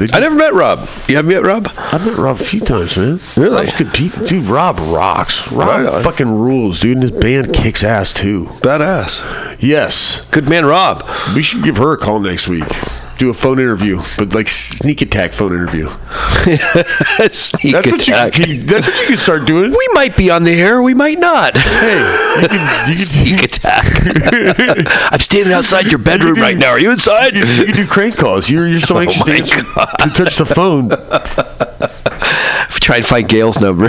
I 0.00 0.20
never 0.20 0.36
met 0.36 0.54
Rob. 0.54 0.88
You 1.08 1.16
have 1.16 1.24
met 1.24 1.42
Rob? 1.42 1.72
I've 1.76 2.06
met 2.06 2.16
Rob 2.16 2.40
a 2.40 2.44
few 2.44 2.60
times, 2.60 2.96
man. 2.96 3.18
Really? 3.36 3.66
Rob's 3.66 3.76
good 3.76 3.92
people. 3.92 4.24
Dude, 4.26 4.44
Rob 4.44 4.78
rocks. 4.78 5.50
Rob 5.50 5.86
Right 5.86 6.04
fucking 6.04 6.30
rules, 6.38 6.78
dude. 6.78 6.98
And 6.98 7.02
his 7.02 7.10
band 7.10 7.52
kicks 7.52 7.82
ass, 7.82 8.12
too. 8.12 8.44
Badass. 8.60 9.56
Yes. 9.58 10.24
Good 10.30 10.48
man, 10.48 10.66
Rob. 10.66 11.04
We 11.34 11.42
should 11.42 11.64
give 11.64 11.78
her 11.78 11.94
a 11.94 11.96
call 11.96 12.20
next 12.20 12.46
week. 12.46 12.68
Do 13.18 13.30
a 13.30 13.34
phone 13.34 13.58
interview, 13.58 14.00
but 14.16 14.32
like 14.32 14.46
sneak 14.46 15.02
attack 15.02 15.32
phone 15.32 15.52
interview. 15.52 15.88
Sneak 17.32 17.72
That's 17.72 17.86
what, 17.90 18.06
you, 18.06 18.14
attack. 18.14 18.32
can- 18.34 18.64
that's 18.64 18.86
what 18.86 19.00
you 19.00 19.06
can 19.08 19.16
start 19.16 19.44
doing. 19.44 19.72
we 19.72 19.88
might 19.92 20.16
be 20.16 20.30
on 20.30 20.44
the 20.44 20.52
air. 20.52 20.80
We 20.80 20.94
might 20.94 21.18
not. 21.18 21.56
Hey, 21.56 21.98
you 22.42 22.48
can, 22.48 22.60
you 22.60 22.86
can, 22.86 22.96
Sneak 22.96 23.42
attack. 23.42 23.84
I'm 25.12 25.18
standing 25.18 25.52
outside 25.52 25.86
your 25.86 25.98
bedroom 25.98 26.36
right 26.36 26.56
now. 26.56 26.70
Are 26.70 26.78
you 26.78 26.92
inside? 26.92 27.34
you 27.34 27.42
can 27.44 27.74
do 27.74 27.86
crank 27.88 28.16
calls. 28.16 28.48
You're, 28.48 28.68
you're 28.68 28.78
so 28.78 28.96
Oh 28.96 29.00
anxious 29.00 29.24
to, 29.24 29.30
my 29.64 29.72
God. 29.74 29.96
to 29.98 30.10
touch 30.10 30.36
the 30.36 30.46
phone. 30.46 30.88
Try 32.80 32.96
and 32.98 33.04
find 33.04 33.28
Gail's 33.28 33.60
number. 33.60 33.86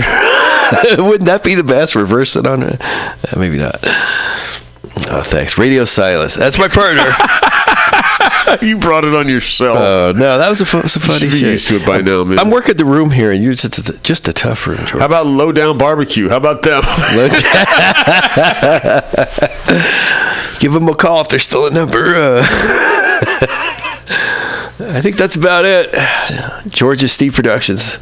Wouldn't 0.98 1.26
that 1.26 1.42
be 1.44 1.54
the 1.54 1.62
best? 1.64 1.94
Reverse 1.94 2.34
it 2.34 2.46
on 2.48 2.64
it? 2.64 2.80
Uh, 2.82 3.38
maybe 3.38 3.58
not. 3.58 3.76
Oh, 5.12 5.22
thanks. 5.24 5.56
Radio 5.56 5.84
silence. 5.84 6.34
That's 6.34 6.58
my 6.58 6.66
partner. 6.68 7.12
you 8.62 8.78
brought 8.78 9.04
it 9.04 9.14
on 9.14 9.28
yourself. 9.28 9.78
Oh 9.78 10.12
no, 10.16 10.38
that 10.38 10.48
was 10.48 10.60
a, 10.60 10.66
fu- 10.66 10.86
some 10.88 11.02
funny 11.02 11.20
should 11.20 11.30
be 11.30 11.40
shit. 11.40 11.50
used 11.50 11.68
to 11.68 11.76
it 11.76 11.86
by 11.86 12.00
now, 12.00 12.24
man. 12.24 12.38
I'm 12.38 12.50
working 12.50 12.76
the 12.76 12.84
room 12.84 13.10
here, 13.10 13.30
and 13.30 13.42
you're 13.42 13.54
just, 13.54 14.02
just 14.02 14.28
a 14.28 14.32
tough 14.32 14.66
room, 14.66 14.78
George. 14.78 15.00
How 15.00 15.06
about 15.06 15.26
low 15.26 15.52
down 15.52 15.78
barbecue? 15.78 16.28
How 16.28 16.36
about 16.36 16.62
them? 16.62 16.82
Give 20.60 20.72
them 20.72 20.88
a 20.88 20.94
call 20.94 21.22
if 21.22 21.28
they're 21.28 21.38
still 21.38 21.66
a 21.66 21.70
number. 21.70 22.14
Uh, 22.14 22.42
I 24.82 25.00
think 25.02 25.16
that's 25.16 25.36
about 25.36 25.64
it. 25.64 25.94
George 26.70 27.02
is 27.02 27.12
Steve 27.12 27.34
Productions. 27.34 27.96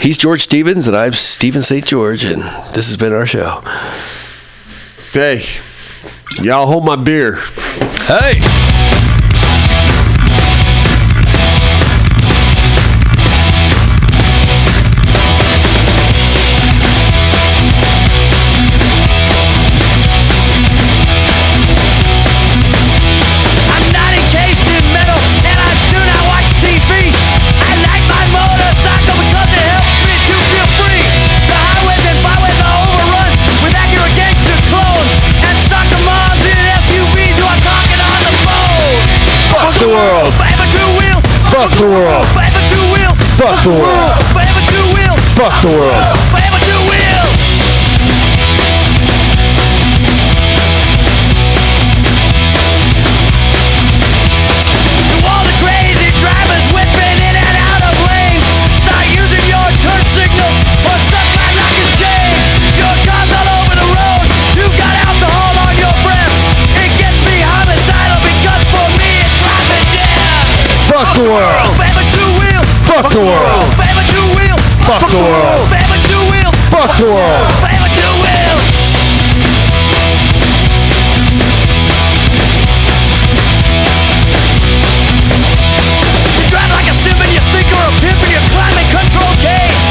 He's 0.00 0.18
George 0.18 0.42
Stevens, 0.42 0.88
and 0.88 0.96
I'm 0.96 1.12
Stephen 1.12 1.62
St. 1.62 1.86
George, 1.86 2.24
and 2.24 2.42
this 2.74 2.86
has 2.86 2.96
been 2.96 3.12
our 3.12 3.26
show. 3.26 3.60
hey, 5.12 5.40
y'all 6.42 6.66
hold 6.66 6.84
my 6.84 6.96
beer. 6.96 7.36
Hey! 8.08 8.40
Fuck 41.62 41.78
the 41.78 41.86
world! 41.86 42.26
Forever 42.34 42.58
two 42.66 42.82
wheels. 42.92 43.22
Fuck 43.38 43.62
the 43.62 43.70
world! 43.70 44.18
Forever 44.34 44.62
two 44.66 44.82
wheels. 44.94 45.20
Fuck 45.38 45.62
the 45.62 45.68
world! 45.68 46.21
The 73.12 73.20
world! 73.20 73.68
Fuck 74.88 75.04
the 75.12 75.20
world! 75.20 75.68
Fuck 76.72 76.96
the 76.96 77.04
world! 77.12 77.52
Like 86.72 86.88
a 86.88 86.96
simp 86.96 87.20
and 87.20 87.28
you 87.28 87.42
think 87.52 87.68
you're 87.68 87.84
a 87.84 87.92
pimp 88.00 88.16
and 88.16 88.32
you're 88.32 88.48
control 88.88 89.28
cage. 89.44 89.82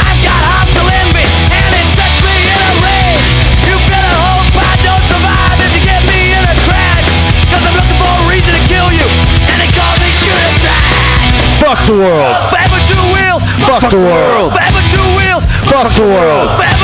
I've 0.00 0.16
got 0.24 0.40
hostile 0.40 0.88
envy 0.88 1.28
and 1.52 1.70
it 1.76 1.86
sets 1.92 2.24
me 2.24 2.32
in 2.48 2.56
a 2.56 2.72
rage. 2.80 3.28
You 3.68 3.76
better 3.84 4.16
hope 4.16 4.48
I 4.56 4.80
don't 4.80 5.04
survive 5.04 5.60
if 5.60 5.76
you 5.76 5.84
get 5.84 6.00
me 6.08 6.32
in 6.32 6.40
a 6.40 6.56
I'm 7.52 7.76
looking 7.76 7.98
for 8.00 8.08
a 8.08 8.24
reason 8.32 8.56
to 8.56 8.62
kill 8.64 8.88
you 8.96 9.04
and 9.52 9.60
they 9.60 9.68
call. 9.76 9.92
Fuck 11.62 11.86
the 11.86 11.94
world! 11.94 12.31
Wheels. 13.72 13.84
Fuck 13.84 13.90
the 13.92 14.04
world! 14.04 14.52
Forever 14.52 14.80
two 14.92 15.16
wheels. 15.16 15.46
Fuck 15.64 15.96
the 15.96 16.04
world! 16.04 16.60
Forever 16.60 16.81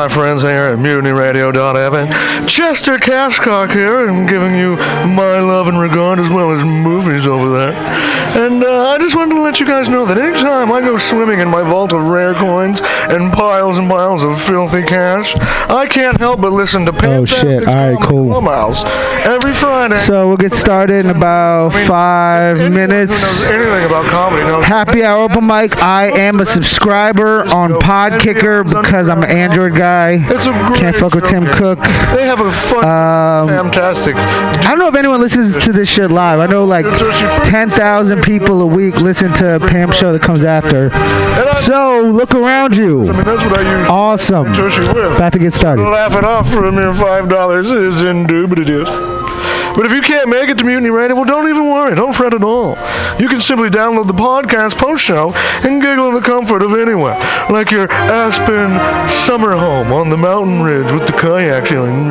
my 0.00 0.08
friends 0.08 0.40
here 0.40 0.72
at 0.72 0.78
MutinyRadio.fm. 0.78 2.48
Chester 2.48 2.96
Cashcock 2.96 3.70
here, 3.70 4.08
and 4.08 4.26
giving 4.26 4.56
you 4.56 4.76
my 4.76 5.40
love 5.40 5.68
and 5.68 5.78
regard 5.78 6.18
as 6.18 6.30
well 6.30 6.52
as 6.52 6.64
movies 6.64 7.26
over 7.26 7.50
there. 7.50 7.72
And 8.34 8.64
uh, 8.64 8.88
I 8.88 8.98
just 8.98 9.14
wanted 9.14 9.34
to 9.34 9.42
let 9.42 9.60
you 9.60 9.66
guys 9.66 9.90
know 9.90 10.06
that 10.06 10.16
anytime 10.16 10.72
I 10.72 10.80
go 10.80 10.96
swimming 10.96 11.40
in 11.40 11.48
my 11.48 11.62
vault 11.62 11.92
of 11.92 12.06
rare 12.06 12.32
coins 12.32 12.80
and 12.82 13.30
piles 13.30 13.76
and 13.76 13.90
piles 13.90 14.22
of 14.22 14.40
filthy 14.40 14.82
cash, 14.84 15.36
I 15.68 15.86
can't 15.86 16.16
help 16.18 16.40
but 16.40 16.52
listen 16.52 16.86
to 16.86 16.92
Oh, 17.02 17.24
shit. 17.26 17.68
All 17.68 17.74
right, 17.74 17.98
cool. 18.00 18.28
Clubhouse 18.28 18.84
every 19.26 19.52
Friday. 19.52 19.96
So 19.96 20.28
we'll 20.28 20.36
get 20.38 20.54
started 20.54 21.04
in 21.04 21.10
about 21.10 21.74
I 21.74 21.78
mean, 21.78 21.86
five 21.88 22.72
minutes. 22.72 23.44
anything 23.48 23.84
about 23.84 24.06
comedy 24.06 24.44
knows 24.44 24.64
Happy 24.64 25.02
hour 25.02 25.24
open 25.24 25.46
mic. 25.46 25.76
I 25.78 26.08
am 26.08 26.40
a 26.40 26.46
subscriber 26.46 27.42
on 27.54 27.72
Podkicker 27.72 28.64
because 28.64 29.10
I'm 29.10 29.22
an 29.24 29.30
Android 29.30 29.74
guy. 29.74 29.89
It's 30.30 30.46
a 30.46 30.52
great 30.52 30.78
Can't 30.80 30.96
fuck 30.96 31.14
with. 31.14 31.24
Tim 31.24 31.44
Cook. 31.46 31.78
They 32.14 32.24
have 32.26 32.40
a 32.40 32.50
fun, 32.52 32.84
Um, 32.84 33.48
fantastic. 33.48 34.16
I 34.16 34.62
don't 34.62 34.78
know 34.78 34.88
if 34.88 34.94
anyone 34.94 35.20
listens 35.20 35.58
to 35.64 35.72
this 35.72 35.88
shit 35.88 36.10
live. 36.10 36.40
I 36.40 36.46
know 36.46 36.64
like 36.64 36.86
10,000 37.44 38.22
people 38.22 38.62
a 38.62 38.66
week 38.66 38.96
listen 38.96 39.32
to 39.34 39.58
Pam's 39.68 39.96
show 39.96 40.12
that 40.12 40.22
comes 40.22 40.44
after. 40.44 40.90
So 41.56 42.02
look 42.12 42.34
around 42.34 42.74
I 42.74 42.76
you. 42.76 43.00
mean, 43.02 43.24
that's 43.24 43.42
what 43.44 43.58
I 43.58 43.80
use. 43.80 43.88
Awesome. 43.88 44.46
About 44.48 45.32
to 45.32 45.38
get 45.38 45.52
started. 45.52 45.82
Laughing 45.82 46.24
off 46.24 46.50
for 46.52 46.64
a 46.66 46.72
mere 46.72 46.94
five 46.94 47.28
dollars 47.28 47.70
is 47.70 47.96
indubitative. 47.96 48.86
But 49.74 49.86
if 49.86 49.92
you 49.92 50.00
can't 50.02 50.28
make 50.28 50.48
it 50.48 50.58
to 50.58 50.64
Mutiny 50.64 50.90
Radio, 50.90 51.16
well, 51.16 51.24
don't 51.24 51.48
even 51.48 51.68
worry. 51.68 51.94
Don't 51.94 52.14
fret 52.14 52.34
at 52.34 52.42
all. 52.42 52.76
You 53.18 53.28
can 53.28 53.40
simply 53.40 53.70
download 53.70 54.06
the 54.06 54.12
podcast 54.12 54.76
post 54.76 55.04
show 55.04 55.32
and 55.34 55.80
giggle 55.80 56.08
in 56.08 56.14
the 56.14 56.20
comfort 56.20 56.62
of 56.62 56.72
anywhere, 56.74 57.18
like 57.50 57.70
your 57.70 57.90
Aspen 57.90 58.78
summer 59.08 59.52
home 59.52 59.92
on 59.92 60.10
the 60.10 60.16
mountain 60.16 60.62
ridge 60.62 60.90
with 60.92 61.06
the 61.06 61.12
kayak 61.12 61.68
feeling. 61.68 62.10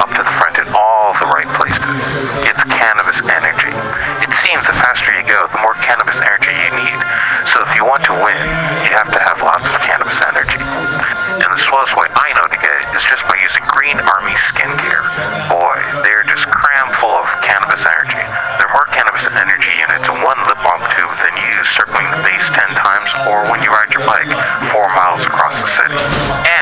up 0.00 0.08
to 0.12 0.22
the 0.22 0.34
front 0.40 0.56
in 0.56 0.68
all 0.72 1.12
the 1.20 1.28
right 1.28 1.48
places. 1.58 1.82
It's 2.46 2.62
cannabis 2.64 3.18
energy. 3.28 3.72
It 4.24 4.32
seems 4.44 4.64
the 4.64 4.76
faster 4.76 5.10
you 5.16 5.24
go, 5.26 5.48
the 5.52 5.60
more 5.60 5.74
cannabis 5.82 6.16
energy 6.16 6.54
you 6.54 6.70
need. 6.78 6.98
So 7.52 7.60
if 7.66 7.70
you 7.76 7.84
want 7.84 8.04
to 8.08 8.14
win, 8.14 8.38
you 8.86 8.92
have 8.96 9.10
to 9.12 9.20
have 9.20 9.42
lots 9.42 9.66
of 9.66 9.74
cannabis 9.82 10.16
energy. 10.32 10.60
And 10.62 11.48
the 11.48 11.62
slowest 11.68 11.96
way 11.96 12.06
I 12.14 12.28
know 12.38 12.46
to 12.46 12.58
get 12.60 12.72
it 12.72 12.86
is 12.94 13.04
just 13.04 13.24
by 13.26 13.36
using 13.40 13.64
Green 13.72 13.98
Army 13.98 14.36
skincare. 14.52 15.04
Boy, 15.50 15.76
they're 16.06 16.24
just 16.28 16.46
cram 16.48 16.88
full 17.00 17.12
of 17.12 17.26
cannabis 17.42 17.82
energy. 17.82 18.22
They're 18.60 18.72
more 18.72 18.88
cannabis 18.94 19.24
energy 19.32 19.72
units 19.74 20.06
in 20.06 20.16
one 20.22 20.38
lip 20.46 20.60
balm 20.62 20.80
tube 20.94 21.12
than 21.24 21.32
you 21.40 21.46
use 21.50 21.68
circling 21.74 22.06
the 22.14 22.20
base 22.22 22.46
10 22.52 22.78
times 22.78 23.10
or 23.26 23.48
when 23.50 23.58
you 23.64 23.70
ride 23.74 23.90
your 23.90 24.06
bike 24.06 24.30
4 24.70 24.86
miles 24.94 25.22
across 25.26 25.56
the 25.58 25.70
city. 25.82 25.98
And 26.46 26.61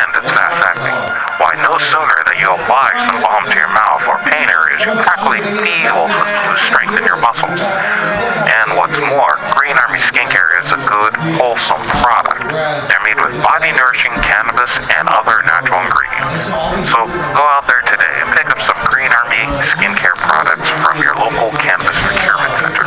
pain 4.28 4.46
areas, 4.48 4.80
you 4.84 4.92
practically 5.00 5.40
feel 5.64 6.06
the 6.08 6.56
strength 6.68 6.94
in 6.98 7.04
your 7.06 7.20
muscles. 7.20 7.56
And 7.56 8.76
what's 8.76 8.96
more, 9.10 9.40
Green 9.56 9.76
Army 9.76 10.00
Skincare 10.12 10.50
is 10.64 10.68
a 10.72 10.80
good, 10.84 11.12
wholesome 11.40 11.84
product. 12.04 12.44
They're 12.88 13.04
made 13.04 13.18
with 13.20 13.40
body-nourishing 13.40 14.12
cannabis 14.24 14.72
and 14.98 15.08
other 15.08 15.40
natural 15.48 15.80
ingredients. 15.84 16.52
So 16.92 16.98
go 17.36 17.44
out 17.56 17.64
there 17.66 17.82
today 17.88 18.14
and 18.20 18.28
pick 18.36 18.48
up 18.52 18.60
some 18.64 18.78
Green 18.88 19.10
Army 19.10 19.44
Skincare 19.76 20.16
products 20.20 20.68
from 20.84 21.00
your 21.00 21.16
local 21.16 21.50
cannabis 21.58 21.96
procurement 22.04 22.52
center. 22.60 22.86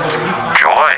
Join 0.61 0.97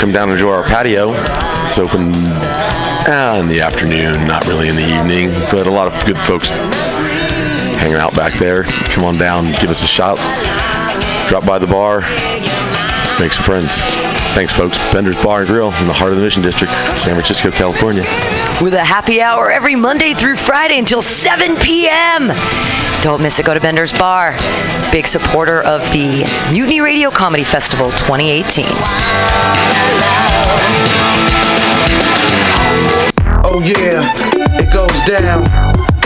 come 0.00 0.12
down 0.12 0.30
and 0.30 0.38
enjoy 0.38 0.52
our 0.52 0.62
patio. 0.62 1.12
It's 1.68 1.78
open 1.78 2.12
uh, 2.14 3.38
in 3.42 3.48
the 3.48 3.60
afternoon, 3.60 4.26
not 4.26 4.46
really 4.46 4.70
in 4.70 4.74
the 4.74 4.94
evening, 4.96 5.28
but 5.50 5.66
a 5.66 5.70
lot 5.70 5.92
of 5.92 6.06
good 6.06 6.16
folks 6.16 6.48
hanging 6.48 7.98
out 7.98 8.14
back 8.14 8.32
there. 8.38 8.62
Come 8.64 9.04
on 9.04 9.18
down, 9.18 9.52
give 9.60 9.68
us 9.68 9.82
a 9.82 9.86
shot, 9.86 10.16
drop 11.28 11.44
by 11.44 11.58
the 11.58 11.66
bar, 11.66 12.00
make 13.20 13.32
some 13.32 13.44
friends. 13.44 14.09
Thanks, 14.32 14.52
folks. 14.52 14.78
Bender's 14.92 15.20
Bar 15.22 15.40
and 15.40 15.48
Grill 15.48 15.72
in 15.80 15.86
the 15.86 15.92
heart 15.92 16.12
of 16.12 16.18
the 16.18 16.24
Mission 16.24 16.42
District, 16.42 16.72
San 16.96 17.14
Francisco, 17.14 17.50
California. 17.50 18.02
with 18.62 18.74
a 18.74 18.84
happy 18.84 19.20
hour 19.20 19.50
every 19.50 19.74
Monday 19.74 20.14
through 20.14 20.36
Friday 20.36 20.78
until 20.78 21.02
7 21.02 21.56
p.m. 21.56 22.28
Don't 23.02 23.20
miss 23.22 23.38
it. 23.38 23.46
Go 23.46 23.54
to 23.54 23.60
Bender's 23.60 23.92
Bar. 23.92 24.36
Big 24.92 25.06
supporter 25.06 25.62
of 25.62 25.82
the 25.92 26.24
Mutiny 26.52 26.80
Radio 26.80 27.10
Comedy 27.10 27.44
Festival 27.44 27.90
2018. 27.90 28.66
Oh 33.42 33.60
yeah, 33.64 34.02
it 34.60 34.72
goes 34.72 35.04
down. 35.06 35.69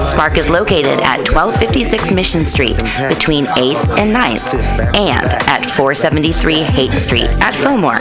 Spark 0.00 0.36
is 0.38 0.48
located 0.48 1.00
at 1.00 1.28
1256 1.28 2.12
Mission 2.12 2.44
Street 2.44 2.76
between 3.08 3.46
8th 3.46 3.98
and 3.98 4.14
9th 4.14 4.54
and 4.96 5.26
at 5.48 5.64
473 5.76 6.54
Haight 6.62 6.92
Street 6.92 7.28
at 7.40 7.54
Fillmore. 7.54 7.98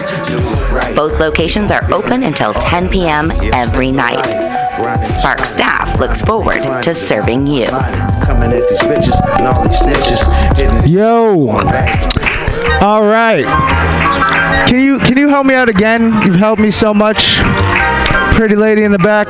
Both 0.95 1.19
locations 1.19 1.71
are 1.71 1.83
open 1.93 2.23
until 2.23 2.53
10 2.53 2.89
p.m. 2.89 3.31
every 3.53 3.91
night. 3.91 4.23
Spark 5.05 5.45
staff 5.45 5.97
looks 5.99 6.21
forward 6.21 6.61
to 6.83 6.93
serving 6.93 7.47
you. 7.47 7.67
Coming 7.67 8.51
at 8.53 8.67
these 8.69 8.79
bitches 8.81 9.37
and 9.37 9.47
all 9.47 9.63
these 9.63 9.79
snitches. 9.79 10.57
Hitting 10.57 10.91
Yo. 10.91 11.49
All 12.81 13.03
right. 13.03 13.45
Can 14.67 14.79
you 14.79 14.99
can 14.99 15.17
you 15.17 15.29
help 15.29 15.45
me 15.45 15.53
out 15.53 15.69
again? 15.69 16.21
You've 16.23 16.35
helped 16.35 16.61
me 16.61 16.71
so 16.71 16.93
much. 16.93 17.37
Pretty 18.35 18.55
lady 18.55 18.83
in 18.83 18.91
the 18.91 18.97
back. 18.97 19.27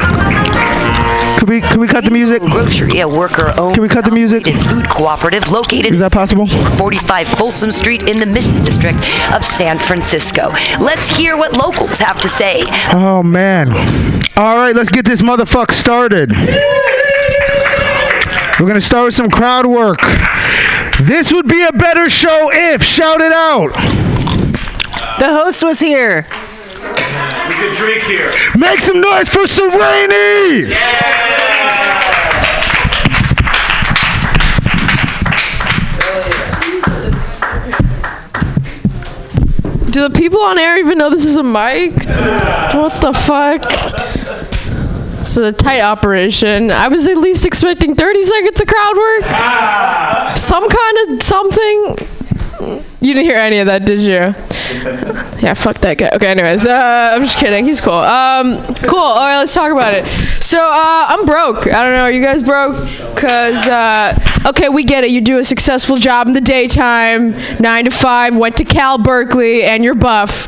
Could 1.46 1.52
we 1.54 1.62
could 1.62 1.78
we 1.78 1.88
cut 1.88 2.04
the 2.04 2.10
music? 2.10 2.42
Grocery, 2.42 3.02
a 3.02 3.08
worker-owned 3.08 3.76
Can 3.76 3.84
we 3.84 3.88
cut 3.88 4.04
the 4.04 4.10
music? 4.10 4.46
food 4.46 4.90
cooperative 4.90 5.52
located 5.52 5.94
Is 5.94 6.00
that 6.00 6.12
possible? 6.12 6.48
45 6.48 7.28
Folsom 7.28 7.72
Street 7.72 8.10
in 8.10 8.20
the 8.20 8.26
Mission 8.26 8.64
District 8.64 8.98
of 9.32 9.46
San 9.46 9.78
Francisco. 9.78 10.50
Let's 10.80 11.16
hear 11.16 11.38
what 11.38 11.56
locals 11.56 12.00
have 12.00 12.20
to 12.22 12.28
say. 12.28 12.64
Oh 12.94 13.22
man. 13.22 13.72
All 14.38 14.58
right, 14.58 14.76
let's 14.76 14.90
get 14.90 15.06
this 15.06 15.22
motherfucker 15.22 15.74
started. 15.74 16.32
We're 18.60 18.66
gonna 18.66 18.82
start 18.82 19.06
with 19.06 19.14
some 19.14 19.30
crowd 19.30 19.68
work. 19.68 20.00
This 21.00 21.32
would 21.32 21.48
be 21.48 21.62
a 21.62 21.72
better 21.72 22.10
show 22.10 22.50
if 22.52 22.82
shout 22.82 23.22
it 23.22 23.32
out. 23.32 23.72
The 25.20 25.28
host 25.30 25.64
was 25.64 25.80
here. 25.80 26.26
We 27.66 27.72
could 27.72 27.78
drink 27.78 28.04
here. 28.04 28.32
Make 28.56 28.80
some 28.80 29.02
noise 29.02 29.28
for 29.28 29.44
Sereni! 29.44 30.70
Do 39.90 40.08
the 40.08 40.12
people 40.14 40.42
on 40.42 40.60
air 40.60 40.78
even 40.78 40.98
know 41.00 41.10
this 41.10 41.26
is 41.26 41.38
a 41.38 41.44
mic? 41.44 41.96
What 42.76 43.02
the 43.02 43.14
fuck? 43.14 43.64
This 45.20 45.32
is 45.32 45.38
a 45.38 45.52
tight 45.52 45.82
operation. 45.82 46.70
I 46.70 46.88
was 46.88 47.08
at 47.08 47.18
least 47.18 47.46
expecting 47.46 47.96
30 47.96 48.24
seconds 48.24 48.62
of 48.62 48.68
crowd 48.68 48.98
work. 48.98 49.22
Ah. 49.24 50.34
Some 50.36 50.68
kind 50.70 50.98
of 51.10 51.24
something. 51.24 52.86
You 53.06 53.14
didn't 53.14 53.30
hear 53.30 53.38
any 53.38 53.60
of 53.60 53.68
that, 53.68 53.86
did 53.86 54.02
you? 54.02 54.34
Yeah, 55.44 55.54
fuck 55.54 55.78
that 55.82 56.00
guy. 56.00 56.10
Okay, 56.16 56.26
anyways, 56.26 56.66
uh, 56.66 57.12
I'm 57.14 57.22
just 57.22 57.38
kidding. 57.38 57.64
He's 57.64 57.80
cool. 57.80 57.94
Um, 57.94 58.66
cool. 58.88 58.98
All 58.98 59.28
right, 59.28 59.38
let's 59.38 59.54
talk 59.54 59.72
about 59.72 59.94
it. 59.94 60.08
So, 60.42 60.58
uh, 60.60 61.06
I'm 61.10 61.24
broke. 61.24 61.68
I 61.68 61.84
don't 61.84 61.94
know. 61.94 62.02
Are 62.02 62.12
you 62.12 62.24
guys 62.24 62.42
broke? 62.42 62.76
Cause, 63.16 63.68
uh, 63.68 64.18
okay, 64.48 64.70
we 64.70 64.84
get 64.84 65.04
it. 65.04 65.12
You 65.12 65.22
do 65.22 65.38
a 65.38 65.44
successful 65.44 65.98
job 65.98 66.26
in 66.26 66.34
the 66.34 66.42
daytime, 66.42 67.36
nine 67.60 67.86
to 67.86 67.92
five. 67.92 68.36
Went 68.36 68.58
to 68.58 68.66
Cal 68.66 68.98
Berkeley, 68.98 69.64
and 69.64 69.84
you're 69.84 69.94
buff. 69.94 70.48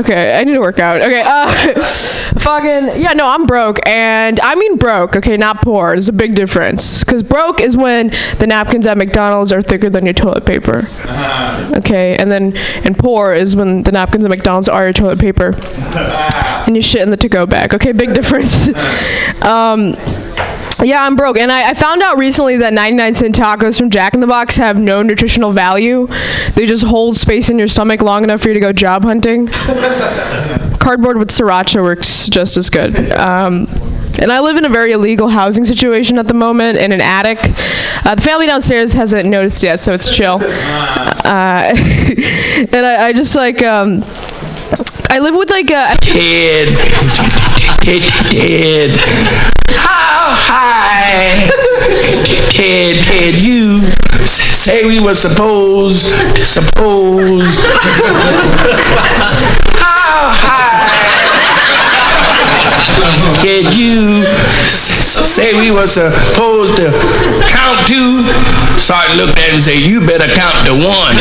Okay, 0.00 0.38
I 0.38 0.44
need 0.44 0.54
to 0.54 0.60
work 0.60 0.78
out. 0.78 1.02
Okay, 1.02 1.22
uh, 1.24 1.74
fucking 2.40 3.00
yeah, 3.00 3.12
no, 3.12 3.26
I'm 3.26 3.44
broke, 3.44 3.78
and 3.86 4.38
I 4.40 4.54
mean 4.54 4.76
broke. 4.76 5.16
Okay, 5.16 5.36
not 5.36 5.62
poor. 5.62 5.90
There's 5.90 6.08
a 6.08 6.12
big 6.12 6.34
difference. 6.34 7.04
Cause 7.04 7.22
broke 7.22 7.60
is 7.60 7.76
when 7.76 8.08
the 8.38 8.46
napkins 8.46 8.86
at 8.86 8.96
McDonald's 8.96 9.52
are 9.52 9.62
thicker 9.62 9.90
than 9.90 10.04
your 10.04 10.14
toilet 10.14 10.46
paper. 10.46 10.86
Okay, 11.76 12.16
and 12.16 12.30
then 12.30 12.56
and 12.84 12.96
poor 12.96 13.34
is 13.34 13.56
when 13.56 13.82
the 13.82 13.92
napkins 13.92 14.24
at 14.24 14.30
McDonald's 14.30 14.68
are 14.68 14.84
your 14.84 14.92
toilet 14.92 15.18
paper, 15.18 15.54
and 16.66 16.76
you 16.76 16.82
shit 16.82 17.02
in 17.02 17.10
the 17.10 17.16
to-go 17.16 17.46
bag. 17.46 17.74
Okay, 17.74 17.92
big 17.92 18.14
difference. 18.14 18.68
um, 19.42 19.94
yeah, 20.82 21.04
I'm 21.04 21.16
broke, 21.16 21.38
and 21.38 21.50
I, 21.52 21.70
I 21.70 21.74
found 21.74 22.02
out 22.02 22.16
recently 22.16 22.56
that 22.58 22.72
99 22.72 23.14
cent 23.14 23.34
tacos 23.34 23.78
from 23.78 23.90
Jack 23.90 24.14
in 24.14 24.20
the 24.20 24.26
Box 24.26 24.56
have 24.56 24.80
no 24.80 25.02
nutritional 25.02 25.52
value. 25.52 26.06
They 26.54 26.66
just 26.66 26.84
hold 26.84 27.16
space 27.16 27.50
in 27.50 27.58
your 27.58 27.68
stomach 27.68 28.02
long 28.02 28.24
enough 28.24 28.40
for 28.42 28.48
you 28.48 28.54
to 28.54 28.60
go 28.60 28.72
job 28.72 29.04
hunting. 29.04 29.46
Cardboard 30.80 31.18
with 31.18 31.28
sriracha 31.28 31.82
works 31.82 32.28
just 32.28 32.56
as 32.56 32.70
good. 32.70 33.12
Um, 33.12 33.66
and 34.20 34.32
I 34.32 34.40
live 34.40 34.56
in 34.56 34.64
a 34.64 34.68
very 34.68 34.92
illegal 34.92 35.28
housing 35.28 35.64
situation 35.64 36.18
at 36.18 36.26
the 36.26 36.34
moment 36.34 36.78
in 36.78 36.92
an 36.92 37.00
attic. 37.00 37.38
Uh, 38.04 38.14
the 38.14 38.22
family 38.22 38.46
downstairs 38.46 38.92
hasn't 38.94 39.28
noticed 39.28 39.62
yet, 39.62 39.80
so 39.80 39.94
it's 39.94 40.14
chill. 40.14 40.38
Uh, 40.40 41.72
and 41.74 42.86
I, 42.86 43.06
I 43.06 43.12
just 43.12 43.36
like 43.36 43.62
um, 43.62 44.02
I 45.08 45.18
live 45.20 45.34
with 45.34 45.50
like 45.50 45.70
a 45.70 45.96
Kid. 46.00 46.68
Ted, 48.30 49.49
High? 50.52 51.46
Ted, 52.50 53.04
Ted, 53.04 53.36
you 53.36 53.86
say 54.26 54.84
we 54.84 55.00
were 55.00 55.14
supposed, 55.14 56.06
supposed. 56.44 57.60
How 59.78 60.34
high? 60.34 60.90
Ted, 63.40 63.74
you 63.76 64.24
say 64.26 65.54
we 65.56 65.70
were 65.70 65.86
supposed 65.86 66.76
to 66.78 66.90
count 67.46 67.86
to? 67.86 68.26
Sergeant 68.76 69.18
looked 69.18 69.38
at 69.38 69.50
him 69.50 69.54
and 69.54 69.62
said, 69.62 69.78
you 69.78 70.00
better 70.00 70.26
count 70.34 70.66
to 70.66 70.74
one. 70.74 71.16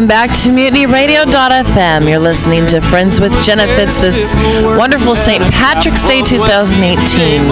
Welcome 0.00 0.08
back 0.08 0.30
to 0.30 0.48
MutinyRadio.fm. 0.48 2.08
You're 2.08 2.18
listening 2.18 2.66
to 2.68 2.80
Friends 2.80 3.20
with 3.20 3.32
Genefits 3.44 4.00
this 4.00 4.32
wonderful 4.78 5.14
St. 5.14 5.44
Patrick's 5.52 6.06
Day 6.06 6.22
2018. 6.22 7.42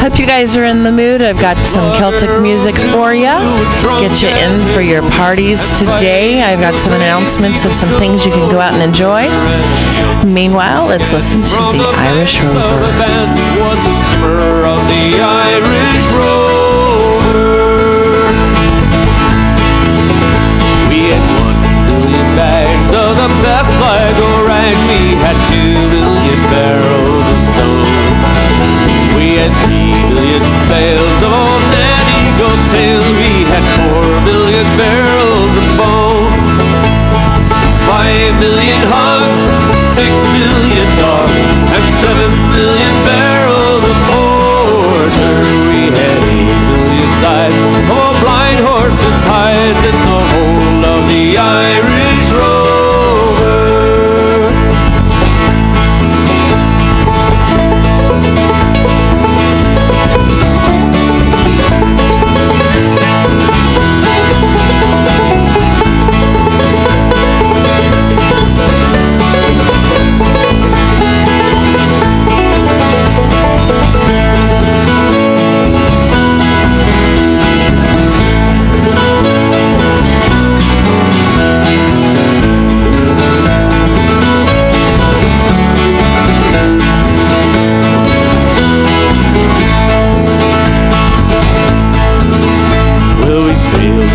Hope 0.00 0.18
you 0.18 0.24
guys 0.24 0.56
are 0.56 0.64
in 0.64 0.84
the 0.84 0.90
mood. 0.90 1.20
I've 1.20 1.38
got 1.38 1.58
some 1.58 1.94
Celtic 1.98 2.30
music 2.40 2.76
for 2.96 3.12
you. 3.12 3.36
Get 4.00 4.22
you 4.22 4.28
in 4.30 4.72
for 4.72 4.80
your 4.80 5.02
parties 5.20 5.60
today. 5.78 6.42
I've 6.42 6.60
got 6.60 6.76
some 6.76 6.94
announcements 6.94 7.66
of 7.66 7.74
some 7.74 7.90
things 7.98 8.24
you 8.24 8.32
can 8.32 8.50
go 8.50 8.58
out 8.58 8.72
and 8.72 8.82
enjoy. 8.82 9.28
Meanwhile, 10.24 10.86
let's 10.86 11.12
listen 11.12 11.44
to 11.44 11.56
the 11.76 11.84
Irish 11.94 12.40
Rover. 12.40 12.80
Million 38.40 39.01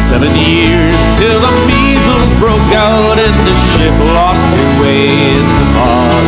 seven 0.08 0.34
years 0.36 0.98
till 1.20 1.40
the 1.40 1.54
measles 1.68 2.32
broke 2.40 2.72
out 2.72 3.20
and 3.20 3.36
the 3.44 3.56
ship 3.72 3.96
lost 4.16 4.50
her 4.56 4.70
way 4.82 5.36
in 5.36 5.44
the 5.44 5.68
fog. 5.76 6.26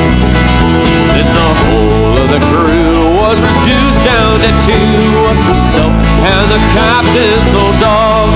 Then 1.16 1.28
the 1.32 1.52
whole 1.64 2.16
of 2.20 2.28
the 2.30 2.42
crew 2.52 3.16
was 3.24 3.40
reduced 3.40 4.04
down 4.04 4.36
to 4.44 4.52
two 4.68 5.20
the 5.48 5.56
sole 5.72 6.00
there 6.22 6.46
the 6.48 6.62
captain 6.76 7.40
so 7.52 7.64
dog. 7.80 8.30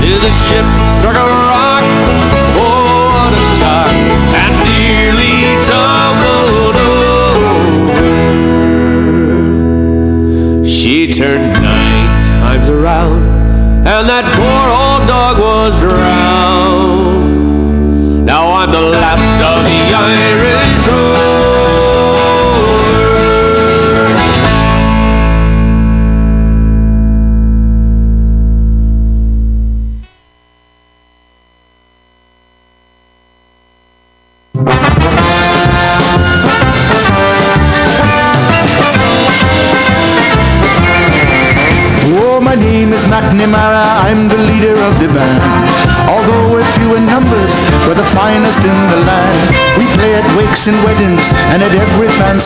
Till 0.00 0.20
the 0.20 0.32
ship 0.32 0.66
struck 0.98 1.16
a 1.16 1.26
rock. 1.26 1.84
Oh, 2.56 3.12
what 3.14 3.32
a 3.36 3.42
shock! 3.58 3.92
And 4.40 4.54
nearly 4.66 5.36
tumbled 5.68 6.76
over. 6.96 8.24
She 10.64 11.12
turned 11.12 11.52
nine 11.62 12.24
times 12.24 12.68
around, 12.70 13.22
and 13.86 14.08
that 14.08 14.24
Irish 20.02 20.59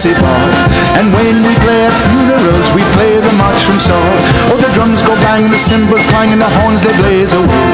And 0.04 1.08
when 1.16 1.40
we 1.48 1.54
play 1.64 1.80
at 1.88 1.96
funerals, 1.96 2.68
we 2.76 2.84
play 2.92 3.16
the 3.24 3.32
march 3.40 3.64
from 3.64 3.80
Saul. 3.80 4.12
Oh, 4.52 4.60
the 4.60 4.68
drums 4.76 5.00
go 5.00 5.16
bang, 5.24 5.48
the 5.48 5.56
cymbals 5.56 6.04
clang, 6.12 6.28
and 6.28 6.42
the 6.44 6.50
horns 6.60 6.84
they 6.84 6.92
blaze 7.00 7.32
away. 7.32 7.68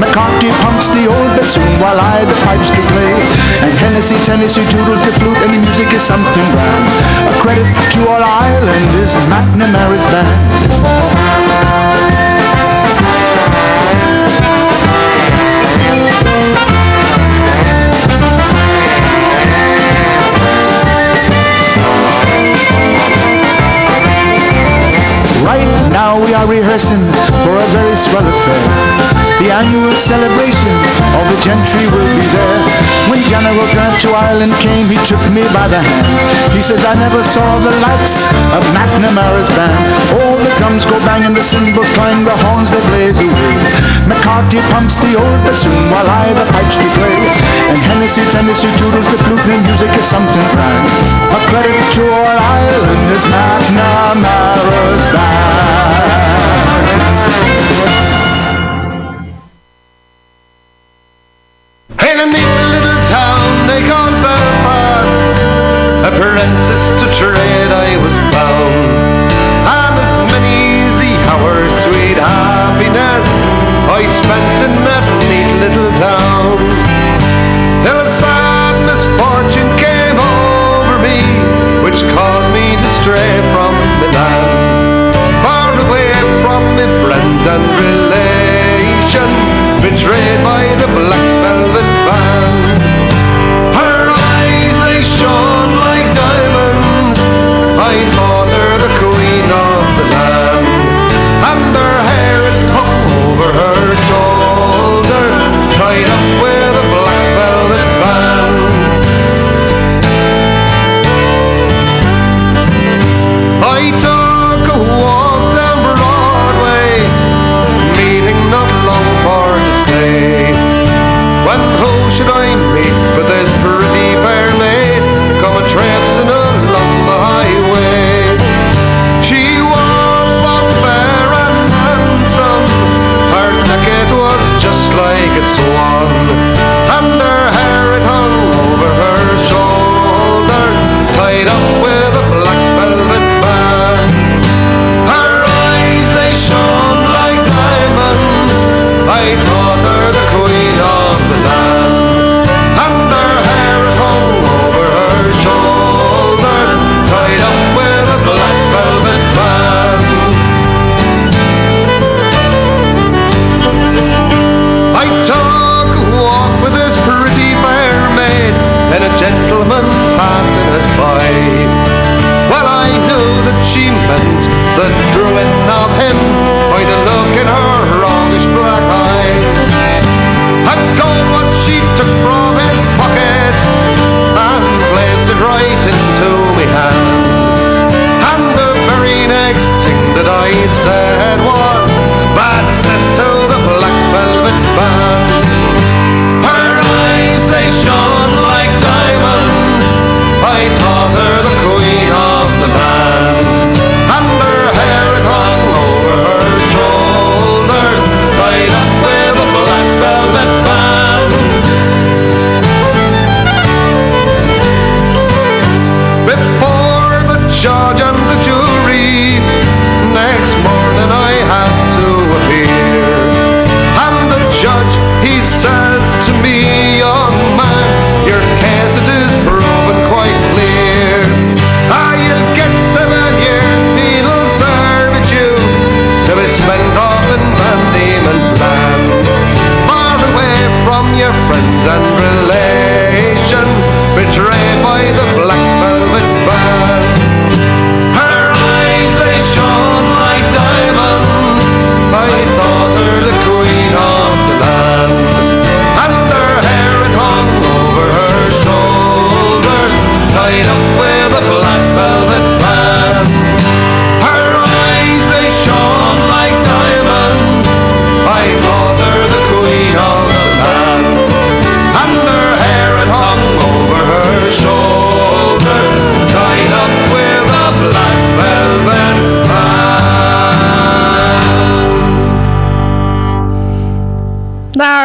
McCarthy 0.00 0.48
pumps 0.64 0.88
the 0.96 1.04
old 1.12 1.30
bassoon 1.36 1.68
while 1.84 2.00
I 2.00 2.24
the 2.24 2.36
pipes 2.48 2.72
do 2.72 2.80
play. 2.88 3.12
And 3.68 3.72
Hennessy, 3.84 4.16
Tennessee 4.24 4.64
toodles 4.72 5.04
the 5.04 5.12
flute, 5.12 5.36
and 5.44 5.52
the 5.52 5.60
music 5.60 5.92
is 5.92 6.00
something 6.00 6.46
grand. 6.56 6.88
A 7.28 7.34
credit 7.44 7.68
to 7.68 8.00
all 8.08 8.24
Ireland 8.24 8.90
is 9.04 9.12
McNamara's 9.28 10.08
band. 10.08 11.23
Are 26.44 26.50
rehearsing 26.50 27.00
for 27.40 27.56
a 27.56 27.66
very 27.72 27.96
swell 27.96 28.24
affair. 28.24 28.64
The 29.40 29.48
annual 29.48 29.96
celebration, 29.96 30.72
all 31.16 31.24
the 31.32 31.40
gentry 31.40 31.84
will 31.88 32.10
be 32.16 32.24
there. 32.32 32.60
When 33.08 33.20
General 33.28 33.64
Grant 33.72 33.96
to 34.04 34.10
Ireland 34.12 34.52
came, 34.60 34.88
he 34.88 35.00
took 35.08 35.20
me 35.32 35.44
by 35.56 35.64
the 35.72 35.80
hand. 35.80 36.06
He 36.52 36.60
says, 36.60 36.84
I 36.84 36.94
never 37.00 37.24
saw 37.24 37.44
the 37.64 37.72
likes 37.80 38.28
of 38.56 38.62
McNamara's 38.76 39.48
band. 39.56 39.72
All 40.20 40.36
the 40.36 40.52
drums 40.60 40.84
go 40.84 40.96
bang 41.08 41.24
and 41.24 41.34
the 41.36 41.44
cymbals 41.44 41.88
clang, 41.96 42.24
the 42.24 42.36
horns 42.44 42.70
they 42.72 42.82
blaze 42.92 43.20
away. 43.20 43.56
McCarthy 44.04 44.60
pumps 44.68 45.00
the 45.00 45.16
old 45.16 45.40
bassoon 45.48 45.80
while 45.88 46.08
I 46.08 46.28
the 46.36 46.44
pipes 46.52 46.76
do 46.76 46.88
play. 46.98 47.18
And 47.72 47.78
Hennessy, 47.88 48.24
Tennessee 48.28 48.72
toodles 48.76 49.08
the 49.08 49.18
flute 49.24 49.44
and 49.48 49.64
music 49.64 49.92
is 49.96 50.04
something 50.04 50.46
grand. 50.52 50.88
A 51.36 51.40
credit 51.48 51.84
to 52.00 52.02
all 52.04 52.36
Ireland 52.36 53.08
is 53.12 53.24
McNamara's 53.28 55.04
band. 55.08 56.33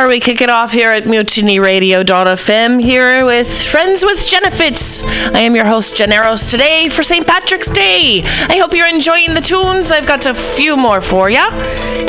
We 0.10 0.20
kick 0.20 0.42
it 0.42 0.50
off 0.50 0.72
here 0.72 0.90
at 0.90 1.04
MutinyRadio.fm 1.04 2.82
here 2.82 3.24
with 3.26 3.64
Friends 3.68 4.04
with 4.04 4.18
Genefits. 4.18 5.04
I 5.36 5.42
am 5.42 5.56
your 5.56 5.66
host, 5.66 5.96
Generos, 5.96 6.50
today 6.50 6.90
for 6.90 7.04
St. 7.04 7.28
Patrick's 7.28 7.70
Day. 7.70 8.24
I 8.24 8.58
hope 8.58 8.74
you're 8.74 8.88
enjoying 8.88 9.36
the 9.36 9.42
tunes. 9.42 9.92
I've 9.92 10.08
got 10.08 10.26
a 10.26 10.34
few 10.34 10.76
more 10.76 11.00
for 11.00 11.30
ya. 11.30 11.48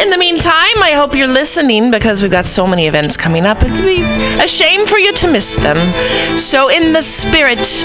In 0.01 0.09
the 0.09 0.17
meantime, 0.17 0.83
I 0.83 0.93
hope 0.95 1.15
you're 1.15 1.29
listening 1.29 1.91
because 1.91 2.23
we've 2.23 2.31
got 2.31 2.47
so 2.47 2.67
many 2.67 2.87
events 2.87 3.19
coming 3.19 3.45
up. 3.45 3.63
It'd 3.63 3.77
be 3.85 4.03
a 4.43 4.49
shame 4.49 4.87
for 4.87 4.99
you 4.99 5.13
to 5.13 5.31
miss 5.31 5.55
them. 5.57 5.77
So, 6.39 6.71
in 6.71 6.95
the 6.95 7.03
spirit, 7.03 7.85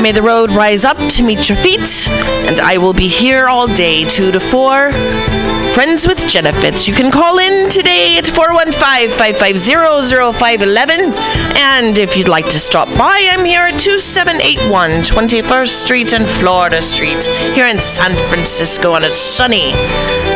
may 0.00 0.12
the 0.12 0.22
road 0.22 0.52
rise 0.52 0.84
up 0.84 0.98
to 0.98 1.24
meet 1.24 1.48
your 1.48 1.58
feet, 1.58 2.06
and 2.46 2.60
I 2.60 2.78
will 2.78 2.94
be 2.94 3.08
here 3.08 3.48
all 3.48 3.66
day, 3.66 4.04
2 4.04 4.30
to 4.30 4.38
4. 4.38 5.45
Friends 5.76 6.08
with 6.08 6.16
Genefits. 6.20 6.88
You 6.88 6.94
can 6.94 7.10
call 7.10 7.38
in 7.38 7.68
today 7.68 8.16
at 8.16 8.26
415 8.26 9.10
550 9.10 10.32
0511. 10.32 11.12
And 11.58 11.98
if 11.98 12.16
you'd 12.16 12.28
like 12.28 12.48
to 12.48 12.58
stop 12.58 12.88
by, 12.96 13.28
I'm 13.30 13.44
here 13.44 13.60
at 13.60 13.78
2781 13.78 15.02
21st 15.02 15.68
Street 15.68 16.14
and 16.14 16.26
Florida 16.26 16.80
Street 16.80 17.22
here 17.54 17.66
in 17.66 17.78
San 17.78 18.16
Francisco 18.16 18.94
on 18.94 19.04
a 19.04 19.10
sunny, 19.10 19.72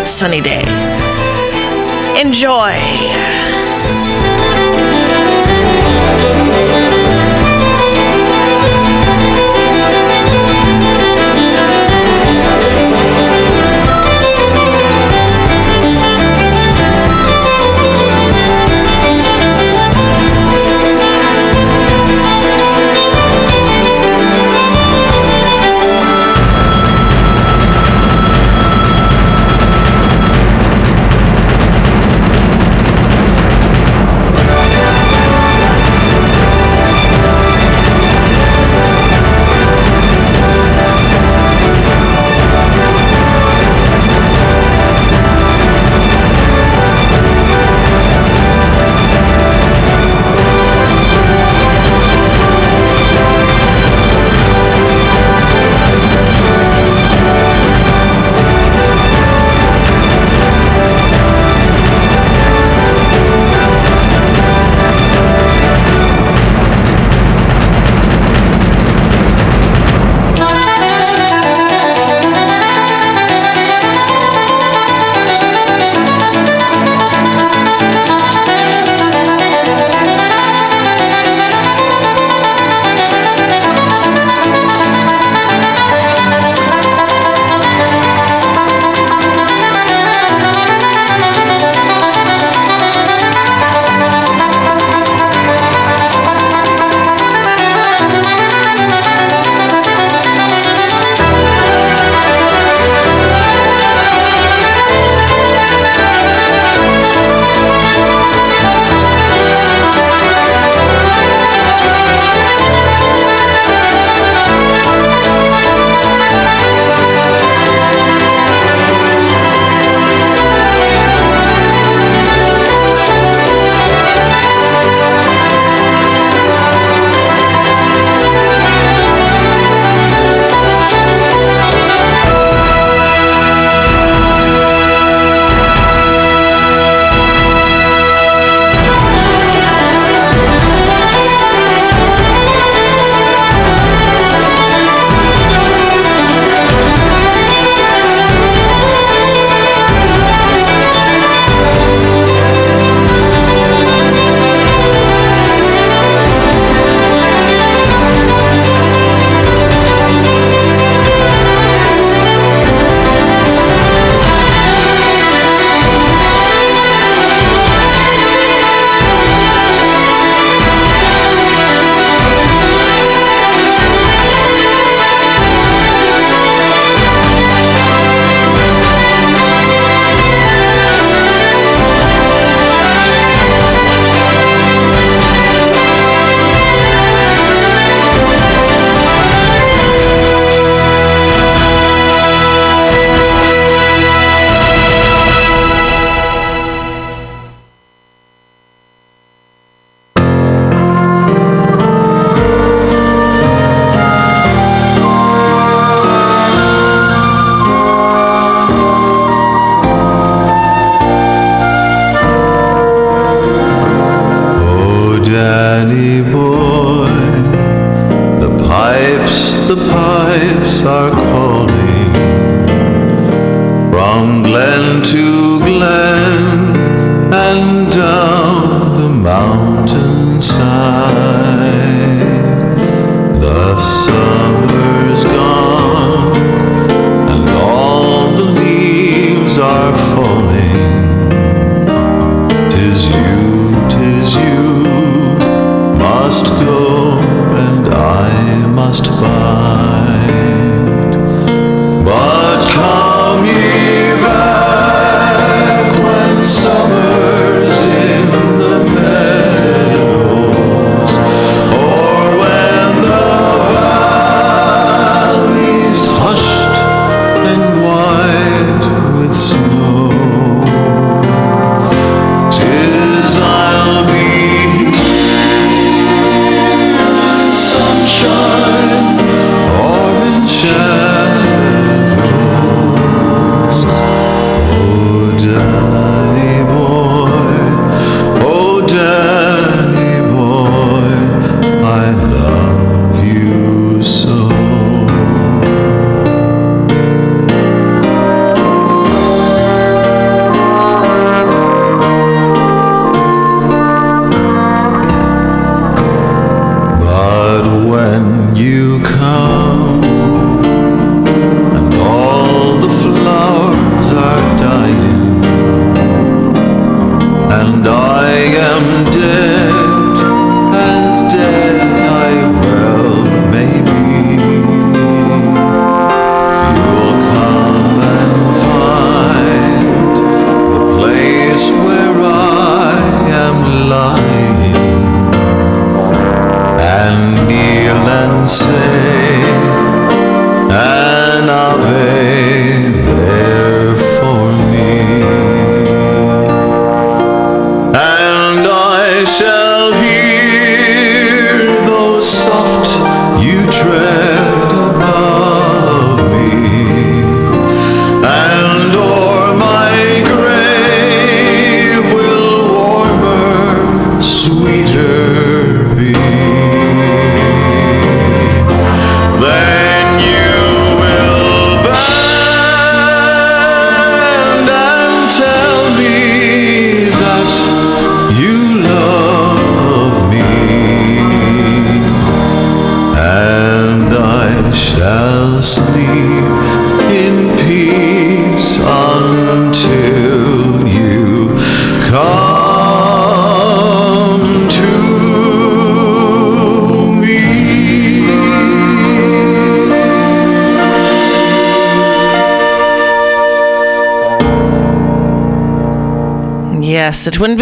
sunny 0.04 0.42
day. 0.42 0.60
Enjoy. 2.20 2.76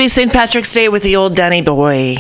St. 0.09 0.33
Patrick's 0.33 0.73
Day 0.73 0.89
with 0.89 1.03
the 1.03 1.17
old 1.17 1.37
Danny 1.37 1.63
boy. 1.63 2.17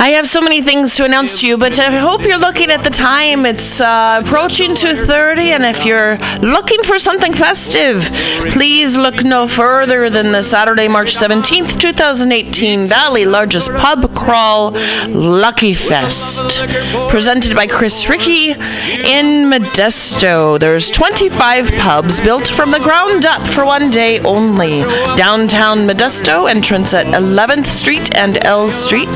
I 0.00 0.10
have 0.10 0.28
so 0.28 0.40
many 0.40 0.62
things 0.62 0.94
to 0.96 1.04
announce 1.04 1.40
to 1.40 1.48
you, 1.48 1.58
but 1.58 1.76
I 1.80 1.90
hope 1.98 2.22
you're 2.22 2.38
looking 2.38 2.70
at 2.70 2.84
the 2.84 2.90
time. 2.90 3.44
It's 3.44 3.80
uh, 3.80 4.22
approaching 4.24 4.70
2:30, 4.70 5.54
and 5.54 5.64
if 5.64 5.84
you're 5.84 6.18
looking 6.38 6.82
for 6.84 7.00
something 7.00 7.32
festive, 7.32 8.04
please 8.52 8.96
look 8.96 9.24
no 9.24 9.48
further 9.48 10.08
than 10.08 10.30
the 10.30 10.42
Saturday, 10.42 10.86
March 10.86 11.16
17th, 11.16 11.80
2018 11.80 12.86
Valley 12.86 13.24
largest 13.24 13.70
pub 13.72 14.07
crawl, 14.28 14.72
Lucky 15.08 15.72
Fest, 15.72 16.60
presented 17.08 17.56
by 17.56 17.66
Chris 17.66 18.10
Ricky 18.10 18.50
in 18.50 19.48
Modesto. 19.50 20.60
There's 20.60 20.90
25 20.90 21.72
pubs 21.72 22.20
built 22.20 22.46
from 22.46 22.70
the 22.70 22.78
ground 22.78 23.24
up 23.24 23.46
for 23.46 23.64
one 23.64 23.88
day 23.88 24.20
only. 24.20 24.82
Downtown 25.16 25.88
Modesto, 25.88 26.46
entrance 26.46 26.92
at 26.92 27.06
11th 27.06 27.64
Street 27.64 28.14
and 28.16 28.44
L 28.44 28.68
Street. 28.68 29.08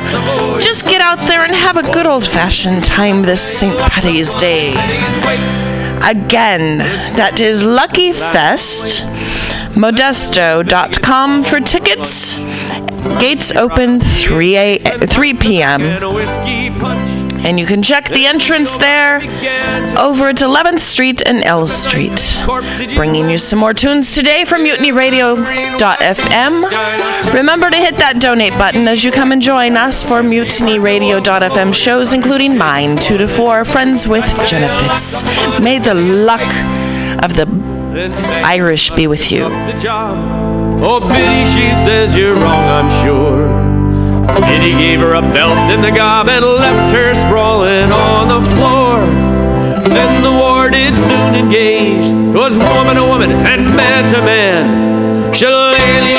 Just 0.60 0.84
get 0.86 1.00
out 1.00 1.18
there 1.28 1.44
and 1.44 1.54
have 1.54 1.76
a 1.76 1.82
good 1.92 2.06
old 2.06 2.26
fashioned 2.26 2.84
time 2.84 3.22
this 3.22 3.40
St. 3.40 3.78
Patty's 3.78 4.34
Day. 4.36 4.74
Again, 6.02 6.78
that 7.16 7.40
is 7.40 7.64
Lucky 7.64 8.12
Fest. 8.12 9.02
Modesto.com 9.74 11.42
for 11.42 11.60
tickets. 11.60 12.34
Gates 13.20 13.54
open 13.54 14.00
3 14.00 14.56
a 14.56 14.78
3 15.06 15.34
p.m. 15.34 15.80
And 17.44 17.58
you 17.58 17.66
can 17.66 17.82
check 17.82 18.08
the 18.08 18.26
entrance 18.26 18.76
there 18.76 19.16
over 19.98 20.28
at 20.28 20.36
11th 20.36 20.80
Street 20.80 21.22
and 21.24 21.42
L 21.44 21.66
Street. 21.66 22.36
Bringing 22.94 23.28
you 23.30 23.38
some 23.38 23.58
more 23.58 23.72
tunes 23.74 24.14
today 24.14 24.44
from 24.44 24.64
mutinyradio.fm. 24.64 27.34
Remember 27.34 27.70
to 27.70 27.76
hit 27.76 27.96
that 27.98 28.20
donate 28.20 28.52
button 28.54 28.86
as 28.88 29.04
you 29.04 29.12
come 29.12 29.32
and 29.32 29.40
join 29.40 29.76
us 29.76 30.02
for 30.02 30.22
mutinyradio.fm 30.22 31.74
shows, 31.74 32.12
including 32.12 32.56
mine, 32.58 32.96
2 32.98 33.18
to 33.18 33.28
4, 33.28 33.64
Friends 33.64 34.06
with 34.08 34.24
Genefits. 34.46 35.22
May 35.62 35.78
the 35.78 35.94
luck 35.94 36.42
of 37.24 37.34
the 37.34 37.46
Irish 38.44 38.90
be 38.90 39.06
with 39.06 39.30
you. 39.32 39.48
Oh, 40.80 41.00
Biddy, 41.00 41.44
she 41.50 41.68
says 41.84 42.14
you're 42.14 42.34
wrong, 42.34 42.44
I'm 42.44 43.04
sure. 43.04 43.57
Biddy 44.46 44.78
gave 44.78 45.00
her 45.00 45.14
a 45.14 45.22
belt 45.22 45.58
and 45.72 45.84
a 45.84 45.90
gob 45.90 46.28
and 46.28 46.44
left 46.44 46.92
her 46.94 47.14
sprawling 47.14 47.90
on 47.90 48.28
the 48.28 48.42
floor. 48.54 49.02
Then 49.90 50.22
the 50.22 50.30
war 50.30 50.70
did 50.70 50.94
soon 50.94 51.34
engage. 51.34 52.06
'Twas 52.30 52.54
woman 52.58 52.96
to 52.96 53.04
woman 53.04 53.30
and 53.32 53.64
man 53.74 54.04
to 54.12 54.20
man. 54.22 55.32
Shillelagh 55.32 55.78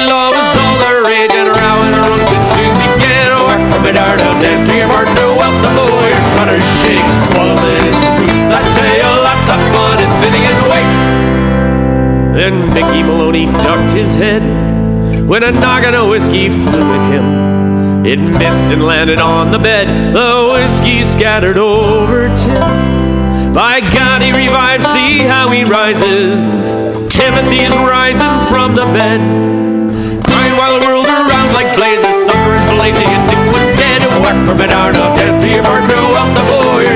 law 0.09 0.29
was 0.29 0.57
all 0.57 0.77
the 0.83 0.93
rage 1.07 1.31
and 1.31 1.49
row 1.49 1.77
and 1.85 1.95
run 1.95 2.19
could 2.29 2.45
soon 2.53 2.73
begin. 2.83 3.29
Work 3.49 3.63
from 3.71 3.83
it 3.87 3.97
out 3.97 4.19
and 4.19 4.41
dance 4.41 4.67
to 4.69 4.75
your 4.75 4.89
partner, 4.89 5.27
well 5.39 5.53
the 5.63 5.71
you're 6.09 6.25
trying 6.33 6.51
to 6.53 6.59
shake. 6.81 7.09
Was 7.37 7.61
it 7.71 7.83
in 7.87 7.95
truth? 8.17 8.57
I 8.57 8.61
tell 8.75 8.91
you, 8.99 9.11
lots 9.27 9.47
of 9.53 9.59
fun 9.73 9.97
and 10.03 10.13
fitting 10.21 10.43
its 10.51 10.63
weight. 10.71 11.19
Then 12.37 12.53
Mickey 12.73 13.01
Maloney 13.03 13.45
ducked 13.63 13.91
his 13.91 14.13
head 14.15 14.43
when 15.27 15.43
a 15.43 15.51
noggin 15.51 15.93
of 15.93 16.09
whiskey 16.09 16.49
flew 16.49 16.83
at 16.95 17.13
him. 17.13 17.48
It 18.05 18.15
missed 18.15 18.71
and 18.71 18.81
landed 18.81 19.19
on 19.19 19.51
the 19.51 19.59
bed. 19.59 20.15
The 20.15 20.55
whiskey 20.55 21.03
scattered 21.03 21.57
over 21.57 22.31
Tim. 22.39 23.53
By 23.53 23.83
God, 23.83 24.23
he 24.23 24.31
revives. 24.31 24.87
See 24.95 25.19
how 25.19 25.51
he 25.51 25.67
rises. 25.67 26.47
Timothy's 27.11 27.75
rising 27.75 28.35
from 28.47 28.71
the 28.71 28.87
bed. 28.95 29.19
Crying 30.23 30.55
while 30.55 30.79
the 30.79 30.85
world 30.87 31.11
around 31.11 31.51
like 31.51 31.75
blazes. 31.75 32.07
Thunder 32.23 32.55
blazing, 32.79 33.03
and 33.03 33.23
Nick 33.27 33.43
was 33.51 33.67
dead. 33.75 34.01
Whack 34.23 34.47
from 34.47 34.63
it 34.63 34.71
out 34.71 34.95
of 34.95 35.19
death 35.19 35.35
to 35.43 35.47
your 35.51 35.63
partner. 35.67 35.99
Up 35.99 36.31
the 36.31 36.45
boy, 36.47 36.87
you're 36.87 36.95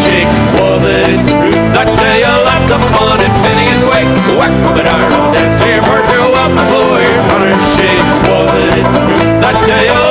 shake. 0.00 0.32
Was 0.56 0.80
it 0.80 1.12
in 1.12 1.28
truth? 1.28 1.76
I 1.76 1.84
tell 1.84 2.18
you, 2.24 2.34
lots 2.48 2.72
of 2.72 2.80
fun 2.96 3.20
and 3.20 3.36
fitting 3.44 3.68
and 3.68 3.84
wake. 3.84 4.12
Whack 4.40 4.54
from 4.64 4.80
it 4.80 4.88
out 4.88 5.12
of 5.12 5.36
death 5.36 5.60
to 5.60 5.66
your 5.68 5.84
partner. 5.84 6.24
Up 6.24 6.52
the 6.56 6.64
boy, 6.72 7.04
you're 7.04 7.60
shake. 7.76 8.06
Was 8.32 8.48
it 8.64 8.80
in 8.80 8.88
truth? 8.96 9.44
I 9.44 9.52
tell 9.68 9.84
you, 9.84 10.07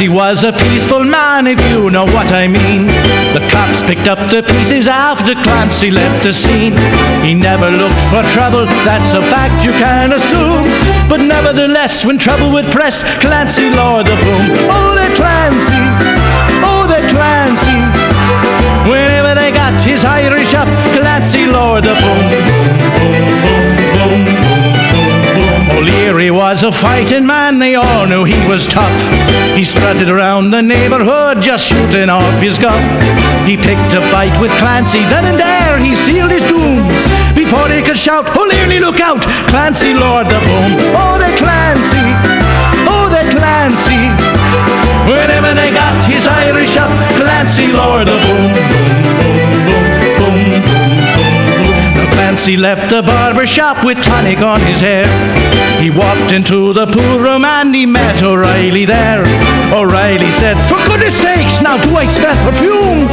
Clancy 0.00 0.16
was 0.16 0.44
a 0.44 0.52
peaceful 0.52 1.04
man, 1.04 1.46
if 1.46 1.60
you 1.68 1.90
know 1.90 2.06
what 2.06 2.32
I 2.32 2.48
mean. 2.48 2.86
The 3.36 3.44
cops 3.52 3.82
picked 3.82 4.08
up 4.08 4.30
the 4.30 4.42
pieces 4.42 4.88
after 4.88 5.34
Clancy 5.34 5.90
left 5.90 6.24
the 6.24 6.32
scene. 6.32 6.72
He 7.20 7.34
never 7.34 7.68
looked 7.68 8.00
for 8.08 8.24
trouble, 8.32 8.64
that's 8.88 9.12
a 9.12 9.20
fact 9.20 9.62
you 9.62 9.72
can 9.72 10.14
assume. 10.14 10.64
But 11.06 11.20
nevertheless, 11.20 12.02
when 12.06 12.16
trouble 12.16 12.50
would 12.52 12.72
press, 12.72 13.04
Clancy 13.20 13.68
lowered 13.68 14.06
the 14.06 14.16
boom. 14.24 14.44
Oh, 14.72 14.96
that 14.96 15.12
Clancy! 15.20 15.84
Oh, 16.64 16.88
that 16.88 17.04
Clancy! 17.12 17.76
Whenever 18.88 19.34
they 19.34 19.52
got 19.52 19.76
his 19.84 20.02
Irish 20.02 20.54
up, 20.54 20.68
Clancy 20.96 21.44
lowered 21.44 21.84
the 21.84 21.92
boom, 22.00 22.24
boom, 22.96 23.42
boom. 23.44 23.59
O'Leary 25.80 26.30
was 26.30 26.62
a 26.62 26.70
fighting 26.70 27.24
man, 27.24 27.58
they 27.58 27.74
all 27.74 28.06
knew 28.06 28.22
he 28.24 28.36
was 28.46 28.66
tough. 28.66 29.00
He 29.56 29.64
strutted 29.64 30.10
around 30.10 30.50
the 30.50 30.60
neighborhood 30.60 31.40
just 31.40 31.64
shooting 31.64 32.10
off 32.10 32.38
his 32.38 32.58
guff. 32.58 32.84
He 33.48 33.56
picked 33.56 33.96
a 33.96 34.02
fight 34.12 34.38
with 34.42 34.52
Clancy, 34.60 35.00
then 35.08 35.24
and 35.24 35.38
there 35.40 35.78
he 35.78 35.94
sealed 35.96 36.32
his 36.32 36.44
doom. 36.44 36.84
Before 37.34 37.66
he 37.70 37.80
could 37.80 37.96
shout, 37.96 38.28
O'Leary, 38.36 38.78
look 38.78 39.00
out! 39.00 39.22
Clancy 39.48 39.94
lowered 39.94 40.26
the 40.26 40.40
boom. 40.44 40.76
Oh, 40.92 41.16
the 41.16 41.32
Clancy! 41.40 42.04
Oh, 42.84 43.08
the 43.08 43.24
Clancy! 43.32 44.04
Whenever 45.08 45.54
they 45.54 45.72
got 45.72 46.04
his 46.04 46.26
Irish 46.26 46.76
up, 46.76 46.92
Clancy 47.16 47.72
lowered 47.72 48.06
the 48.06 48.20
boom. 48.20 48.52
boom. 48.52 49.09
Clancy 52.40 52.56
left 52.56 52.88
the 52.88 53.02
barber 53.02 53.46
shop 53.46 53.84
with 53.84 54.02
tonic 54.02 54.38
on 54.38 54.60
his 54.60 54.80
hair. 54.80 55.04
He 55.78 55.90
walked 55.90 56.32
into 56.32 56.72
the 56.72 56.86
pool 56.86 57.18
room 57.18 57.44
and 57.44 57.74
he 57.74 57.84
met 57.84 58.22
O'Reilly 58.22 58.86
there. 58.86 59.20
O'Reilly 59.76 60.30
said, 60.30 60.56
For 60.64 60.80
goodness 60.88 61.20
sakes, 61.20 61.60
now 61.60 61.76
do 61.82 61.94
I 61.96 62.06
smell 62.06 62.32
perfume? 62.48 63.08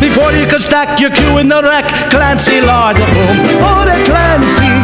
Before 0.00 0.32
you 0.32 0.48
could 0.48 0.62
stack 0.62 0.98
your 0.98 1.10
cue 1.10 1.38
in 1.38 1.48
the 1.48 1.62
rack, 1.62 1.86
Clancy 2.10 2.60
lowered 2.60 2.96
the 2.96 3.06
boom. 3.14 3.38
Oh, 3.62 3.86
the 3.86 4.02
Clancy! 4.02 4.74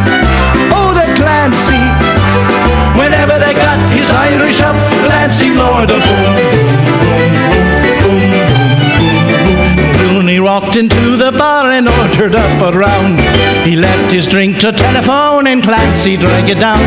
Oh, 0.71 0.95
the 0.95 1.09
Clancy! 1.19 1.83
Whenever 2.95 3.37
they 3.43 3.55
got 3.55 3.83
his 3.91 4.09
Irish 4.13 4.61
up, 4.61 4.77
Clancy 5.07 5.51
lowered 5.51 5.89
the 5.89 5.99
boom. 5.99 7.48
Walked 10.49 10.77
into 10.77 11.15
the 11.15 11.31
bar 11.31 11.71
and 11.77 11.87
ordered 11.87 12.35
up 12.35 12.57
a 12.65 12.71
round. 12.73 13.21
He 13.69 13.77
left 13.77 14.11
his 14.11 14.27
drink 14.27 14.57
to 14.65 14.73
telephone 14.73 15.47
and 15.47 15.63
Clancy 15.63 16.17
drank 16.17 16.49
it 16.49 16.59
down. 16.59 16.81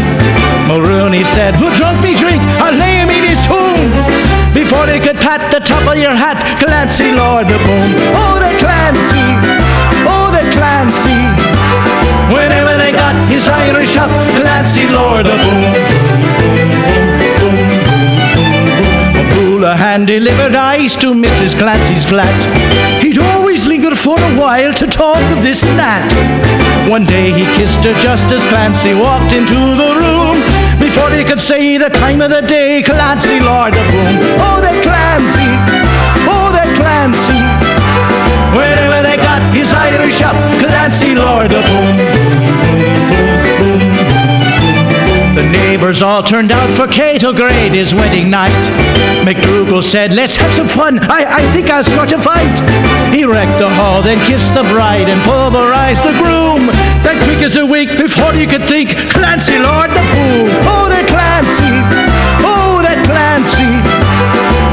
Mulrooney 0.68 1.24
said, 1.24 1.54
Who 1.62 1.70
drunk 1.78 2.02
me 2.02 2.18
drink? 2.18 2.42
I'll 2.58 2.74
lay 2.74 2.96
him 3.02 3.10
in 3.14 3.22
his 3.22 3.38
tomb. 3.46 3.86
Before 4.58 4.88
he 4.88 4.98
could 4.98 5.22
pat 5.22 5.54
the 5.54 5.62
top 5.62 5.86
of 5.86 5.98
your 6.02 6.16
hat, 6.24 6.42
Clancy 6.58 7.14
lowered 7.14 7.46
the 7.54 7.62
boom. 7.62 7.90
Oh, 8.18 8.42
the 8.42 8.50
Clancy! 8.58 9.30
Oh, 10.10 10.34
the 10.34 10.42
Clancy! 10.58 11.22
Whenever 12.34 12.74
they 12.82 12.92
got 12.92 13.14
his 13.30 13.48
Irish 13.48 13.96
up, 13.96 14.10
Clancy 14.42 14.90
lowered 14.90 15.28
the 15.30 15.38
boom. 15.38 15.62
a 19.64 19.78
hand-delivered 19.78 20.56
ice 20.56 20.96
to 20.96 21.14
Mrs. 21.14 21.56
Clancy's 21.56 22.04
flat. 22.04 22.34
Always 23.22 23.31
for 23.96 24.18
a 24.18 24.34
while 24.40 24.74
to 24.74 24.88
talk 24.88 25.22
of 25.32 25.42
this 25.42 25.64
and 25.64 25.78
that. 25.78 26.08
One 26.90 27.06
day 27.06 27.32
he 27.32 27.46
kissed 27.58 27.84
her 27.84 27.94
just 28.00 28.26
as 28.32 28.44
Clancy 28.46 28.94
walked 28.94 29.34
into 29.34 29.60
the 29.76 29.92
room. 30.00 30.38
Before 30.80 31.10
he 31.12 31.24
could 31.24 31.42
say 31.42 31.78
the 31.78 31.90
time 31.90 32.22
of 32.22 32.30
the 32.30 32.42
day, 32.42 32.84
Clancy 32.84 33.40
Lord 33.40 33.74
of 33.74 33.86
the 33.86 33.92
boom. 33.92 34.16
Oh, 34.40 34.60
that 34.62 34.80
Clancy, 34.84 35.52
oh, 36.28 36.52
that 36.56 36.70
Clancy. 36.80 37.42
Wherever 38.56 39.04
they 39.04 39.18
got 39.18 39.42
his 39.54 39.72
Irish 39.74 40.22
up, 40.22 40.36
Clancy 40.60 41.16
Lord 41.16 41.52
of 41.52 41.62
the 41.62 41.62
boom. 41.68 43.31
The 45.32 45.48
neighbors 45.48 46.02
all 46.02 46.22
turned 46.22 46.52
out 46.52 46.70
for 46.76 46.92
Cato 46.92 47.32
Grade 47.32 47.72
his 47.72 47.96
wedding 47.96 48.30
night. 48.30 48.52
McDougal 49.24 49.82
said, 49.82 50.12
let's 50.12 50.36
have 50.36 50.52
some 50.52 50.68
fun. 50.68 51.00
I, 51.00 51.24
I 51.24 51.52
think 51.56 51.72
I'll 51.72 51.88
start 51.88 52.12
a 52.12 52.20
fight. 52.20 52.60
He 53.16 53.24
wrecked 53.24 53.56
the 53.56 53.72
hall, 53.72 54.04
then 54.04 54.20
kissed 54.28 54.52
the 54.54 54.68
bride 54.76 55.08
and 55.08 55.16
pulverized 55.24 56.04
the 56.04 56.12
groom. 56.20 56.68
That 57.08 57.16
quick 57.24 57.40
as 57.48 57.56
a 57.56 57.66
wink 57.66 57.96
before 57.96 58.36
you 58.36 58.44
could 58.44 58.68
think, 58.68 58.92
Clancy 59.16 59.56
Lord 59.56 59.96
the 59.96 60.04
Boom. 60.12 60.52
Oh, 60.68 60.92
that 60.92 61.08
Clancy. 61.08 61.80
Oh, 62.44 62.84
that 62.84 63.00
Clancy. 63.08 63.72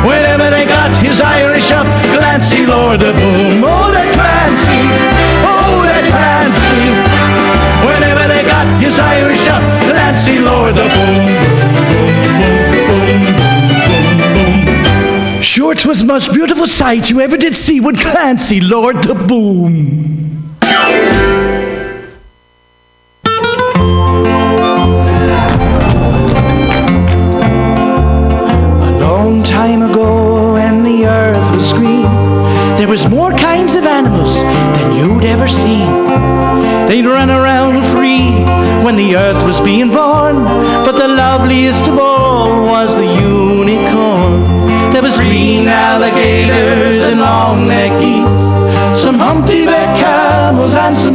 Whenever 0.03 0.51
they 0.51 0.67
got 0.67 0.91
his 0.99 1.23
Irish 1.23 1.71
up, 1.71 1.87
Clancy 2.19 2.67
Lord 2.67 2.99
the 2.99 3.15
Boom. 3.15 3.63
Oh, 3.63 3.95
that 3.95 4.11
Clancy. 4.11 4.83
Oh, 5.47 5.87
that 5.87 6.03
Clancy. 6.11 6.83
Whenever 7.87 8.27
they 8.27 8.43
got 8.43 8.67
his 8.83 8.99
Irish 8.99 9.47
up, 9.47 9.63
Clancy 10.19 10.41
Lord 10.41 10.75
the 10.75 10.83
boom. 15.23 15.41
Sure, 15.41 15.75
'twas 15.77 16.01
the 16.01 16.07
most 16.07 16.33
beautiful 16.33 16.67
sight 16.67 17.09
you 17.09 17.21
ever 17.21 17.37
did 17.37 17.55
see 17.55 17.79
when 17.79 17.95
Clancy 17.95 18.61
Lord 18.61 19.05
the 19.05 19.15
boom. 19.15 20.18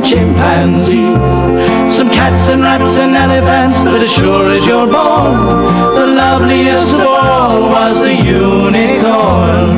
Chimpanzees, 0.04 1.96
some 1.96 2.10
cats 2.10 2.50
and 2.50 2.62
rats 2.62 3.00
and 3.00 3.16
elephants, 3.16 3.82
but 3.82 4.02
as 4.02 4.12
sure 4.12 4.50
as 4.52 4.66
you're 4.66 4.88
born, 4.88 5.38
the 5.96 6.08
loveliest 6.08 6.94
of 6.94 7.02
all 7.02 7.70
was 7.70 8.00
the 8.00 8.14
unicorn. 8.14 9.70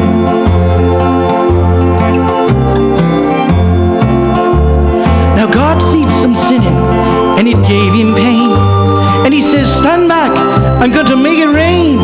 Now 5.38 5.48
God 5.48 5.82
sees 5.82 6.14
some 6.14 6.34
sinning, 6.34 6.80
and 7.38 7.48
it 7.48 7.62
gave 7.68 7.94
him 7.94 8.16
pain. 8.16 8.52
And 9.26 9.34
he 9.34 9.42
says, 9.42 9.74
Stand 9.74 10.08
back, 10.08 10.32
I'm 10.82 10.92
going 10.92 11.08
to 11.08 11.18
make 11.18 11.40
it 11.40 11.50
rain. 11.50 12.00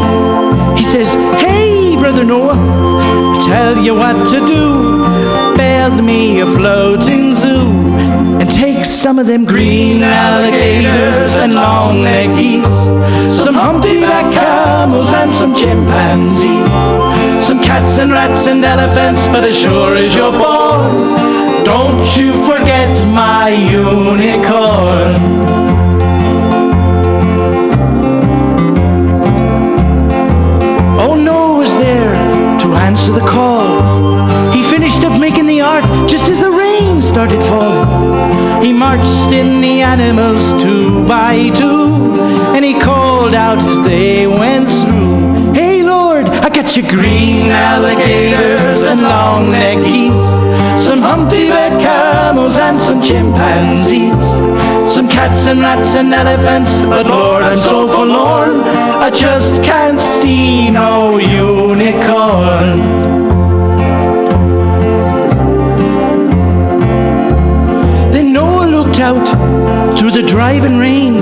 He 0.78 0.84
says, 0.84 1.14
Hey, 1.40 1.96
brother 1.96 2.24
Noah, 2.24 2.56
I 2.56 3.46
tell 3.46 3.78
you 3.78 3.94
what 3.94 4.28
to 4.30 4.46
do. 4.46 5.56
Build 5.56 6.04
me 6.04 6.42
a 6.42 6.46
floating 6.46 7.31
take 8.52 8.84
some 8.86 9.18
of 9.18 9.28
them 9.28 9.46
green 9.46 10.04
alligators 10.04 11.38
and 11.38 11.54
long-necked 11.54 12.36
geese, 12.36 12.86
some 13.44 13.56
humpty-back 13.56 14.34
camels 14.34 15.12
and 15.14 15.32
some 15.32 15.56
chimpanzees, 15.56 17.46
some 17.46 17.60
cats 17.60 17.98
and 17.98 18.12
rats 18.12 18.48
and 18.48 18.64
elephants, 18.64 19.28
but 19.28 19.44
as 19.44 19.58
sure 19.58 19.96
as 19.96 20.14
you're 20.16 20.32
born, 20.32 21.16
don't 21.64 22.06
you 22.18 22.34
forget 22.46 22.92
my 23.08 23.50
unicorn. 23.50 25.16
Oh, 31.04 31.16
Noah 31.16 31.58
was 31.58 31.74
there 31.76 32.14
to 32.60 32.74
answer 32.74 33.12
the 33.12 33.26
call. 33.26 34.52
He 34.52 34.64
finished 34.64 35.04
up 35.04 35.20
making 35.20 35.48
the 35.48 35.62
ark 35.62 35.84
just 36.08 36.30
as 36.30 36.40
the 36.42 36.52
started 37.12 37.44
falling. 37.44 38.64
He 38.64 38.72
marched 38.72 39.34
in 39.34 39.60
the 39.60 39.82
animals 39.82 40.54
two 40.64 41.06
by 41.08 41.52
two, 41.60 42.16
and 42.56 42.64
he 42.64 42.80
called 42.80 43.34
out 43.34 43.58
as 43.58 43.82
they 43.82 44.28
went 44.28 44.70
through. 44.70 45.54
Hey, 45.54 45.84
Lord, 45.84 46.26
I 46.46 46.48
got 46.48 46.78
you 46.78 46.84
green 46.88 47.52
alligators 47.52 48.84
and 48.86 49.02
long-necked 49.02 49.84
geese, 49.84 50.24
some 50.88 51.02
humpty-back 51.02 51.74
camels 51.82 52.58
and 52.60 52.80
some 52.80 53.02
chimpanzees, 53.02 54.24
some 54.96 55.10
cats 55.10 55.48
and 55.48 55.60
rats 55.60 55.96
and 55.96 56.14
elephants. 56.14 56.72
But 56.88 57.08
Lord, 57.08 57.44
I'm 57.44 57.60
so 57.60 57.90
forlorn, 57.90 58.62
I 59.06 59.10
just 59.10 59.62
can't 59.64 60.00
see 60.00 60.72
no 60.72 61.18
unicorn. 61.18 63.31
Out 69.12 69.98
through 69.98 70.12
the 70.12 70.24
driving 70.24 70.78
rain. 70.78 71.16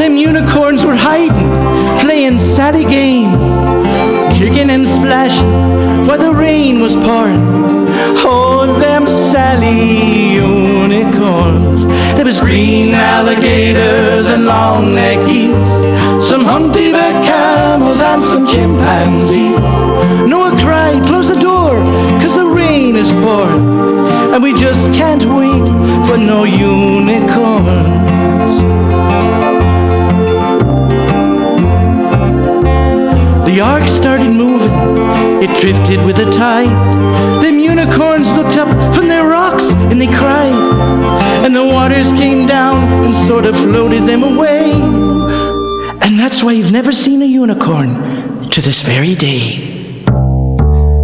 Them 0.00 0.16
unicorns 0.16 0.84
were 0.84 0.96
hiding, 0.96 1.50
playing 2.04 2.38
Sally 2.38 2.84
games, 2.84 3.38
kicking 4.38 4.70
and 4.70 4.88
splashing 4.88 5.52
while 6.06 6.18
the 6.18 6.34
rain 6.34 6.80
was 6.80 6.94
pouring. 6.96 7.44
Oh, 8.30 8.78
them 8.80 9.06
Sally 9.06 10.34
unicorns. 10.34 11.86
There 12.16 12.24
was 12.24 12.40
green 12.40 12.94
alligators 12.94 14.28
and 14.28 14.44
long-necked 14.44 15.26
geese, 15.28 15.68
some 16.28 16.44
humpty-back 16.44 17.16
camels 17.24 18.00
and 18.02 18.22
some 18.22 18.46
chimpanzees. 18.46 19.60
Noah 20.30 20.54
cried, 20.64 21.00
close 21.06 21.28
the 21.28 21.38
door, 21.46 21.57
cause 22.20 22.36
the 22.36 22.46
rain 22.46 22.96
is 22.96 23.10
pouring, 23.12 24.34
and 24.34 24.42
we 24.42 24.52
just 24.54 24.92
can't 24.92 25.24
wait 25.24 25.66
for 26.06 26.16
no 26.16 26.44
unicorns. 26.44 28.08
The 33.48 33.60
ark 33.60 33.88
started 33.88 34.30
moving, 34.30 34.70
it 35.42 35.50
drifted 35.60 36.04
with 36.04 36.16
the 36.16 36.30
tide. 36.30 36.68
Them 37.42 37.58
unicorns 37.58 38.30
looked 38.32 38.56
up 38.56 38.68
from 38.94 39.08
their 39.08 39.26
rocks 39.26 39.72
and 39.90 40.00
they 40.00 40.06
cried. 40.06 40.54
And 41.44 41.56
the 41.56 41.64
waters 41.64 42.12
came 42.12 42.46
down 42.46 42.76
and 43.04 43.16
sort 43.16 43.46
of 43.46 43.56
floated 43.56 44.02
them 44.02 44.22
away. 44.22 44.70
And 46.02 46.18
that's 46.18 46.42
why 46.42 46.52
you've 46.52 46.72
never 46.72 46.92
seen 46.92 47.22
a 47.22 47.24
unicorn 47.24 48.48
to 48.50 48.60
this 48.60 48.82
very 48.82 49.14
day. 49.14 49.67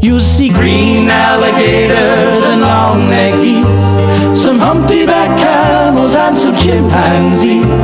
You'll 0.04 0.20
see 0.20 0.50
green 0.50 1.08
alligators 1.08 2.44
and 2.52 2.60
long-necked 2.60 3.40
geese, 3.42 4.38
some 4.38 4.58
humpty-back 4.58 5.38
camels 5.38 6.14
and 6.14 6.36
some 6.36 6.54
chimpanzees, 6.56 7.80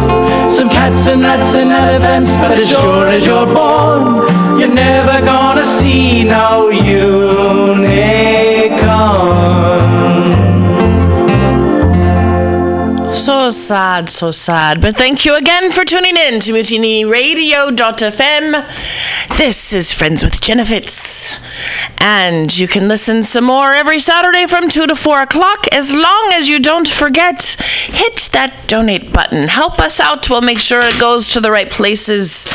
some 0.55 0.69
cats 0.69 1.07
and 1.07 1.23
rats 1.23 1.55
and 1.55 1.71
elephants. 1.73 2.33
But 2.33 2.59
as 2.59 2.69
sure 2.69 3.07
as 3.07 3.25
you're 3.25 3.47
born, 3.47 4.61
you're 4.61 4.69
never 4.69 5.25
gonna 5.25 5.65
see 5.65 6.10
sad, 13.71 14.11
so 14.11 14.33
sad. 14.33 14.81
But 14.81 14.97
thank 14.97 15.25
you 15.25 15.37
again 15.37 15.71
for 15.71 15.85
tuning 15.85 16.17
in 16.17 16.41
to 16.41 16.53
Mutiny 16.53 17.05
Radio.fm. 17.05 18.67
This 19.39 19.73
is 19.73 19.93
Friends 19.93 20.25
with 20.25 20.41
Genefits. 20.41 21.41
And 21.99 22.59
you 22.59 22.67
can 22.67 22.89
listen 22.89 23.23
some 23.23 23.45
more 23.45 23.73
every 23.73 24.01
Saturday 24.01 24.49
from 24.49 24.69
2 24.69 24.89
to 24.89 24.97
4 24.97 25.23
o'clock. 25.23 25.69
As 25.73 25.95
long 25.95 26.31
as 26.33 26.49
you 26.49 26.59
don't 26.59 26.89
forget, 26.89 27.41
hit 27.85 28.31
that 28.33 28.65
donate 28.67 29.13
button. 29.13 29.47
Help 29.47 29.79
us 29.79 30.01
out. 30.01 30.29
We'll 30.29 30.41
make 30.41 30.59
sure 30.59 30.81
it 30.81 30.99
goes 30.99 31.29
to 31.29 31.41
the 31.41 31.53
right 31.53 31.71
places. 31.71 32.47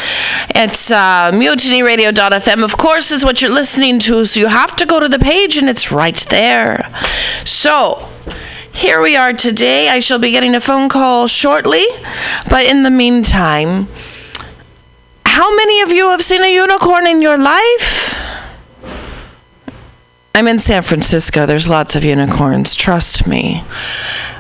It's 0.50 0.92
uh, 0.92 1.32
mutinyradio.fm, 1.34 2.62
of 2.62 2.78
course, 2.78 3.12
is 3.12 3.24
what 3.24 3.42
you're 3.42 3.52
listening 3.52 4.00
to. 4.00 4.26
So 4.26 4.42
you 4.42 4.48
have 4.48 4.76
to 4.76 4.86
go 4.86 5.00
to 5.00 5.08
the 5.08 5.20
page 5.20 5.56
and 5.56 5.70
it's 5.70 5.94
right 5.94 6.20
there. 6.30 6.92
So, 7.46 8.10
here 8.76 9.02
we 9.02 9.16
are 9.16 9.32
today. 9.32 9.88
I 9.88 10.00
shall 10.00 10.20
be 10.20 10.32
getting 10.32 10.54
a 10.54 10.60
phone 10.60 10.90
call 10.90 11.28
shortly, 11.28 11.86
but 12.50 12.66
in 12.66 12.84
the 12.84 12.92
meantime, 12.92 13.88
how 15.26 15.56
many 15.56 15.80
of 15.80 15.94
you 15.94 16.12
have 16.12 16.22
seen 16.22 16.44
a 16.44 16.54
unicorn 16.54 17.08
in 17.08 17.22
your 17.22 17.38
life? 17.38 18.20
I'm 20.36 20.46
in 20.50 20.60
San 20.60 20.82
Francisco. 20.82 21.46
There's 21.46 21.70
lots 21.70 21.96
of 21.96 22.04
unicorns. 22.04 22.76
Trust 22.76 23.26
me. 23.26 23.64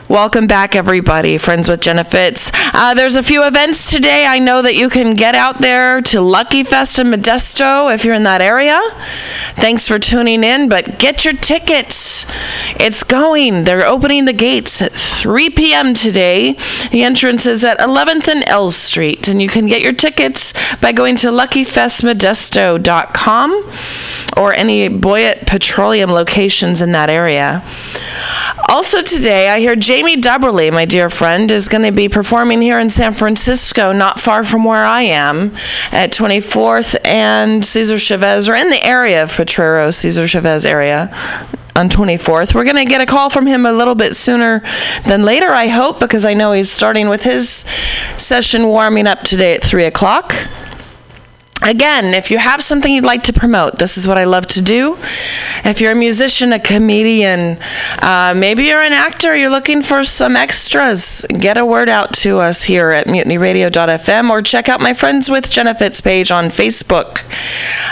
Welcome 0.07 0.45
back, 0.45 0.75
everybody. 0.75 1.39
Friends 1.39 1.67
with 1.67 1.81
Genefits. 1.81 2.51
Uh, 2.75 2.93
there's 2.93 3.15
a 3.15 3.23
few 3.23 3.43
events 3.43 3.91
today. 3.91 4.27
I 4.27 4.37
know 4.37 4.61
that 4.61 4.75
you 4.75 4.87
can 4.87 5.15
get 5.15 5.33
out 5.33 5.61
there 5.61 5.99
to 6.03 6.21
Lucky 6.21 6.63
Fest 6.63 6.99
in 6.99 7.07
Modesto 7.07 7.91
if 7.91 8.05
you're 8.05 8.13
in 8.13 8.21
that 8.21 8.39
area. 8.39 8.79
Thanks 9.55 9.87
for 9.87 9.97
tuning 9.97 10.43
in, 10.43 10.69
but 10.69 10.99
get 10.99 11.25
your 11.25 11.33
tickets. 11.33 12.27
It's 12.79 13.03
going. 13.03 13.63
They're 13.63 13.83
opening 13.83 14.25
the 14.25 14.33
gates 14.33 14.79
at 14.79 14.91
3 14.91 15.49
p.m. 15.49 15.95
today. 15.95 16.53
The 16.91 17.01
entrance 17.01 17.47
is 17.47 17.63
at 17.63 17.79
11th 17.79 18.27
and 18.27 18.47
L 18.47 18.69
Street, 18.69 19.27
and 19.27 19.41
you 19.41 19.49
can 19.49 19.65
get 19.65 19.81
your 19.81 19.93
tickets 19.93 20.53
by 20.81 20.91
going 20.91 21.15
to 21.15 21.29
luckyfestmodesto.com 21.29 23.71
or 24.37 24.53
any 24.53 24.87
Boyett 24.87 25.47
Petroleum 25.47 26.11
locations 26.11 26.79
in 26.79 26.91
that 26.91 27.09
area. 27.09 27.63
Also 28.67 29.01
today, 29.01 29.49
I 29.49 29.59
hear 29.59 29.75
Jamie 29.95 30.17
Dubberly, 30.17 30.73
my 30.73 30.83
dear 30.83 31.09
friend, 31.09 31.49
is 31.49 31.69
going 31.69 31.83
to 31.83 31.91
be 31.93 32.09
performing 32.09 32.61
here 32.61 32.79
in 32.79 32.89
San 32.89 33.13
Francisco, 33.13 33.93
not 33.93 34.19
far 34.19 34.43
from 34.43 34.65
where 34.65 34.83
I 34.83 35.03
am, 35.03 35.55
at 35.89 36.11
24th 36.11 36.97
and 37.05 37.63
Cesar 37.63 37.97
Chavez, 37.97 38.49
or 38.49 38.55
in 38.55 38.69
the 38.69 38.85
area 38.85 39.23
of 39.23 39.29
Potrero, 39.31 39.91
Cesar 39.91 40.27
Chavez 40.27 40.65
area 40.65 41.15
on 41.77 41.87
24th. 41.87 42.53
We're 42.53 42.65
going 42.65 42.75
to 42.75 42.83
get 42.83 42.99
a 42.99 43.05
call 43.05 43.29
from 43.29 43.47
him 43.47 43.65
a 43.65 43.71
little 43.71 43.95
bit 43.95 44.17
sooner 44.17 44.61
than 45.05 45.23
later, 45.23 45.47
I 45.47 45.67
hope, 45.67 46.01
because 46.01 46.25
I 46.25 46.33
know 46.33 46.51
he's 46.51 46.69
starting 46.69 47.07
with 47.07 47.23
his 47.23 47.63
session 48.17 48.67
warming 48.67 49.07
up 49.07 49.21
today 49.21 49.53
at 49.53 49.63
3 49.63 49.85
o'clock. 49.85 50.35
Again, 51.61 52.13
if 52.13 52.31
you 52.31 52.37
have 52.37 52.61
something 52.61 52.91
you'd 52.91 53.05
like 53.05 53.23
to 53.23 53.33
promote, 53.33 53.79
this 53.79 53.97
is 53.97 54.05
what 54.05 54.17
I 54.17 54.25
love 54.25 54.45
to 54.47 54.61
do. 54.61 54.97
If 55.63 55.79
you're 55.79 55.93
a 55.93 55.95
musician, 55.95 56.51
a 56.51 56.59
comedian, 56.59 57.57
uh, 58.01 58.33
maybe 58.35 58.65
you're 58.65 58.81
an 58.81 58.91
actor, 58.91 59.35
you're 59.35 59.49
looking 59.49 59.81
for 59.81 60.03
some 60.03 60.35
extras, 60.35 61.25
get 61.39 61.57
a 61.57 61.65
word 61.65 61.87
out 61.87 62.13
to 62.15 62.39
us 62.39 62.65
here 62.65 62.91
at 62.91 63.07
mutinyradio.fm 63.07 64.29
or 64.29 64.41
check 64.41 64.67
out 64.67 64.81
my 64.81 64.93
Friends 64.93 65.29
with 65.29 65.45
Genefits 65.45 66.03
page 66.03 66.29
on 66.29 66.45
Facebook. 66.45 67.23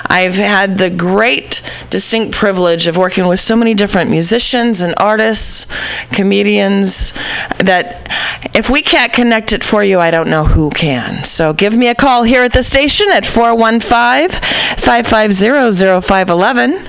I've 0.08 0.36
had 0.36 0.78
the 0.78 0.90
great, 0.90 1.62
distinct 1.90 2.36
privilege 2.36 2.86
of 2.86 2.98
working 2.98 3.28
with 3.28 3.40
so 3.40 3.56
many 3.56 3.74
different 3.74 4.12
musicians 4.12 4.82
and 4.82 4.94
artists, 5.00 5.66
comedians, 6.10 7.14
that 7.60 8.10
if 8.54 8.70
we 8.70 8.82
can't 8.82 9.14
connect 9.14 9.54
it 9.54 9.64
for 9.64 9.84
you, 9.84 10.00
I 10.00 10.12
don't 10.12 10.30
know 10.30 10.44
who 10.44 10.70
can. 10.70 11.24
So 11.24 11.54
give 11.54 11.76
me 11.76 11.88
a 11.88 11.96
call 11.96 12.24
here 12.24 12.44
at 12.44 12.54
the 12.54 12.62
station 12.62 13.08
at 13.10 13.26
415 13.54 14.42
550 14.78 16.02
0511. 16.02 16.88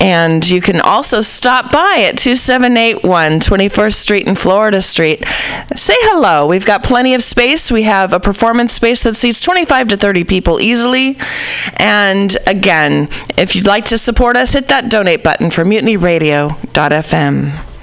And 0.00 0.48
you 0.48 0.60
can 0.60 0.80
also 0.80 1.20
stop 1.20 1.70
by 1.70 2.04
at 2.08 2.18
2781 2.18 3.38
21st 3.38 3.94
Street 3.94 4.26
and 4.26 4.36
Florida 4.36 4.82
Street. 4.82 5.24
Say 5.76 5.94
hello. 6.00 6.48
We've 6.48 6.66
got 6.66 6.82
plenty 6.82 7.14
of 7.14 7.22
space. 7.22 7.70
We 7.70 7.84
have 7.84 8.12
a 8.12 8.18
performance 8.18 8.72
space 8.72 9.04
that 9.04 9.14
seats 9.14 9.40
25 9.40 9.88
to 9.88 9.96
30 9.96 10.24
people 10.24 10.60
easily. 10.60 11.16
And 11.76 12.36
again, 12.46 13.08
if 13.38 13.54
you'd 13.54 13.66
like 13.66 13.84
to 13.86 13.98
support 13.98 14.36
us, 14.36 14.52
hit 14.52 14.68
that 14.68 14.90
donate 14.90 15.22
button 15.22 15.50
for 15.50 15.64
mutinyradio.fm. 15.64 17.73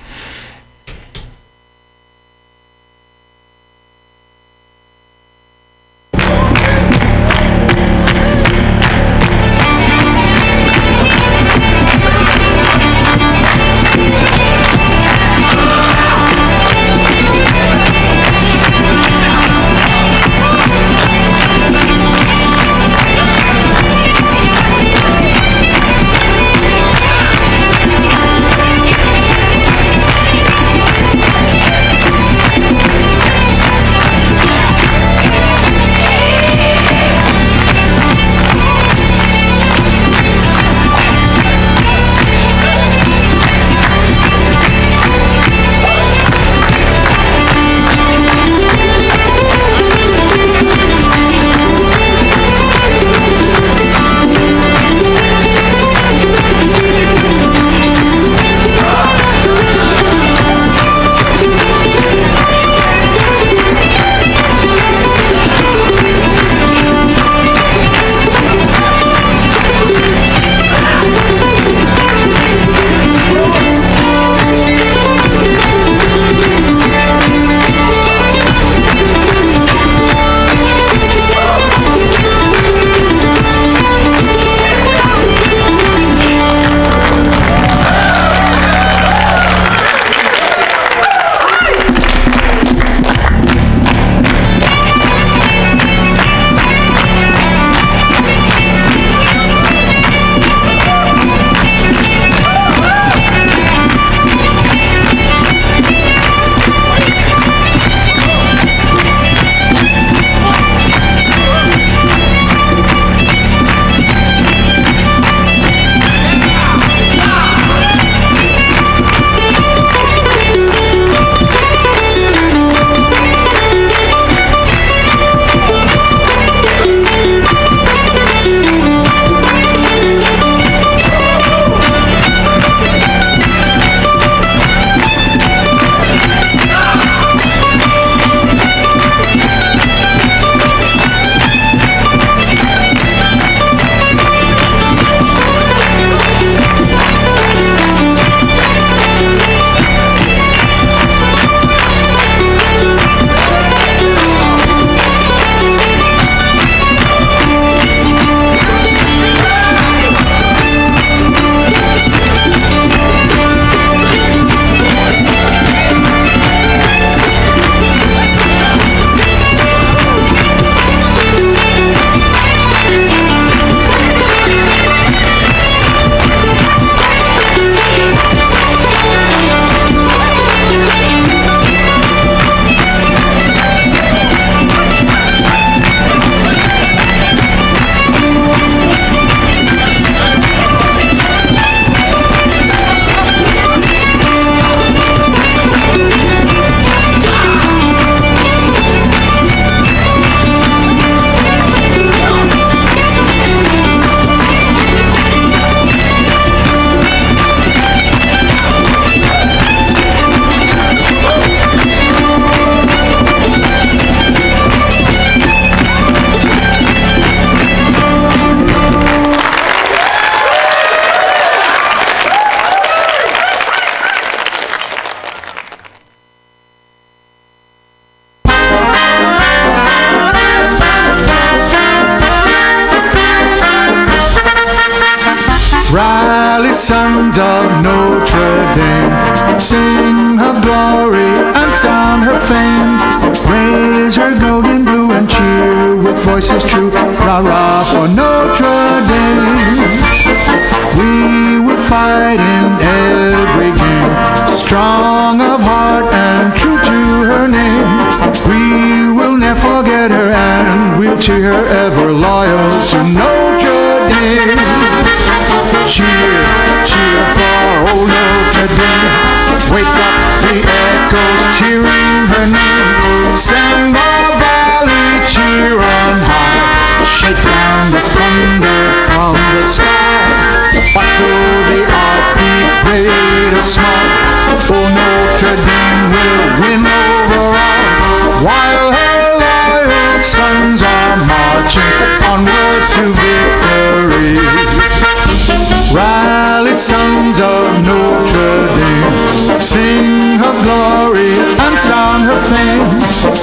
her 302.24 302.40
fame. 302.52 302.88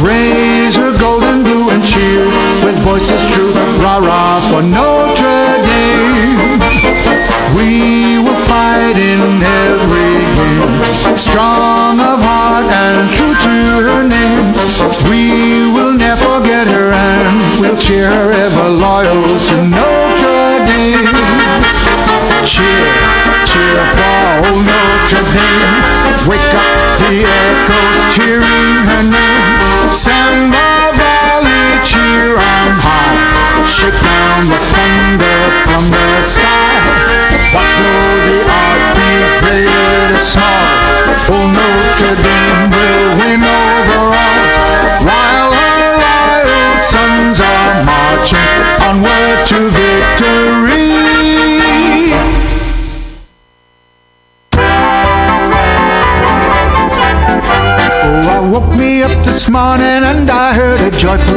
Raise 0.04 0.76
her 0.76 0.92
golden 0.98 1.42
blue 1.42 1.70
and 1.70 1.84
cheer 1.84 2.26
with 2.64 2.76
voices 2.82 3.22
true. 3.34 3.52
Rah 3.82 3.98
rah 3.98 4.40
for 4.48 4.62
Notre 4.62 5.58
Dame. 5.66 6.58
We 7.56 8.18
will 8.22 8.40
fight 8.46 8.96
in 8.96 9.42
every 9.42 10.14
game, 10.38 10.82
strong 11.16 11.98
of 11.98 12.20
heart 12.22 12.66
and 12.70 13.10
true 13.10 13.34
to 13.34 13.54
her 13.82 14.02
name. 14.06 14.54
We 15.10 15.66
will 15.74 15.94
never 15.94 16.38
forget 16.38 16.66
her 16.68 16.92
and 16.92 17.60
we'll 17.60 17.76
cheer 17.76 18.08
her 18.08 18.30
ever 18.30 18.68
loyal 18.68 19.22
to 19.48 19.56
Notre 19.66 20.66
Dame. 20.68 21.08
Cheer, 22.44 22.86
cheer 23.44 23.82
for 23.98 24.22
old 24.46 24.62
Notre 24.62 25.24
Dame. 25.34 25.74
Wake 26.28 26.54
up 26.54 26.78
the 27.00 27.24
echoes 27.24 27.97
cheering 28.10 28.74
her 28.88 29.02
name. 29.02 29.46
The 29.84 29.92
valley 30.96 31.64
cheer 31.84 32.36
on 32.36 32.70
high. 32.80 33.66
Shake 33.66 34.00
down 34.02 34.48
the 34.48 34.60
thunder 34.72 35.40
from 35.68 35.84
the 35.90 36.22
sky. 36.22 36.80
What 37.52 38.07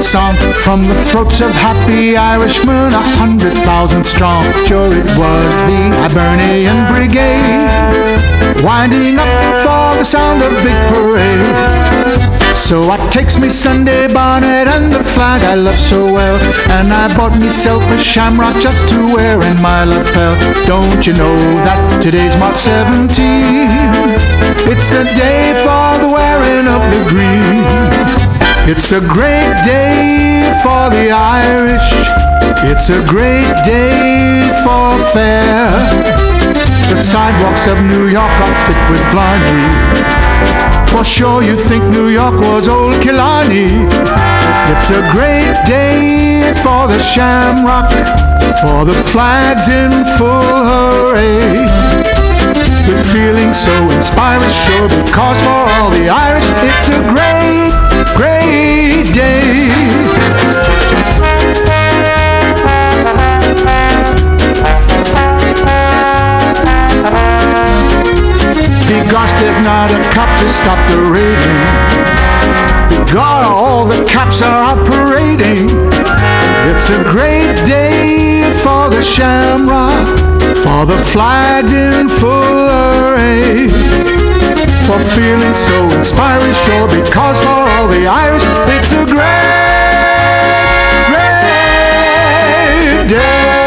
song 0.02 0.34
from 0.64 0.82
the 0.82 0.96
throats 1.10 1.42
of 1.42 1.52
happy 1.52 2.18
Irishmen, 2.18 2.94
a 2.94 3.06
hundred 3.22 3.54
thousand 3.54 4.04
strong. 4.04 4.44
Sure, 4.66 4.90
it 4.90 5.06
was 5.18 5.52
the 5.70 5.80
Hibernian 6.02 6.88
Brigade 6.90 7.70
winding 8.64 9.18
up 9.18 9.30
for 9.62 9.98
the 9.98 10.06
sound 10.06 10.42
of 10.42 10.52
big 10.66 10.78
parade. 10.90 12.42
So 12.54 12.90
I 12.90 12.98
takes 13.12 13.40
me 13.40 13.50
Sunday 13.50 14.12
bonnet 14.12 14.68
and 14.68 14.92
the 14.92 15.04
flag 15.04 15.44
I 15.44 15.56
love 15.56 15.76
so 15.76 16.06
well, 16.06 16.38
and 16.78 16.92
I 16.92 17.08
bought 17.16 17.38
myself 17.40 17.84
a 17.92 17.98
shamrock 18.00 18.56
just 18.62 18.90
to 18.90 19.14
wear 19.14 19.42
in 19.42 19.62
my 19.62 19.84
lapel. 19.86 20.36
Don't 20.66 21.06
you 21.06 21.14
know 21.14 21.36
that 21.66 22.02
today's 22.02 22.36
March 22.38 22.58
17? 22.58 23.12
It's 24.66 24.90
the 24.92 25.06
day 25.18 25.54
for 25.64 26.00
the 26.02 26.10
wearing 26.10 26.68
of 26.68 26.82
the 26.90 27.02
green. 27.10 28.21
It's 28.70 28.92
a 28.92 29.02
great 29.02 29.56
day 29.66 30.46
for 30.62 30.90
the 30.94 31.10
Irish. 31.12 31.90
It's 32.70 32.90
a 32.90 33.02
great 33.10 33.50
day 33.66 34.48
for 34.64 34.94
fair. 35.14 35.72
The 36.90 36.96
sidewalks 37.02 37.66
of 37.68 37.82
New 37.82 38.08
York 38.08 38.30
are 38.30 38.56
thick 38.66 38.82
with 38.90 39.04
blarney. 39.12 39.66
For 40.94 41.04
sure 41.04 41.42
you 41.42 41.56
think 41.56 41.84
New 41.86 42.10
York 42.10 42.40
was 42.40 42.68
old 42.68 43.02
Killarney. 43.02 43.88
It's 44.70 44.92
a 44.92 45.02
great 45.10 45.58
day 45.66 46.54
for 46.62 46.88
the 46.88 47.00
shamrock, 47.00 47.90
for 48.62 48.86
the 48.86 48.94
flags 49.10 49.68
in 49.68 49.92
full 50.18 50.54
hooray. 50.70 51.66
With 52.88 53.06
feeling 53.12 53.54
so 53.54 53.74
inspiring, 53.90 54.54
sure, 54.54 54.88
because 55.02 55.40
for 55.42 55.62
all 55.82 55.90
the 55.90 56.10
Irish, 56.10 56.46
it's 56.62 56.90
a 56.90 57.00
great, 57.10 57.74
great 58.16 59.14
day. 59.14 59.70
Gosh, 69.10 69.34
there's 69.40 69.64
not 69.64 69.92
a 69.92 70.00
cop 70.14 70.30
to 70.40 70.50
stop 70.50 70.80
the 70.90 71.02
raiding. 71.12 71.92
God, 73.14 73.44
all 73.44 73.86
the 73.86 74.06
cops 74.10 74.42
are 74.42 74.76
parading. 74.86 75.68
It's 76.70 76.90
a 76.90 77.04
great 77.12 77.56
day 77.66 78.42
for 78.64 78.90
the 78.90 79.04
shamrock, 79.04 80.08
for 80.64 80.86
the 80.86 81.04
flag 81.12 81.66
in 81.66 82.08
full 82.08 82.70
array. 82.70 84.31
For 84.92 85.00
feeling 85.16 85.56
so 85.56 85.88
inspiring, 85.98 86.54
sure, 86.54 86.86
because 86.90 87.40
for 87.40 87.48
all 87.48 87.88
the 87.88 88.08
Irish, 88.08 88.44
it's 88.76 88.92
a 88.92 89.06
great, 89.06 89.16
great 91.08 93.08
day. 93.08 93.61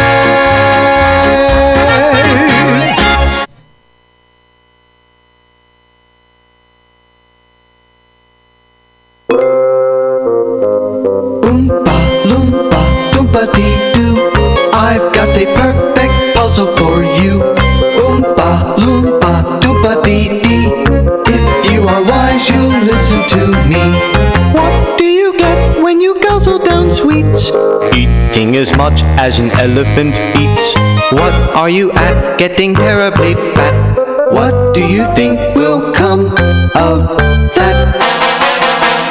An 29.99 30.13
elephant 30.13 30.41
eats. 30.41 30.75
What 31.13 31.33
are 31.57 31.69
you 31.69 31.93
at? 31.93 32.39
Getting 32.39 32.75
terribly 32.75 33.35
fat. 33.55 34.33
What 34.33 34.75
do 34.75 34.81
you 34.81 35.05
think 35.15 35.39
will 35.55 35.93
come 35.93 36.27
of 36.75 37.17
that? 37.55 37.95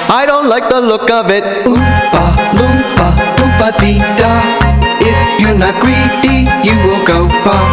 I 0.09 0.25
don't 0.25 0.47
like 0.49 0.69
the 0.69 0.81
look 0.81 1.09
of 1.09 1.29
it. 1.29 1.43
Oompa 1.65 2.25
loompa 2.57 3.07
loompa 3.37 3.67
dee 3.79 3.99
da. 4.19 4.33
If 4.99 5.39
you're 5.39 5.57
not 5.57 5.75
greedy, 5.81 6.47
you 6.67 6.75
will 6.85 7.03
go 7.05 7.29
far. 7.43 7.63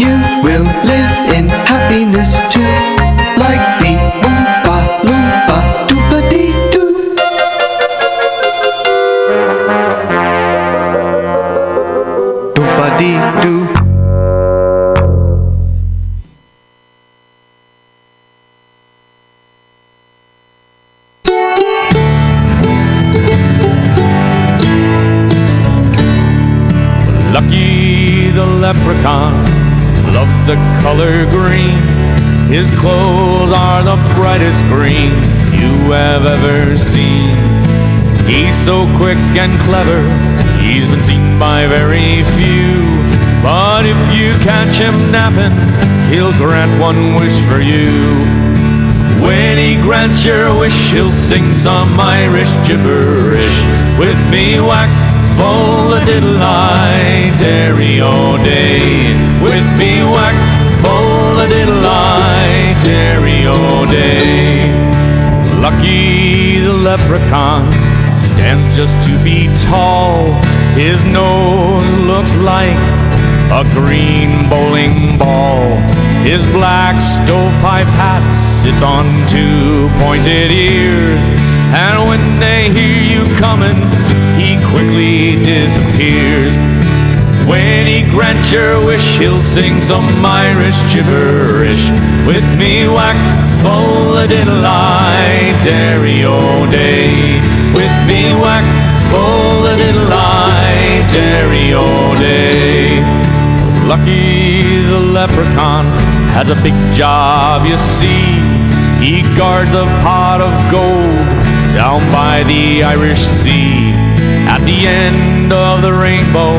You 0.00 0.18
will 0.42 0.66
live 0.82 1.12
in 1.36 1.48
happiness 1.48 2.34
too, 2.52 2.66
like 3.38 3.62
the 3.80 4.29
The 30.46 30.56
color 30.82 31.26
green. 31.30 31.78
His 32.48 32.70
clothes 32.78 33.52
are 33.52 33.82
the 33.82 33.96
brightest 34.16 34.64
green 34.64 35.12
you 35.54 35.92
have 35.92 36.26
ever 36.26 36.76
seen. 36.76 37.36
He's 38.26 38.56
so 38.64 38.86
quick 38.96 39.18
and 39.38 39.52
clever, 39.66 40.02
he's 40.62 40.86
been 40.86 41.02
seen 41.02 41.38
by 41.38 41.66
very 41.66 42.22
few. 42.38 42.86
But 43.42 43.86
if 43.86 43.98
you 44.14 44.34
catch 44.44 44.78
him 44.78 44.94
napping, 45.10 45.54
he'll 46.12 46.32
grant 46.32 46.80
one 46.80 47.14
wish 47.14 47.38
for 47.48 47.60
you. 47.60 48.40
When 49.22 49.58
he 49.58 49.76
grants 49.76 50.24
your 50.24 50.56
wish, 50.58 50.92
he'll 50.92 51.12
sing 51.12 51.52
some 51.52 51.98
Irish 51.98 52.54
gibberish. 52.66 53.58
With 53.98 54.18
me 54.30 54.60
whack, 54.60 54.90
full 55.40 55.94
a 55.94 56.04
diddle 56.04 56.42
I 56.42 57.32
dairy 57.40 58.00
all 58.00 58.36
day. 58.44 59.16
With 59.40 59.66
me 59.80 59.92
whack, 60.12 60.36
full 60.82 61.40
a 61.44 61.48
diddle 61.48 61.86
I 61.86 62.76
dairy 62.84 63.46
all 63.46 63.86
day. 63.86 64.68
Lucky 65.64 66.60
the 66.60 66.76
leprechaun 66.88 67.72
stands 68.16 68.76
just 68.76 68.94
two 69.06 69.16
feet 69.24 69.52
tall. 69.68 70.32
His 70.74 70.98
nose 71.04 71.90
looks 72.10 72.34
like 72.52 72.80
a 73.60 73.62
green 73.72 74.48
bowling 74.48 75.18
ball. 75.18 75.64
His 76.22 76.44
black 76.52 77.00
stovepipe 77.00 77.90
hat 78.00 78.24
sits 78.36 78.82
on 78.82 79.04
two 79.26 79.88
pointed 80.04 80.52
ears. 80.52 81.24
And 81.72 82.08
when 82.08 82.22
they 82.44 82.68
hear 82.76 83.00
you 83.14 83.22
coming, 83.36 83.78
he 84.40 84.56
quickly 84.72 85.36
disappears. 85.44 86.56
When 87.44 87.86
he 87.86 88.02
grants 88.10 88.50
your 88.50 88.84
wish, 88.84 89.18
he'll 89.18 89.40
sing 89.40 89.80
some 89.80 90.08
Irish 90.24 90.80
gibberish. 90.92 91.90
With 92.26 92.46
me 92.56 92.88
whack, 92.88 93.18
full 93.60 94.16
a 94.16 94.26
diddle 94.26 94.64
I 94.64 95.52
dairy 95.62 96.24
all 96.24 96.64
day. 96.70 97.40
With 97.76 97.94
me 98.08 98.32
whack, 98.40 98.64
full 99.12 99.66
a 99.66 99.76
diddle 99.76 100.08
I 100.10 101.04
dairy 101.12 101.74
all 101.74 102.14
day. 102.16 103.04
Lucky 103.86 104.62
the 104.88 105.00
leprechaun 105.16 105.86
has 106.36 106.48
a 106.48 106.56
big 106.62 106.76
job, 106.94 107.66
you 107.66 107.76
see. 107.76 108.40
He 109.04 109.22
guards 109.36 109.74
a 109.74 109.84
pot 110.04 110.40
of 110.40 110.52
gold 110.70 111.26
down 111.74 112.00
by 112.12 112.44
the 112.44 112.84
Irish 112.84 113.20
Sea. 113.20 114.09
At 114.46 114.64
the 114.64 114.86
end 114.86 115.52
of 115.52 115.82
the 115.82 115.92
rainbow 115.92 116.56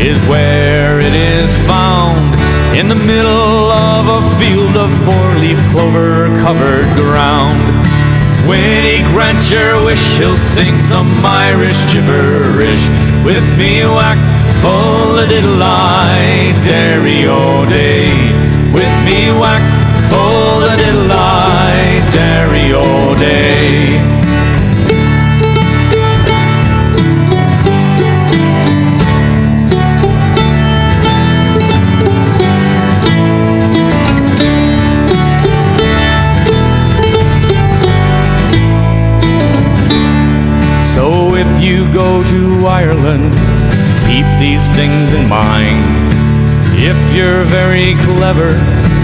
is 0.00 0.18
where 0.28 0.98
it 0.98 1.14
is 1.14 1.56
found. 1.68 2.34
In 2.76 2.88
the 2.88 2.94
middle 2.94 3.70
of 3.70 4.06
a 4.08 4.20
field 4.38 4.76
of 4.76 4.90
four-leaf 5.04 5.58
clover 5.70 6.26
covered 6.42 6.88
ground. 6.96 7.60
When 8.48 8.84
he 8.84 9.02
grants 9.12 9.50
your 9.50 9.84
wish, 9.84 10.18
he'll 10.18 10.36
sing 10.36 10.76
some 10.90 11.24
Irish 11.24 11.78
gibberish. 11.92 12.84
With 13.24 13.46
me 13.56 13.80
whack, 13.86 14.18
full 14.60 15.18
a 15.18 15.26
diddle 15.26 15.62
I 15.62 16.52
dairy 16.62 17.26
all 17.26 17.64
day. 17.64 18.10
With 18.74 18.92
me 19.06 19.32
whack, 19.40 19.62
full 20.10 20.62
a 20.64 20.76
diddle 20.76 21.10
I 21.10 22.06
dairy 22.12 22.74
all 22.74 23.14
day. 23.14 24.23
Go 41.94 42.24
to 42.24 42.66
Ireland, 42.66 43.30
keep 44.02 44.26
these 44.42 44.66
things 44.74 45.14
in 45.14 45.28
mind. 45.28 46.10
If 46.74 46.98
you're 47.14 47.44
very 47.44 47.94
clever, 48.02 48.50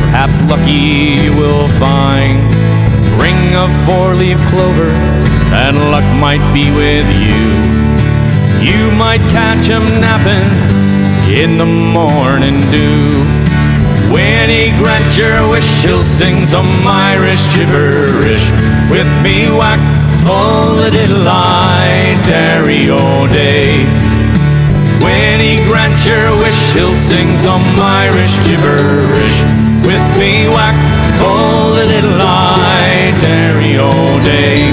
perhaps 0.02 0.34
lucky 0.50 1.22
you 1.22 1.30
will 1.36 1.68
find. 1.78 2.42
Ring 3.14 3.54
of 3.54 3.70
four-leaf 3.86 4.38
clover, 4.50 4.90
and 5.54 5.78
luck 5.94 6.02
might 6.18 6.42
be 6.52 6.66
with 6.74 7.06
you. 7.14 7.46
You 8.58 8.90
might 8.98 9.22
catch 9.30 9.66
him 9.70 9.86
napping 10.02 10.50
in 11.30 11.58
the 11.58 11.66
morning 11.66 12.58
dew. 12.74 13.22
When 14.10 14.50
he 14.50 14.74
grants 14.82 15.16
your 15.16 15.48
wish, 15.48 15.70
he'll 15.84 16.02
sing 16.02 16.44
some 16.44 16.66
Irish 16.84 17.40
gibberish. 17.54 18.50
With 18.90 19.06
me 19.22 19.48
whack, 19.48 19.78
a 20.26 20.90
diddle 20.90 21.26
I 21.26 22.20
dairy 22.26 22.90
all 22.90 23.26
day. 23.28 23.84
When 25.02 25.40
he 25.40 25.56
grants 25.68 26.06
your 26.06 26.36
wish, 26.38 26.72
he'll 26.74 26.94
sing 26.94 27.34
some 27.36 27.62
Irish 27.78 28.36
gibberish. 28.44 29.38
With 29.86 30.04
me 30.18 30.48
whack, 30.48 30.76
full 31.18 31.74
diddle 31.74 32.20
I 32.20 33.16
dairy 33.20 33.78
all 33.78 34.18
day. 34.20 34.70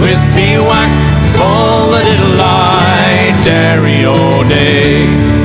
With 0.00 0.22
me 0.34 0.58
whack, 0.58 0.92
full 1.36 1.90
diddle 1.92 2.40
I 2.40 3.40
dairy 3.44 4.04
all 4.04 4.48
day. 4.48 5.35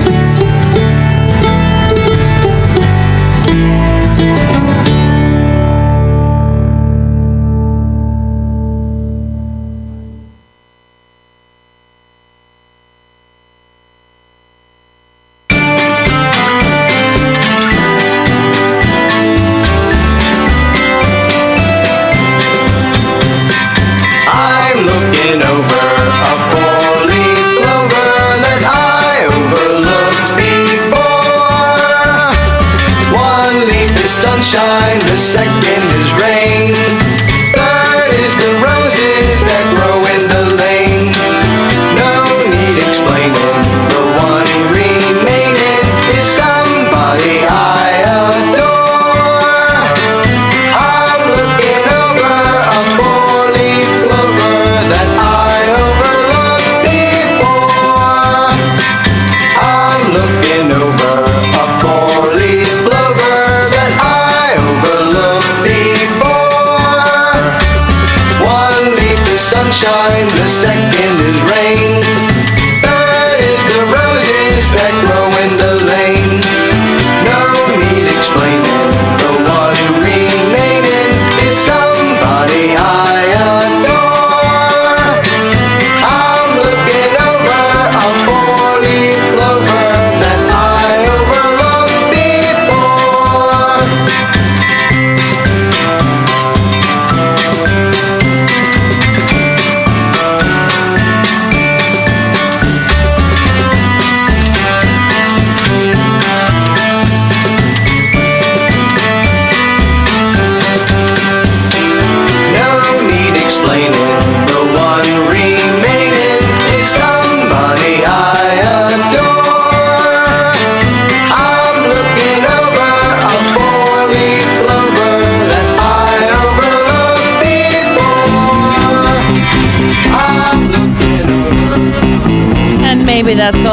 Sunshine, 34.42 35.00
the 35.02 35.18
second 35.18 35.91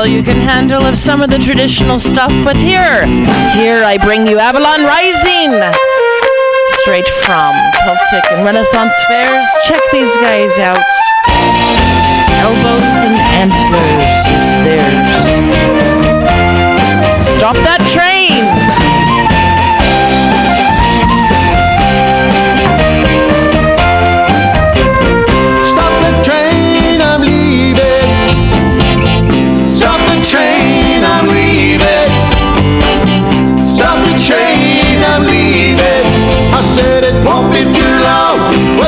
you 0.08 0.22
can 0.22 0.40
handle 0.40 0.84
of 0.84 0.96
some 0.96 1.20
of 1.20 1.28
the 1.28 1.38
traditional 1.38 1.98
stuff. 1.98 2.32
But 2.42 2.56
here, 2.56 3.04
here 3.52 3.84
I 3.84 3.98
bring 4.00 4.26
you 4.26 4.38
Avalon 4.38 4.84
Rising. 4.84 5.52
Straight 6.80 7.08
from 7.24 7.52
Celtic 7.84 8.24
and 8.32 8.44
Renaissance 8.44 8.94
fairs. 9.06 9.46
Check 9.66 9.82
these 9.92 10.14
guys 10.16 10.58
out. 10.58 10.80
Elbows 12.40 12.96
and 13.04 13.20
antlers 13.36 14.16
is 14.32 14.48
theirs. 14.64 15.20
Stop 17.36 17.56
that 17.68 17.84
train! 17.92 18.47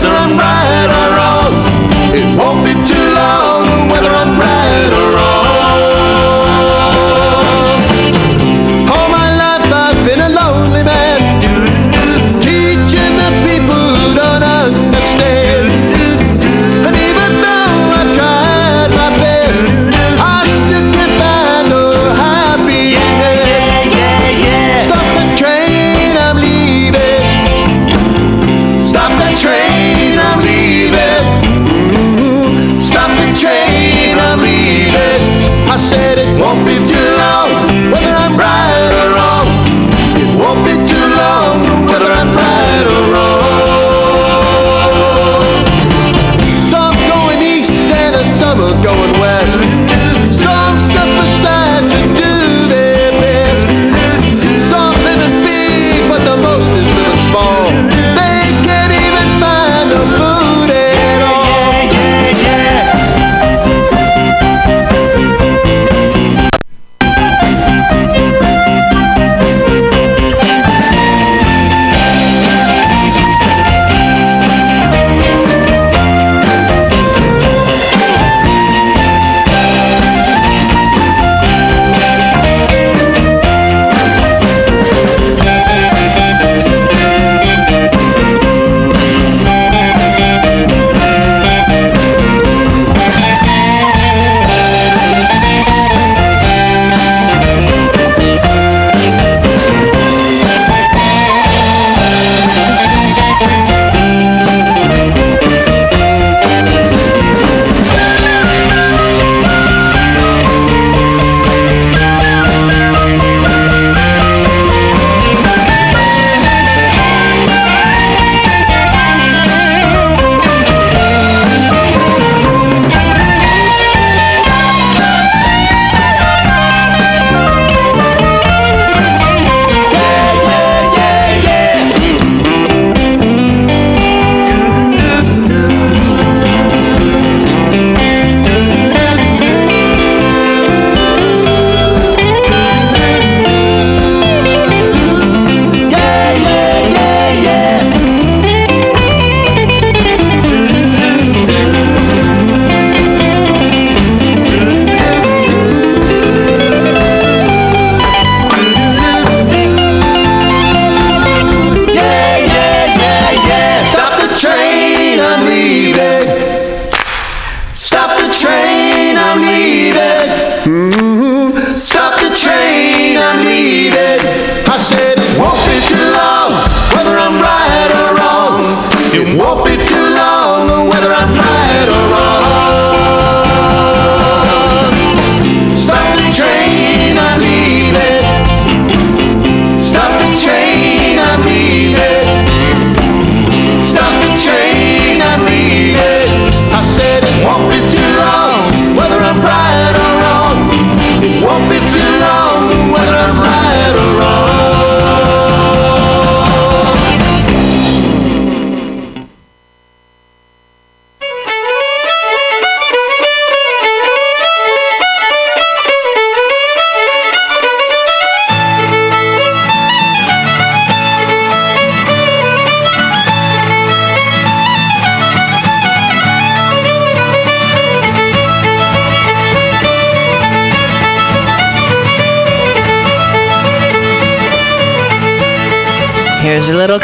Long, 0.02 0.36
whether 0.36 0.59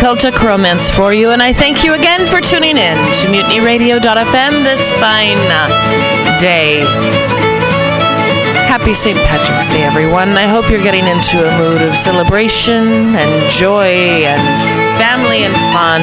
Celtic 0.06 0.40
romance 0.40 0.88
for 0.88 1.12
you, 1.12 1.30
and 1.30 1.42
I 1.42 1.52
thank 1.52 1.82
you 1.82 1.94
again 1.94 2.28
for 2.28 2.40
tuning 2.40 2.78
in 2.78 2.94
to 2.94 3.26
MutinyRadio.fm 3.26 4.62
this 4.62 4.92
fine 5.02 5.36
uh, 5.50 6.38
day. 6.38 6.86
Happy 8.70 8.94
St. 8.94 9.18
Patrick's 9.18 9.68
Day, 9.68 9.82
everyone. 9.82 10.28
I 10.38 10.46
hope 10.46 10.70
you're 10.70 10.78
getting 10.78 11.04
into 11.08 11.42
a 11.42 11.58
mood 11.58 11.82
of 11.82 11.96
celebration 11.96 13.16
and 13.18 13.50
joy 13.50 14.22
and 14.30 14.38
family 14.94 15.42
and 15.42 15.54
fun. 15.74 16.00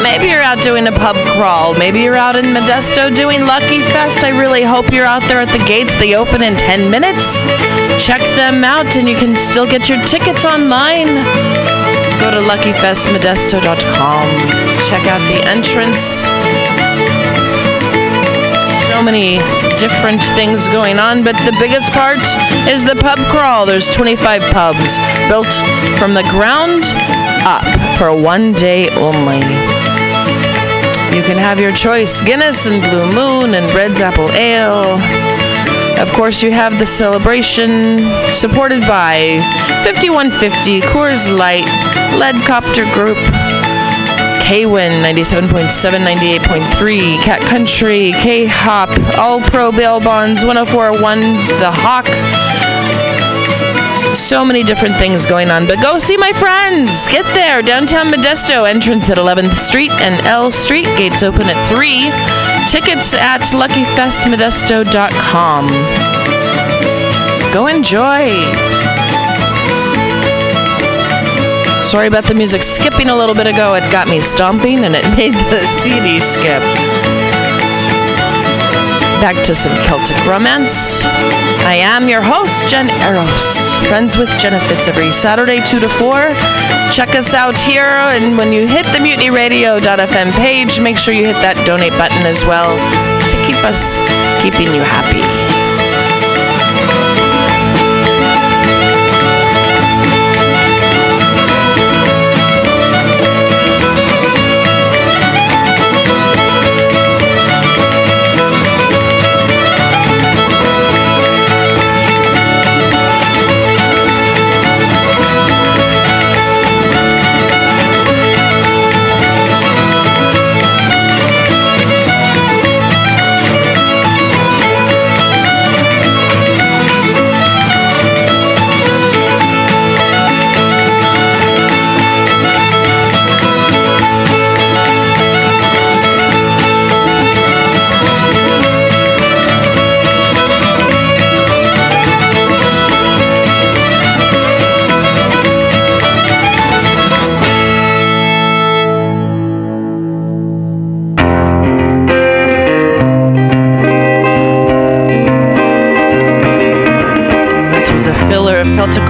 Maybe 0.00 0.30
you're 0.30 0.46
out 0.46 0.62
doing 0.62 0.86
a 0.86 0.92
pub 0.92 1.16
crawl. 1.34 1.74
Maybe 1.74 1.98
you're 2.02 2.14
out 2.14 2.36
in 2.36 2.44
Modesto 2.54 3.12
doing 3.12 3.40
Lucky 3.40 3.80
Fest. 3.90 4.22
I 4.22 4.30
really 4.30 4.62
hope 4.62 4.92
you're 4.92 5.10
out 5.10 5.22
there 5.22 5.40
at 5.40 5.48
the 5.48 5.64
gates. 5.66 5.96
They 5.96 6.14
open 6.14 6.40
in 6.40 6.54
10 6.54 6.88
minutes. 6.88 7.42
Check 7.98 8.20
them 8.38 8.62
out, 8.62 8.96
and 8.96 9.08
you 9.08 9.16
can 9.16 9.34
still 9.34 9.66
get 9.66 9.88
your 9.88 10.00
tickets 10.04 10.44
online. 10.44 11.75
To 12.36 12.42
luckyfestmodesto.com. 12.42 14.28
Check 14.90 15.06
out 15.06 15.22
the 15.26 15.40
entrance. 15.48 16.26
So 18.92 19.02
many 19.02 19.38
different 19.78 20.22
things 20.36 20.68
going 20.68 20.98
on, 20.98 21.24
but 21.24 21.32
the 21.46 21.56
biggest 21.58 21.92
part 21.92 22.20
is 22.68 22.84
the 22.84 22.94
pub 23.00 23.18
crawl. 23.30 23.64
There's 23.64 23.88
25 23.88 24.42
pubs 24.52 24.98
built 25.30 25.50
from 25.98 26.12
the 26.12 26.24
ground 26.28 26.82
up 27.46 27.64
for 27.96 28.14
one 28.14 28.52
day 28.52 28.90
only. 28.90 29.40
You 31.16 31.22
can 31.22 31.38
have 31.38 31.58
your 31.58 31.72
choice 31.72 32.20
Guinness 32.20 32.66
and 32.66 32.82
Blue 32.82 33.10
Moon 33.14 33.54
and 33.54 33.72
Red's 33.72 34.02
Apple 34.02 34.30
Ale. 34.32 34.98
Of 35.98 36.12
course, 36.12 36.42
you 36.42 36.50
have 36.50 36.78
the 36.78 36.86
celebration 36.86 37.98
supported 38.32 38.82
by 38.82 39.40
5150, 39.84 40.80
Coors 40.82 41.28
Light, 41.36 41.64
Leadcopter 42.20 42.84
Group, 42.92 43.16
K-Win 44.42 44.92
97.7, 45.02 45.70
98.3, 46.04 47.18
Cat 47.24 47.40
Country, 47.48 48.12
K-Hop, 48.12 48.90
All 49.18 49.40
Pro 49.40 49.72
Bail 49.72 49.98
Bonds, 50.00 50.44
104.1, 50.44 51.20
The 51.60 51.70
Hawk. 51.72 52.06
So 54.14 54.44
many 54.44 54.62
different 54.62 54.96
things 54.96 55.26
going 55.26 55.50
on, 55.50 55.66
but 55.66 55.82
go 55.82 55.98
see 55.98 56.16
my 56.16 56.32
friends. 56.32 57.08
Get 57.08 57.24
there, 57.34 57.60
downtown 57.62 58.06
Modesto, 58.06 58.68
entrance 58.68 59.10
at 59.10 59.18
11th 59.18 59.56
Street 59.56 59.90
and 60.00 60.24
L 60.26 60.52
Street. 60.52 60.86
Gates 60.96 61.22
open 61.22 61.42
at 61.42 61.68
3. 61.68 62.55
Tickets 62.66 63.14
at 63.14 63.42
luckyfestmodesto.com. 63.52 65.68
Go 67.52 67.66
enjoy. 67.68 68.32
Sorry 71.82 72.08
about 72.08 72.24
the 72.24 72.34
music 72.34 72.64
skipping 72.64 73.08
a 73.08 73.14
little 73.14 73.36
bit 73.36 73.46
ago. 73.46 73.74
It 73.74 73.88
got 73.92 74.08
me 74.08 74.20
stomping 74.20 74.84
and 74.84 74.96
it 74.96 75.08
made 75.16 75.34
the 75.34 75.64
CD 75.68 76.18
skip. 76.18 76.62
Back 79.20 79.44
to 79.46 79.54
some 79.54 79.72
Celtic 79.86 80.16
romance. 80.26 81.02
I 81.64 81.74
am 81.80 82.08
your 82.08 82.20
host, 82.20 82.68
Jen 82.68 82.90
Eros. 83.02 83.74
Friends 83.88 84.16
with 84.16 84.28
Jennifer 84.38 84.74
every 84.88 85.10
Saturday, 85.10 85.58
2 85.58 85.80
to 85.80 85.88
4. 85.88 86.28
Check 86.92 87.14
us 87.14 87.34
out 87.34 87.58
here, 87.58 87.84
and 87.84 88.36
when 88.36 88.52
you 88.52 88.66
hit 88.66 88.84
the 88.86 88.98
mutinyradio.fm 88.98 90.32
page, 90.32 90.80
make 90.80 90.96
sure 90.96 91.14
you 91.14 91.24
hit 91.24 91.40
that 91.42 91.56
donate 91.66 91.92
button 91.92 92.22
as 92.26 92.44
well 92.44 92.76
to 93.30 93.36
keep 93.46 93.56
us 93.64 93.96
keeping 94.42 94.72
you 94.72 94.82
happy. 94.82 95.45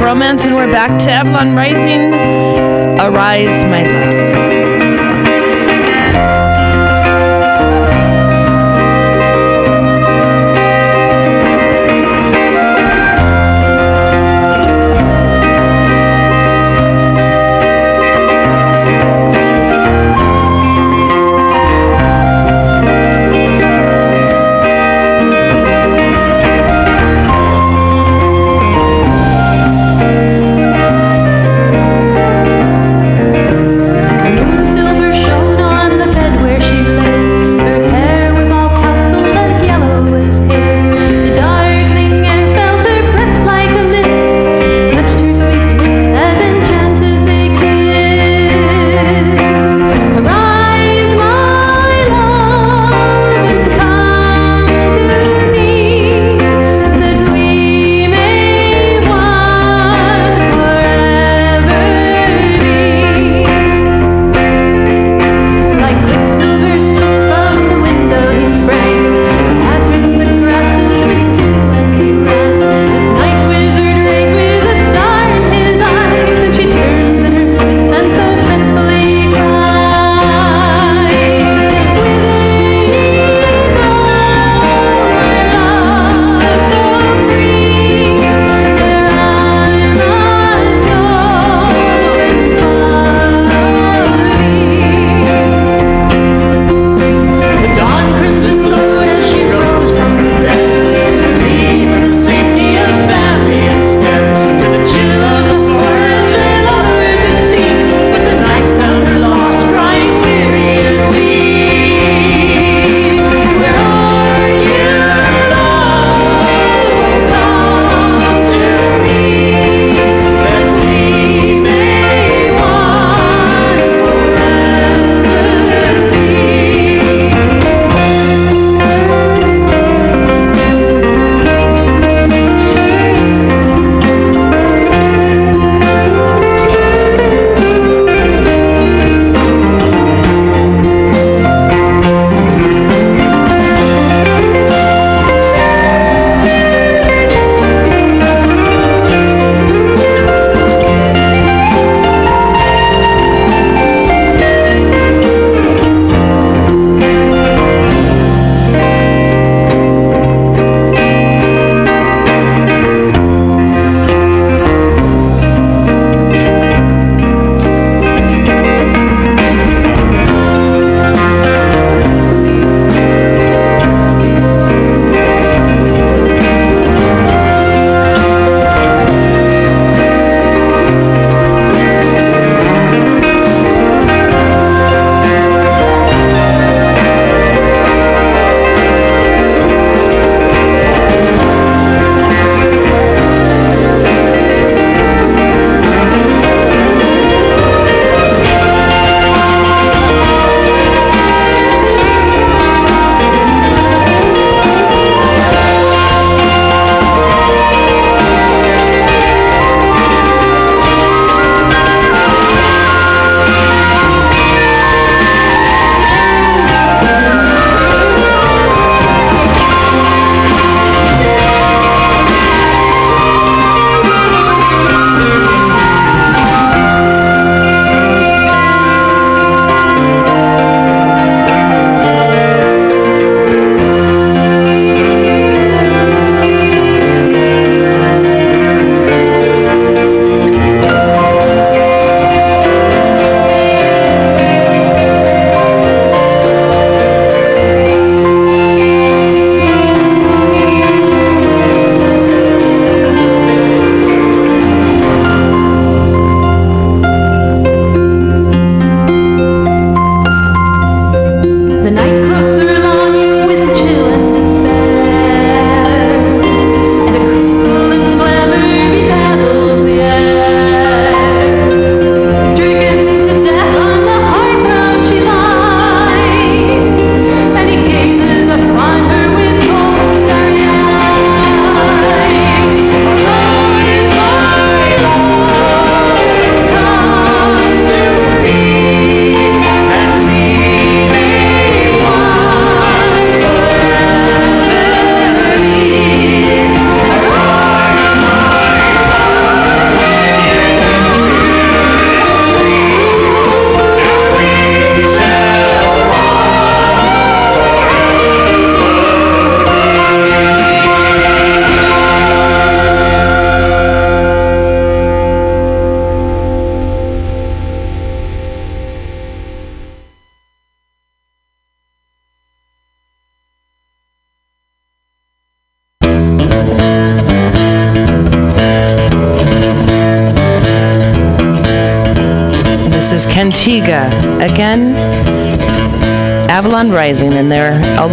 Romance, 0.06 0.46
and 0.46 0.54
we're 0.54 0.70
back 0.70 0.96
to 1.00 1.10
Avalon 1.10 1.56
Rising. 1.56 2.14
Arise, 3.00 3.64
my 3.64 3.82
love. 3.82 4.15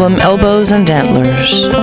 Album 0.04 0.20
Elbows 0.20 0.74
and 0.74 0.90
Antlers. 0.90 1.83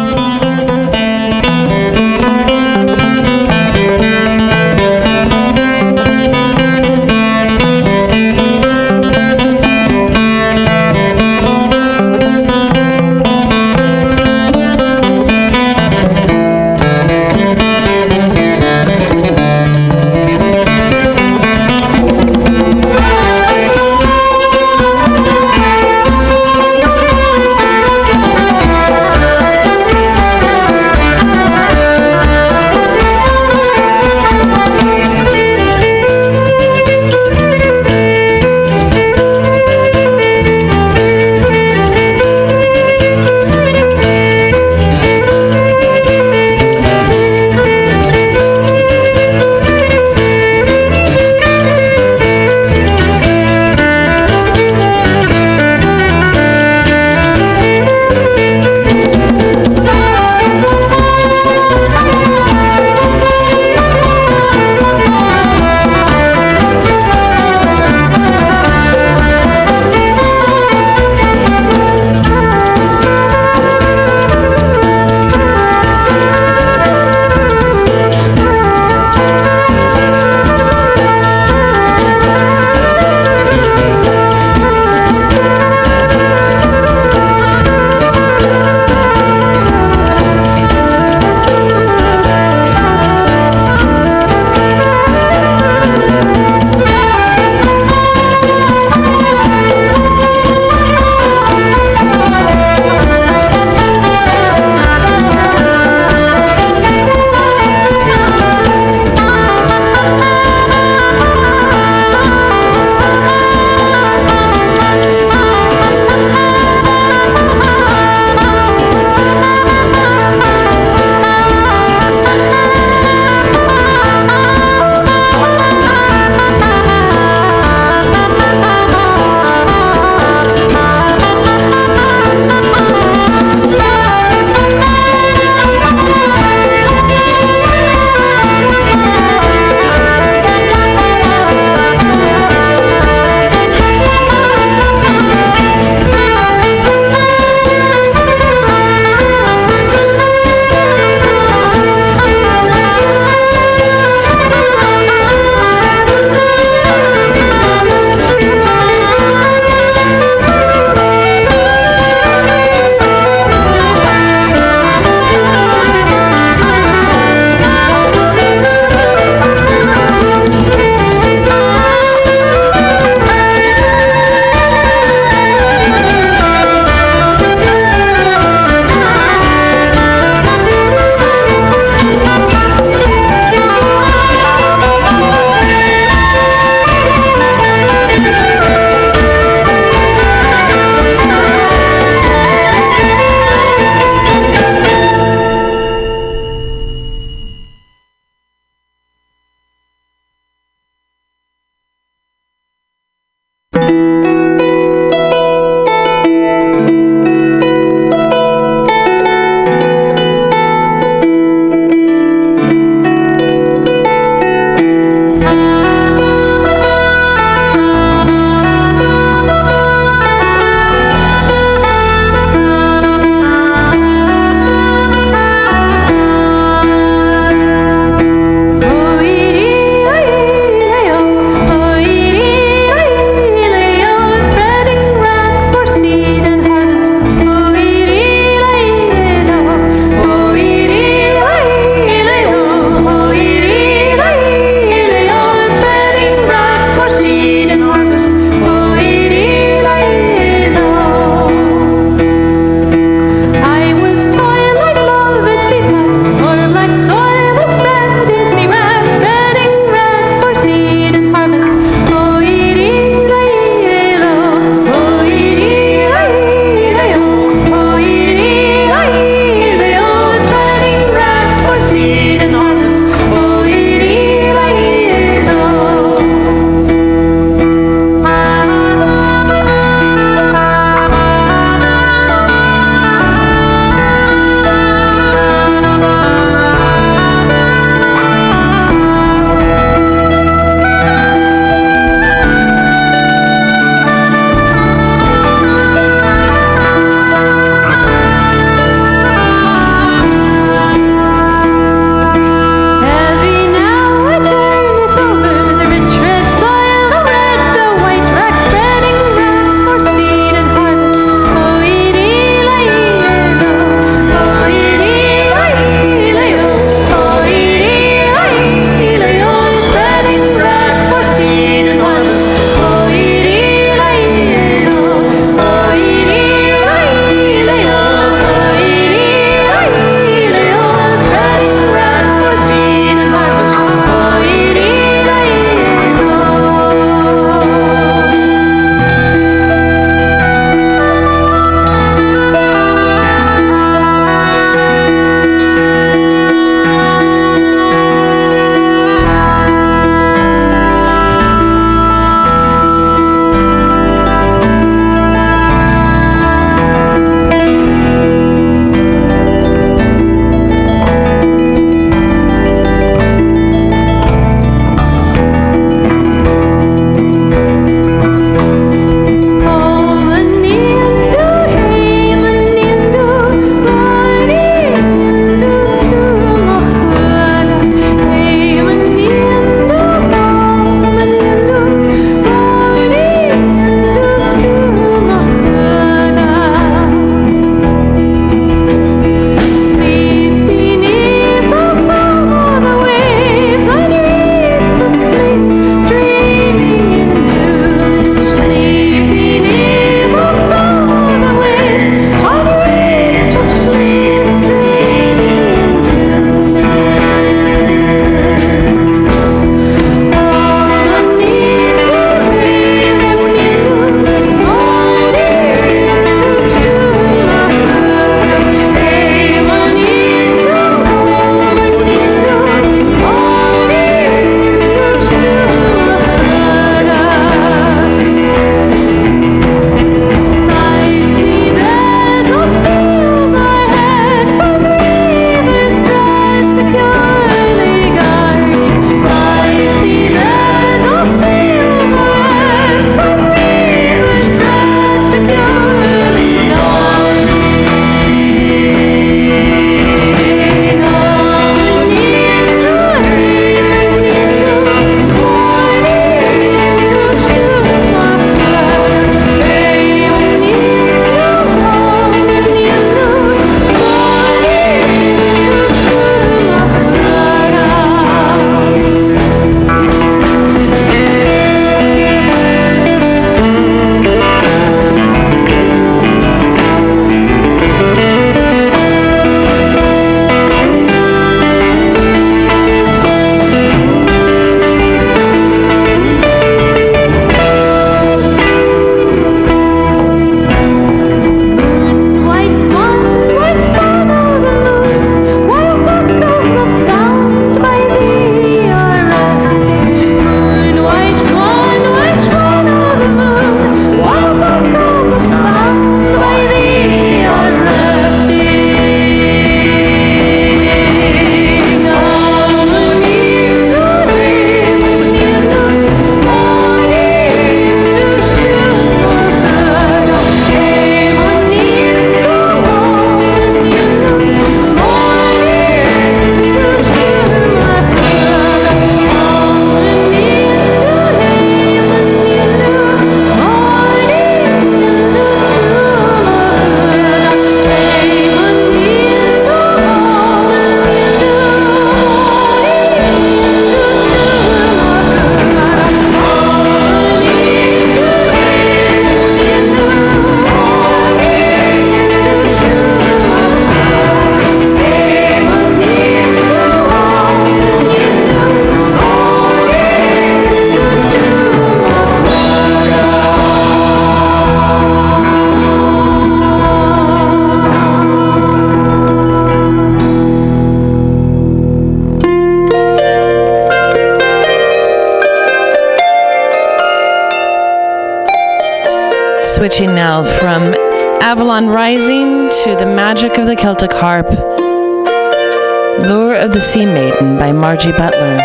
The 586.70 586.80
Sea 586.80 587.04
Maiden 587.04 587.58
by 587.58 587.72
Margie 587.72 588.12
Butler. 588.12 588.58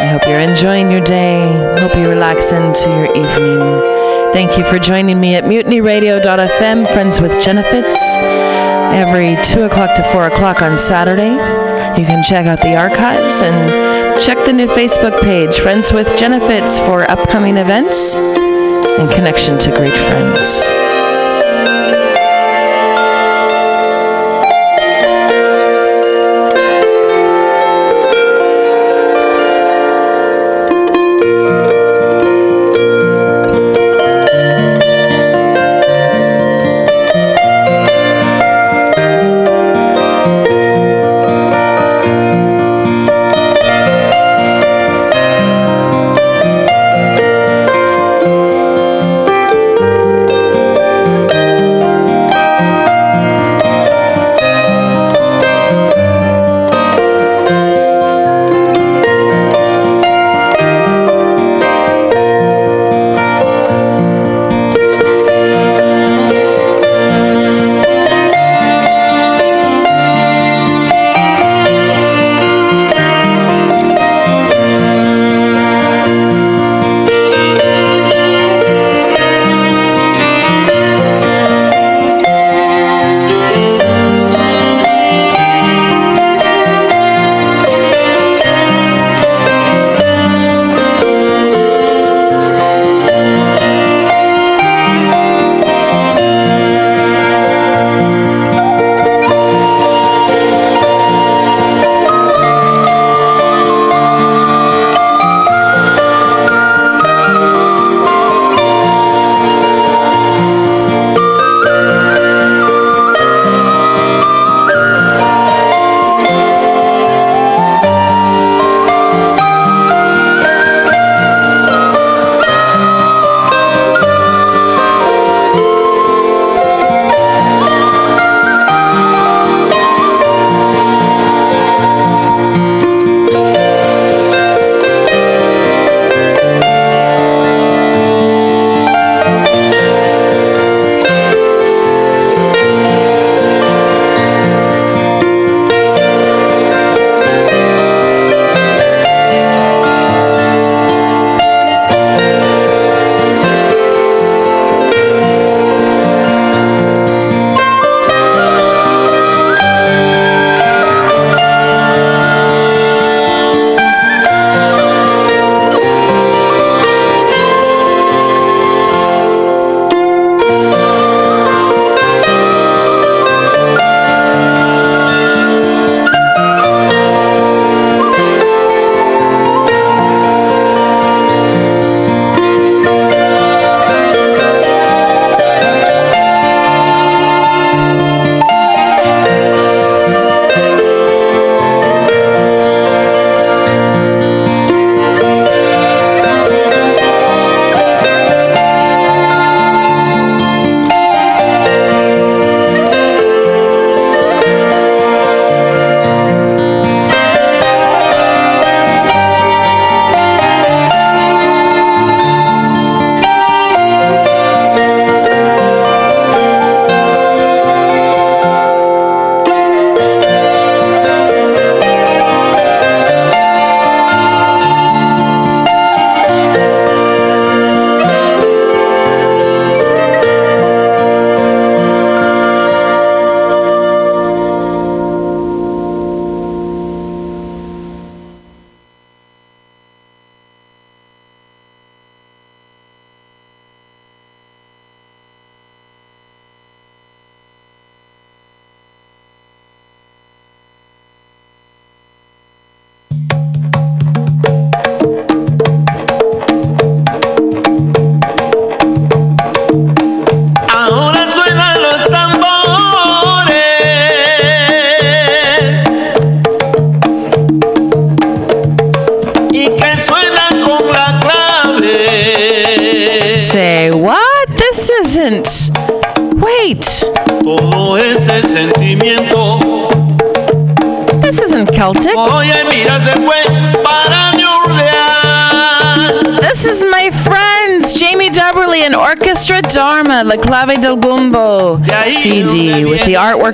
I 0.00 0.08
hope 0.10 0.22
you're 0.26 0.40
enjoying 0.40 0.90
your 0.90 1.02
day. 1.02 1.42
Hope 1.78 1.94
you 1.94 2.08
relax 2.08 2.52
into 2.52 2.88
your 2.88 3.14
evening. 3.14 4.32
Thank 4.32 4.56
you 4.56 4.64
for 4.64 4.78
joining 4.78 5.20
me 5.20 5.34
at 5.34 5.44
mutinyradio.fm, 5.44 6.86
Friends 6.94 7.20
with 7.20 7.32
Genefits, 7.32 7.94
every 8.94 9.36
2 9.44 9.64
o'clock 9.64 9.94
to 9.96 10.02
4 10.02 10.28
o'clock 10.28 10.62
on 10.62 10.78
Saturday. 10.78 11.32
You 12.00 12.06
can 12.06 12.22
check 12.22 12.46
out 12.46 12.62
the 12.62 12.74
archives 12.74 13.42
and 13.42 14.22
check 14.22 14.42
the 14.46 14.54
new 14.54 14.68
Facebook 14.68 15.20
page, 15.20 15.58
Friends 15.58 15.92
with 15.92 16.06
Genefits, 16.18 16.84
for 16.86 17.02
upcoming 17.10 17.58
events 17.58 18.16
and 18.16 19.10
connection 19.10 19.58
to 19.58 19.70
great 19.70 19.92
friends. 19.92 20.81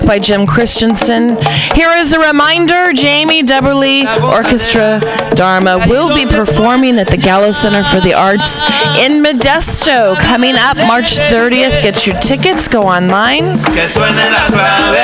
By 0.08 0.18
Jim 0.18 0.46
Christensen. 0.46 1.36
Here 1.74 1.90
is 1.90 2.14
a 2.14 2.18
reminder 2.18 2.94
Jamie 2.94 3.42
Dubberly 3.42 4.06
Orchestra 4.22 5.00
Dharma 5.34 5.84
will 5.86 6.14
be 6.14 6.24
performing 6.24 6.98
at 6.98 7.08
the 7.08 7.18
Gallo 7.18 7.50
Center 7.50 7.84
for 7.84 8.00
the 8.00 8.14
Arts 8.14 8.62
in 9.04 9.22
Modesto 9.22 10.16
coming 10.16 10.54
up 10.56 10.78
March 10.78 11.18
30th. 11.18 11.82
Get 11.82 12.06
your 12.06 12.18
tickets, 12.20 12.68
go 12.68 12.84
online. 12.84 13.54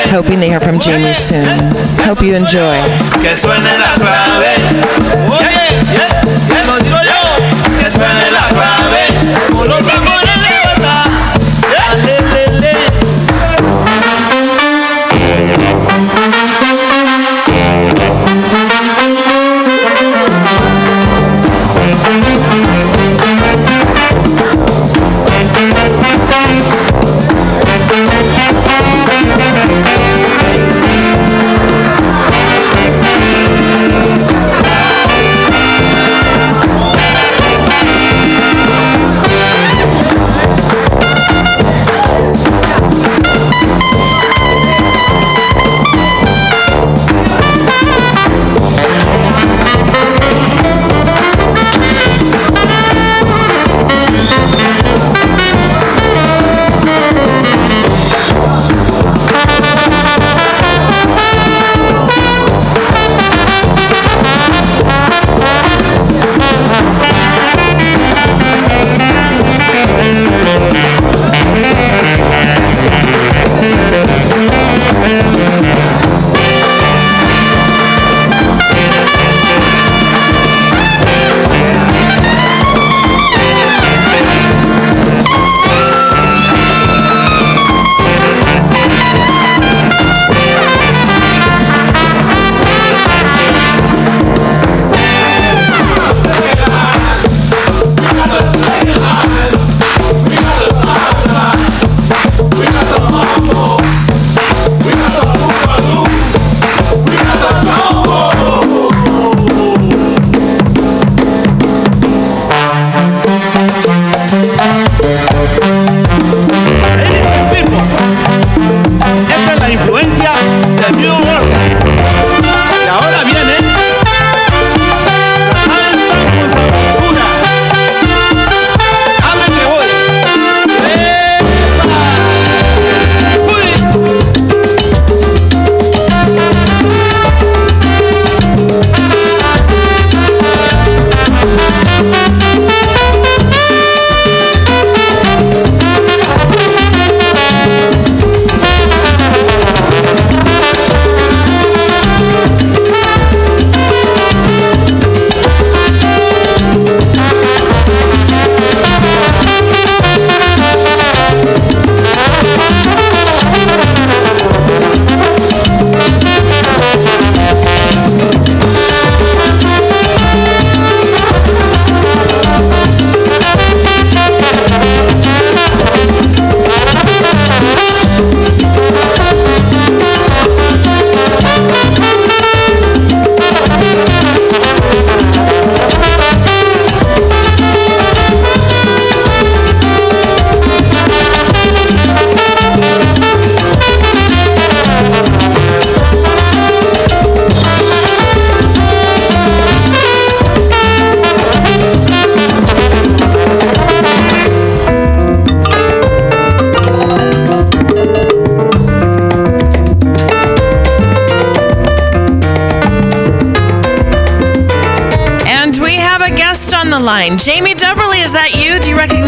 Hoping 0.09 0.41
to 0.41 0.47
hear 0.47 0.61
from 0.61 0.81
Jamie 0.81 1.13
soon. 1.13 1.45
Hope 2.07 2.23
you 2.23 2.35
enjoy. 2.35 2.81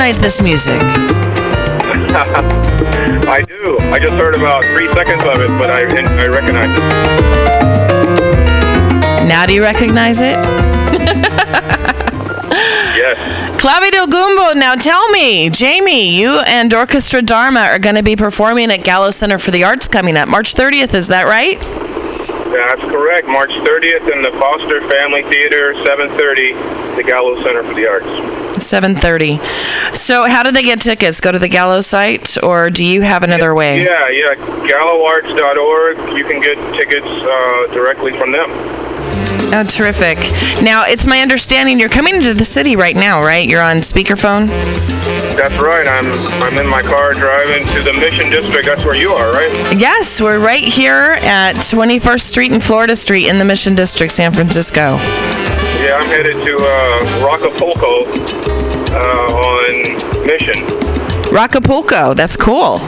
Recognize 0.07 0.23
this 0.23 0.41
music? 0.41 0.75
I 3.29 3.43
do. 3.45 3.77
I 3.91 3.99
just 3.99 4.13
heard 4.13 4.37
about 4.37 4.63
three 4.67 4.93
seconds 4.93 5.25
of 5.25 5.41
it, 5.41 5.49
but 5.59 5.69
I 5.69 5.81
I 5.81 6.29
recognize 6.29 6.71
it. 6.71 6.79
Now 9.27 9.47
do 9.47 9.53
you 9.53 9.63
recognize 9.63 10.21
it? 10.21 10.37
Yes. 12.97 13.61
Clave 13.61 13.91
del 13.93 14.07
Gumbo, 14.07 14.59
now 14.59 14.75
tell 14.75 15.07
me, 15.11 15.51
Jamie, 15.51 16.17
you 16.17 16.41
and 16.47 16.73
Orchestra 16.73 17.21
Dharma 17.21 17.61
are 17.61 17.79
going 17.79 17.97
to 17.97 18.03
be 18.03 18.17
performing 18.17 18.71
at 18.71 18.85
Gallo 18.85 19.11
Center 19.11 19.39
for 19.39 19.51
the 19.51 19.65
Arts 19.65 19.87
coming 19.87 20.17
up 20.17 20.31
March 20.31 20.55
30th, 20.55 20.95
is 20.95 21.09
that 21.09 21.25
right? 21.25 21.61
That's 21.61 22.81
correct. 22.81 23.29
March 23.29 23.51
30th 23.51 24.11
in 24.11 24.23
the 24.23 24.31
Foster 24.41 24.81
Family 24.89 25.23
Theater, 25.25 25.75
7:30, 25.75 26.97
the 26.97 27.03
Gallo 27.03 27.37
Center 27.43 27.63
for 27.63 27.75
the 27.75 27.87
Arts. 27.87 28.36
7:30. 28.59 29.39
So, 29.95 30.29
how 30.29 30.43
do 30.43 30.51
they 30.51 30.63
get 30.63 30.81
tickets? 30.81 31.21
Go 31.21 31.33
to 31.33 31.39
the 31.39 31.49
Gallo 31.49 31.81
site 31.81 32.43
or 32.43 32.71
do 32.71 32.85
you 32.85 33.03
have 33.03 33.23
another 33.23 33.55
way? 33.55 33.83
Yeah, 33.85 34.09
yeah. 34.09 34.35
GalloArts.org. 34.35 36.17
You 36.17 36.25
can 36.25 36.41
get 36.41 36.57
tickets 36.75 37.07
uh, 37.07 37.75
directly 37.75 38.13
from 38.13 38.33
them. 38.33 38.51
Oh, 39.53 39.65
terrific. 39.65 40.19
Now, 40.63 40.85
it's 40.87 41.07
my 41.07 41.21
understanding 41.21 41.79
you're 41.79 41.89
coming 41.89 42.17
into 42.17 42.35
the 42.35 42.45
city 42.45 42.75
right 42.75 42.97
now, 42.97 43.23
right? 43.23 43.49
You're 43.49 43.63
on 43.63 43.77
speakerphone? 43.77 44.49
That's 45.37 45.55
right. 45.63 45.87
I'm 45.87 46.11
I'm 46.43 46.59
in 46.59 46.67
my 46.67 46.83
car 46.83 47.13
driving 47.13 47.65
to 47.69 47.83
the 47.83 47.93
Mission 47.93 48.29
District. 48.31 48.67
That's 48.67 48.85
where 48.85 48.97
you 48.97 49.11
are, 49.11 49.33
right? 49.33 49.51
Yes, 49.79 50.21
we're 50.21 50.41
right 50.41 50.65
here 50.65 51.17
at 51.21 51.55
21st 51.55 52.21
Street 52.21 52.53
and 52.53 52.63
Florida 52.63 52.97
Street 52.97 53.29
in 53.29 53.39
the 53.39 53.45
Mission 53.45 53.75
District, 53.77 54.13
San 54.13 54.33
Francisco. 54.33 54.99
Yeah, 55.87 55.99
I'm 55.99 56.07
headed 56.07 56.43
to 56.43 56.57
uh, 56.59 57.07
Rockapulco 57.23 58.03
uh, 58.91 59.47
on 59.47 60.27
Mission. 60.27 60.55
Rockapulco. 61.31 62.13
That's 62.13 62.37
cool. 62.37 62.81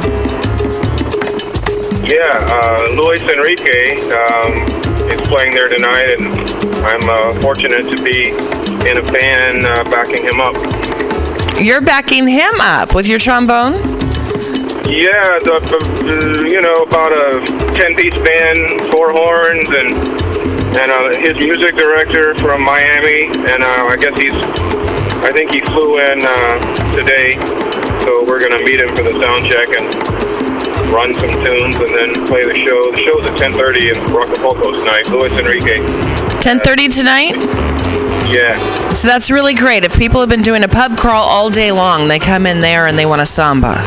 Yeah, 2.02 2.34
uh, 2.50 2.88
Luis 3.00 3.20
Enrique 3.20 4.00
um, 4.10 4.52
is 5.12 5.20
playing 5.28 5.54
there 5.54 5.68
tonight, 5.68 6.18
and 6.18 6.26
I'm 6.86 7.08
uh, 7.08 7.40
fortunate 7.40 7.84
to 7.84 8.02
be 8.02 8.30
in 8.90 8.98
a 8.98 9.12
band 9.12 9.64
uh, 9.64 9.84
backing 9.84 10.24
him 10.24 10.40
up. 10.40 10.56
You're 11.60 11.80
backing 11.80 12.26
him 12.26 12.60
up 12.60 12.96
with 12.96 13.06
your 13.06 13.20
trombone? 13.20 13.74
Yeah, 14.90 15.38
the, 15.38 16.48
you 16.50 16.60
know, 16.60 16.82
about 16.82 17.12
a 17.12 17.44
10-piece 17.74 18.18
band, 18.24 18.90
four 18.90 19.12
horns, 19.12 19.68
and 19.68 19.94
and 20.76 20.90
uh, 20.90 21.16
his 21.16 21.36
music 21.38 21.74
director 21.74 22.34
from 22.34 22.62
Miami, 22.62 23.26
and 23.48 23.62
uh, 23.62 23.92
I 23.92 23.96
guess 23.96 24.16
he's, 24.18 24.34
I 25.24 25.30
think 25.32 25.52
he 25.52 25.60
flew 25.60 25.98
in 25.98 26.20
uh, 26.22 26.58
today, 26.94 27.38
so 28.04 28.24
we're 28.26 28.40
gonna 28.40 28.62
meet 28.64 28.80
him 28.80 28.88
for 28.94 29.02
the 29.02 29.14
sound 29.16 29.46
check 29.46 29.68
and 29.72 29.86
run 30.92 31.14
some 31.14 31.30
tunes 31.44 31.76
and 31.76 31.92
then 31.94 32.26
play 32.26 32.44
the 32.44 32.54
show. 32.54 32.90
The 32.92 32.98
show's 32.98 33.26
at 33.26 33.38
10:30 33.38 33.90
in 33.90 33.96
Rockapulco 34.12 34.72
tonight. 34.78 35.08
Luis 35.10 35.32
Enrique. 35.38 35.78
10:30 36.40 36.88
tonight. 36.88 37.34
Yeah. 38.28 38.56
So 38.92 39.08
that's 39.08 39.30
really 39.30 39.54
great. 39.54 39.84
If 39.84 39.96
people 39.96 40.20
have 40.20 40.28
been 40.28 40.42
doing 40.42 40.64
a 40.64 40.68
pub 40.68 40.96
crawl 40.96 41.24
all 41.24 41.50
day 41.50 41.72
long, 41.72 42.08
they 42.08 42.18
come 42.18 42.46
in 42.46 42.60
there 42.60 42.86
and 42.86 42.98
they 42.98 43.06
want 43.06 43.22
a 43.22 43.26
samba. 43.26 43.82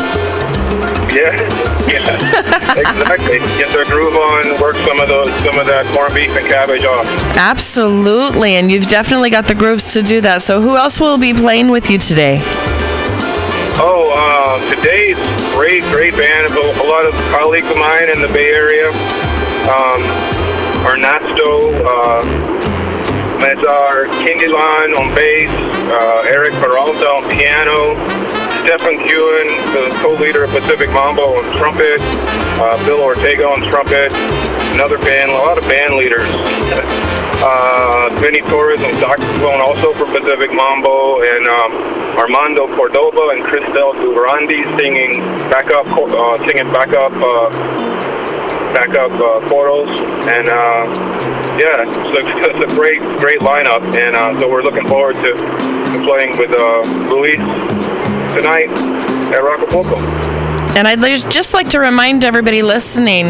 Yeah, 1.11 1.35
yeah, 1.91 2.79
exactly. 2.79 3.39
Get 3.59 3.67
their 3.75 3.83
groove 3.85 4.15
on, 4.15 4.61
work 4.61 4.77
some 4.77 4.99
of 4.99 5.09
those, 5.09 5.31
some 5.43 5.59
of 5.59 5.67
that 5.67 5.83
corned 5.93 6.15
beef 6.15 6.31
and 6.37 6.47
cabbage 6.47 6.85
off. 6.85 7.05
Absolutely, 7.35 8.55
and 8.55 8.71
you've 8.71 8.87
definitely 8.87 9.29
got 9.29 9.45
the 9.45 9.55
grooves 9.55 9.93
to 9.93 10.01
do 10.01 10.21
that. 10.21 10.41
So 10.41 10.61
who 10.61 10.77
else 10.77 10.99
will 10.99 11.17
be 11.17 11.33
playing 11.33 11.69
with 11.69 11.89
you 11.91 11.97
today? 11.97 12.39
Oh, 13.83 14.07
uh, 14.15 14.55
today's 14.73 15.19
great, 15.51 15.83
great 15.91 16.13
band. 16.15 16.47
A 16.47 16.59
a 16.59 16.87
lot 16.87 17.05
of 17.05 17.13
colleagues 17.35 17.69
of 17.69 17.77
mine 17.77 18.09
in 18.09 18.21
the 18.21 18.31
Bay 18.31 18.53
Area. 18.53 18.87
Um, 19.67 19.99
Ernesto, 20.87 21.75
uh, 21.83 22.23
Mazar 23.41 24.07
Kindilan 24.23 24.95
on 24.95 25.13
bass, 25.13 25.51
uh, 25.91 26.23
Eric 26.29 26.53
Peralta 26.53 27.05
on 27.07 27.29
piano, 27.29 27.95
Steffen 28.61 29.01
Kuehn, 29.09 29.49
the 29.73 29.89
co-leader 30.05 30.43
of 30.43 30.51
Pacific 30.51 30.89
Mambo 30.91 31.23
on 31.23 31.57
trumpet, 31.57 31.97
uh, 32.61 32.77
Bill 32.85 33.01
Ortega 33.01 33.47
on 33.47 33.59
trumpet, 33.61 34.13
another 34.77 34.99
band, 34.99 35.31
a 35.31 35.33
lot 35.33 35.57
of 35.57 35.63
band 35.65 35.95
leaders. 35.95 36.29
uh, 37.41 38.09
Vinny 38.21 38.41
Torres 38.41 38.83
on 38.83 38.93
saxophone, 39.01 39.61
also 39.61 39.91
for 39.93 40.05
Pacific 40.13 40.53
Mambo, 40.53 41.23
and 41.23 41.47
um, 41.47 41.73
Armando 42.21 42.67
Cordoba 42.75 43.33
and 43.33 43.41
Cristel 43.41 43.93
Durandi 43.97 44.61
singing 44.77 45.17
backup, 45.49 45.87
uh, 45.87 46.37
singing 46.45 46.71
backup, 46.71 47.11
uh, 47.17 47.49
backup 48.77 49.11
uh, 49.17 49.41
chorals, 49.49 49.89
and 50.29 50.47
uh, 50.49 50.85
yeah, 51.57 51.81
so 52.13 52.13
it's 52.21 52.71
a 52.71 52.75
great, 52.77 53.01
great 53.17 53.39
lineup, 53.39 53.81
and 53.97 54.15
uh, 54.15 54.39
so 54.39 54.47
we're 54.47 54.61
looking 54.61 54.87
forward 54.87 55.15
to, 55.15 55.33
to 55.33 56.01
playing 56.05 56.37
with 56.37 56.53
uh, 56.53 56.81
Luis 57.09 57.41
tonight 58.33 58.69
at 59.33 59.41
Rockapulco. 59.41 59.97
And 60.75 60.87
I'd 60.87 61.01
just 61.29 61.53
like 61.53 61.69
to 61.71 61.79
remind 61.79 62.23
everybody 62.23 62.61
listening, 62.61 63.27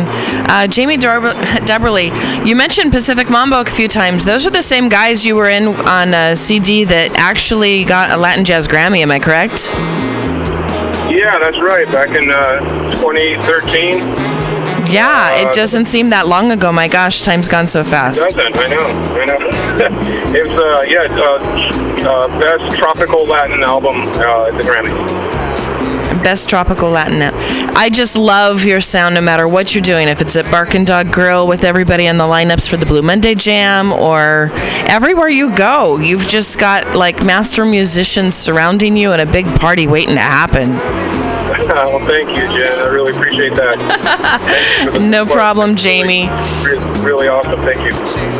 uh, 0.48 0.68
Jamie 0.68 0.98
Dubberly, 0.98 2.46
you 2.46 2.56
mentioned 2.56 2.92
Pacific 2.92 3.30
Mambo 3.32 3.62
a 3.62 3.66
few 3.66 3.88
times. 3.88 4.26
Those 4.26 4.46
are 4.46 4.52
the 4.52 4.62
same 4.62 4.90
guys 4.90 5.26
you 5.26 5.36
were 5.36 5.50
in 5.50 5.68
on 5.68 6.14
a 6.14 6.36
CD 6.36 6.84
that 6.84 7.18
actually 7.18 7.84
got 7.84 8.12
a 8.12 8.18
Latin 8.18 8.46
Jazz 8.46 8.68
Grammy. 8.68 9.00
Am 9.00 9.10
I 9.10 9.20
correct? 9.20 9.70
Yeah, 11.12 11.38
that's 11.40 11.60
right. 11.60 11.88
Back 11.88 12.10
in 12.10 12.30
uh, 12.32 12.60
2013. 13.02 14.41
Yeah, 14.90 15.32
Uh, 15.46 15.50
it 15.50 15.56
doesn't 15.56 15.86
seem 15.86 16.10
that 16.12 16.28
long 16.28 16.52
ago. 16.52 16.72
My 16.72 16.88
gosh, 16.88 17.22
time's 17.22 17.48
gone 17.48 17.68
so 17.68 17.84
fast. 17.84 18.20
Doesn't 18.20 18.40
I 18.58 18.68
know? 18.68 18.86
I 19.22 19.26
know. 19.26 19.38
it 20.36 20.48
was 20.48 20.58
uh, 20.58 20.82
yeah, 20.88 21.08
uh, 21.12 22.08
uh, 22.10 22.40
best 22.40 22.78
tropical 22.78 23.26
Latin 23.26 23.64
album 23.64 23.96
uh, 23.98 24.48
at 24.48 24.58
the 24.58 24.64
Grammy. 24.64 24.92
Best 26.24 26.50
tropical 26.50 26.90
Latin. 26.90 27.22
I 27.76 27.90
just 27.90 28.16
love 28.16 28.64
your 28.64 28.80
sound 28.80 29.16
no 29.16 29.22
matter 29.22 29.48
what 29.48 29.74
you're 29.74 29.82
doing. 29.84 30.08
If 30.08 30.22
it's 30.22 30.36
at 30.36 30.46
Barkin' 30.52 30.86
Dog 30.86 31.12
Grill 31.12 31.48
with 31.48 31.64
everybody 31.64 32.08
on 32.08 32.18
the 32.18 32.26
lineups 32.26 32.70
for 32.70 32.78
the 32.78 32.86
Blue 32.86 33.02
Monday 33.02 33.34
Jam 33.34 33.92
or 33.92 34.50
everywhere 34.88 35.30
you 35.30 35.56
go, 35.56 35.98
you've 35.98 36.28
just 36.28 36.60
got 36.60 36.96
like 36.96 37.24
master 37.26 37.66
musicians 37.66 38.36
surrounding 38.36 38.98
you 38.98 39.14
and 39.14 39.22
a 39.22 39.32
big 39.32 39.46
party 39.60 39.88
waiting 39.88 40.16
to 40.16 40.22
happen. 40.22 40.70
Well, 41.74 42.00
thank 42.06 42.30
you, 42.30 42.48
Jen. 42.58 42.80
I 42.80 42.88
really 42.88 43.12
appreciate 43.12 43.54
that. 43.56 43.78
Thank 43.80 44.86
you 44.86 44.92
for 44.92 45.00
the 45.00 45.08
No 45.08 45.24
support. 45.24 45.38
problem, 45.38 45.76
Jamie. 45.76 46.28
Really, 46.66 47.06
really 47.06 47.28
awesome. 47.28 47.60
Thank 47.62 47.82
you. 47.82 47.92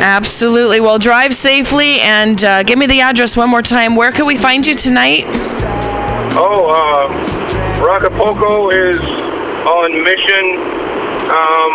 Absolutely. 0.02 0.80
Well, 0.80 0.98
drive 0.98 1.32
safely 1.34 2.00
and 2.00 2.42
uh, 2.44 2.62
give 2.62 2.78
me 2.78 2.86
the 2.86 3.00
address 3.00 3.36
one 3.36 3.48
more 3.50 3.62
time. 3.62 3.96
Where 3.96 4.12
can 4.12 4.26
we 4.26 4.36
find 4.36 4.66
you 4.66 4.74
tonight? 4.74 5.24
Oh, 6.34 6.66
uh, 6.68 7.08
Rockapulco 7.80 8.72
is 8.72 9.00
on 9.66 9.92
Mission. 10.04 10.58
Um, 11.32 11.72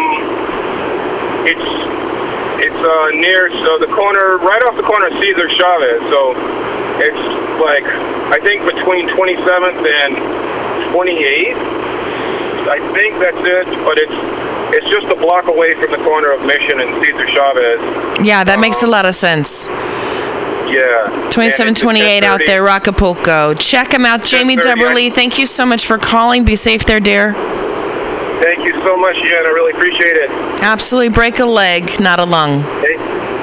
it's 1.48 1.68
it's 2.60 2.76
uh, 2.76 3.10
near 3.14 3.50
so 3.52 3.78
the 3.80 3.88
corner, 3.88 4.38
right 4.40 4.62
off 4.64 4.76
the 4.76 4.84
corner 4.84 5.08
of 5.08 5.14
Cesar 5.14 5.48
Chavez. 5.50 6.02
So 6.10 6.34
it's 7.00 7.24
like 7.62 7.86
I 8.34 8.40
think 8.42 8.66
between 8.66 9.08
27th 9.10 9.86
and 9.86 10.18
28th. 10.94 11.88
I 12.68 12.80
think 12.94 13.16
that's 13.20 13.40
it, 13.40 13.68
but 13.86 13.98
it's 13.98 14.12
it's 14.76 14.88
just 14.90 15.08
a 15.08 15.16
block 15.16 15.48
away 15.48 15.74
from 15.76 15.92
the 15.92 15.98
corner 15.98 16.32
of 16.32 16.46
Mission 16.46 16.82
and 16.82 17.02
Cesar 17.02 17.28
Chavez. 17.28 17.80
Yeah, 18.26 18.44
that 18.44 18.60
makes 18.60 18.82
a 18.84 18.86
um, 18.86 18.92
lot 18.92 19.06
of 19.06 19.16
sense. 19.16 19.70
Yeah. 20.68 21.08
2728 21.32 22.24
out 22.24 22.42
there, 22.46 22.62
Roccapulco. 22.62 23.58
Check 23.58 23.94
him 23.94 24.06
out. 24.06 24.24
Jamie 24.24 24.58
10:30. 24.58 24.62
Dubberly, 24.62 25.14
thank 25.14 25.40
you 25.40 25.46
so 25.46 25.66
much 25.66 25.86
for 25.86 25.98
calling. 25.98 26.44
Be 26.44 26.56
safe 26.56 26.84
there, 26.86 27.00
dear. 27.00 27.34
Thank 28.44 28.66
you 28.66 28.74
so 28.84 28.98
much, 28.98 29.16
Jen. 29.16 29.46
I 29.46 29.50
really 29.50 29.72
appreciate 29.72 30.18
it. 30.18 30.30
Absolutely. 30.62 31.10
Break 31.10 31.40
a 31.40 31.46
leg, 31.46 31.90
not 32.00 32.20
a 32.20 32.26
lung. 32.26 32.62
Thank, 32.64 33.00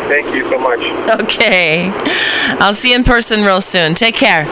thank 0.08 0.34
you 0.34 0.48
so 0.50 0.58
much. 0.58 0.80
Okay. 1.22 1.90
I'll 2.60 2.74
see 2.74 2.90
you 2.90 2.96
in 2.96 3.04
person 3.04 3.42
real 3.44 3.60
soon. 3.60 3.94
Take 3.94 4.14
care. 4.14 4.44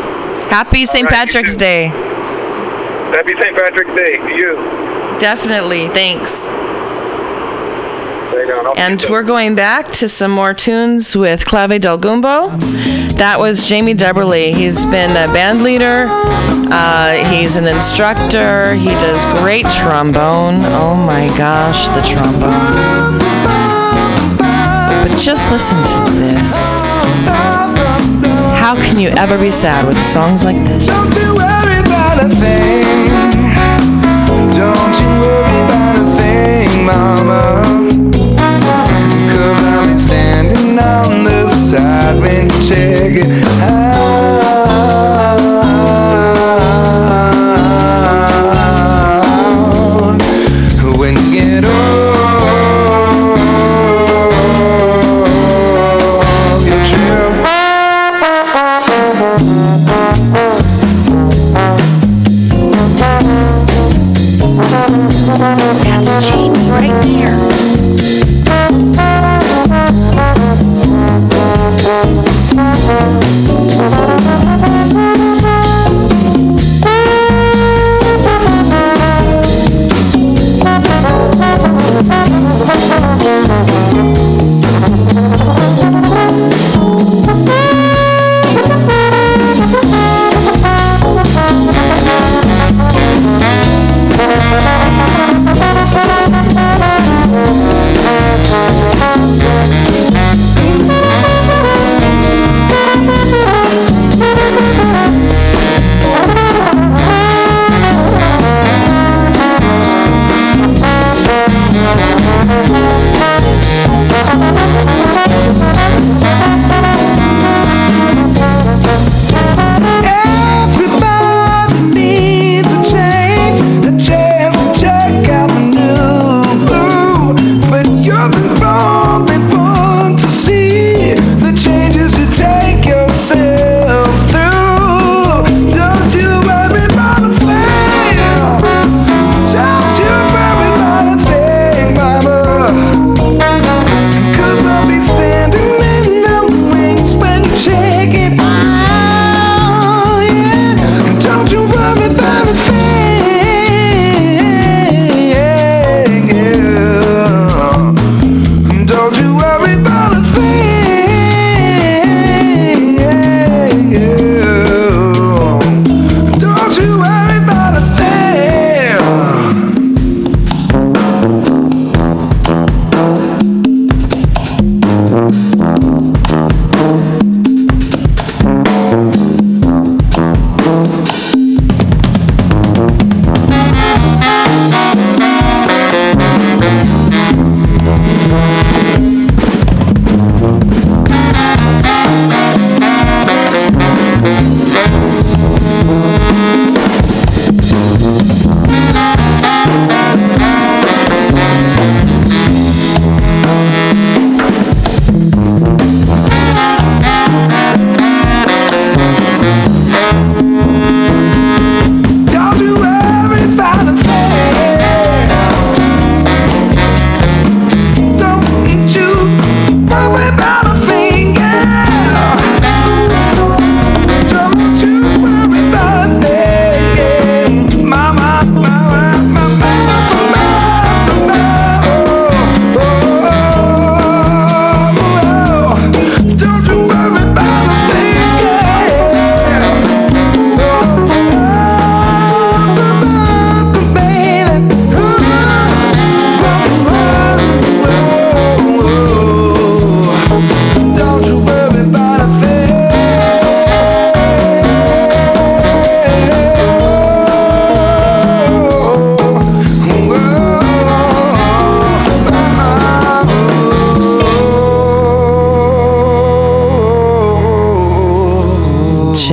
Happy 0.50 0.84
St. 0.84 1.04
right, 1.04 1.14
Patrick's. 1.14 1.56
Day. 1.56 1.90
Happy 3.12 3.34
St. 3.34 3.54
Patrick's 3.54 3.94
Day 3.94 4.16
to 4.16 4.34
you. 4.34 4.54
Definitely. 5.20 5.86
Thanks. 5.88 6.46
Right 8.32 8.50
on. 8.50 8.66
I'll 8.66 8.74
see 8.74 8.80
you 8.80 8.86
And 8.86 9.04
we're 9.10 9.22
going 9.22 9.54
back 9.54 9.88
to 9.92 10.08
some 10.08 10.30
more 10.30 10.54
tunes 10.54 11.14
with 11.14 11.44
Clave 11.44 11.78
del 11.78 11.98
Gumbo. 11.98 12.48
That 13.18 13.38
was 13.38 13.68
Jamie 13.68 13.94
Dubberly. 13.94 14.54
He's 14.54 14.86
been 14.86 15.10
a 15.10 15.30
band 15.30 15.62
leader. 15.62 16.06
Uh, 16.08 17.22
he's 17.30 17.56
an 17.56 17.66
instructor. 17.66 18.74
He 18.76 18.88
does 18.88 19.22
great 19.42 19.66
trombone. 19.66 20.64
Oh 20.64 20.96
my 20.96 21.26
gosh, 21.36 21.88
the 21.88 22.00
trombone. 22.00 23.18
But 25.04 25.18
just 25.18 25.52
listen 25.52 25.76
to 25.76 26.10
this. 26.18 26.96
How 28.56 28.74
can 28.74 28.98
you 28.98 29.10
ever 29.10 29.36
be 29.36 29.50
sad 29.50 29.86
with 29.86 30.02
songs 30.02 30.46
like 30.46 30.56
this? 30.64 30.88
On 41.74 41.78
the 41.78 41.82
side 41.82 42.20
when 42.20 42.48
check 42.48 43.12
it 43.14 43.91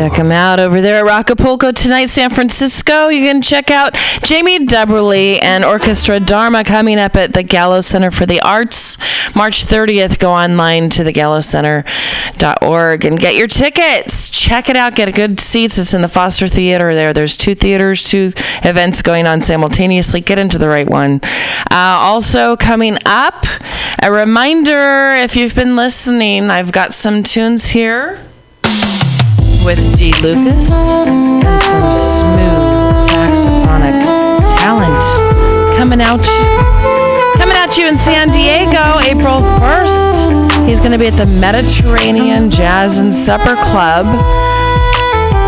Check 0.09 0.17
them 0.17 0.31
out 0.31 0.59
over 0.59 0.81
there 0.81 1.05
at 1.05 1.27
Roccapulco 1.27 1.71
tonight, 1.71 2.05
San 2.05 2.31
Francisco. 2.31 3.09
You 3.09 3.25
can 3.25 3.43
check 3.43 3.69
out 3.69 3.93
Jamie 4.23 4.65
Dubberly 4.65 5.37
and 5.39 5.63
Orchestra 5.63 6.19
Dharma 6.19 6.63
coming 6.63 6.97
up 6.97 7.15
at 7.15 7.33
the 7.33 7.43
Gallo 7.43 7.81
Center 7.81 8.09
for 8.09 8.25
the 8.25 8.41
Arts 8.41 8.97
March 9.35 9.65
30th. 9.65 10.17
Go 10.17 10.33
online 10.33 10.89
to 10.89 11.03
thegallocenter.org 11.03 13.05
and 13.05 13.19
get 13.19 13.35
your 13.35 13.45
tickets. 13.45 14.31
Check 14.31 14.67
it 14.67 14.75
out. 14.75 14.95
Get 14.95 15.13
good 15.13 15.39
seats. 15.39 15.77
It's 15.77 15.93
in 15.93 16.01
the 16.01 16.07
Foster 16.07 16.47
Theater 16.47 16.95
there. 16.95 17.13
There's 17.13 17.37
two 17.37 17.53
theaters, 17.53 18.03
two 18.03 18.33
events 18.63 19.03
going 19.03 19.27
on 19.27 19.43
simultaneously. 19.43 20.21
Get 20.21 20.39
into 20.39 20.57
the 20.57 20.69
right 20.69 20.89
one. 20.89 21.19
Uh, 21.69 21.99
also, 22.01 22.55
coming 22.55 22.97
up, 23.05 23.45
a 24.01 24.11
reminder 24.11 25.13
if 25.13 25.35
you've 25.35 25.53
been 25.53 25.75
listening, 25.75 26.49
I've 26.49 26.71
got 26.71 26.95
some 26.95 27.21
tunes 27.21 27.67
here 27.67 28.19
with 29.69 29.97
Dee 29.99 30.13
Lucas 30.23 30.89
and 30.89 31.43
some 31.61 31.91
smooth 31.91 32.97
saxophonic 32.97 34.01
talent 34.57 35.77
coming 35.77 36.01
out 36.01 36.23
coming 37.37 37.55
at 37.55 37.77
you 37.77 37.87
in 37.87 37.95
San 37.95 38.31
Diego 38.31 38.97
April 39.01 39.41
1st. 39.61 40.67
He's 40.67 40.79
going 40.79 40.91
to 40.91 40.97
be 40.97 41.05
at 41.05 41.13
the 41.13 41.27
Mediterranean 41.27 42.49
Jazz 42.49 42.97
and 42.97 43.13
Supper 43.13 43.53
Club 43.69 44.07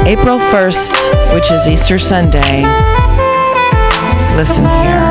April 0.06 0.38
1st, 0.38 1.34
which 1.34 1.52
is 1.52 1.68
Easter 1.68 1.98
Sunday. 1.98 2.62
Listen 4.38 4.66
here. 4.84 5.11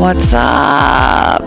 What's 0.00 0.32
up? 0.32 1.42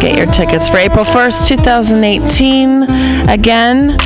Get 0.00 0.18
your 0.18 0.26
tickets 0.26 0.68
for 0.68 0.76
April 0.76 1.06
1st, 1.06 1.48
2018. 1.48 2.82
Again, 3.30 3.96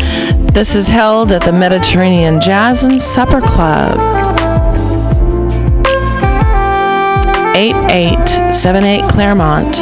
this 0.54 0.76
is 0.76 0.88
held 0.88 1.32
at 1.32 1.42
the 1.42 1.52
Mediterranean 1.52 2.40
Jazz 2.40 2.84
and 2.84 3.00
Supper 3.00 3.40
Club. 3.40 3.98
8878 7.56 9.02
Clairemont. 9.10 9.74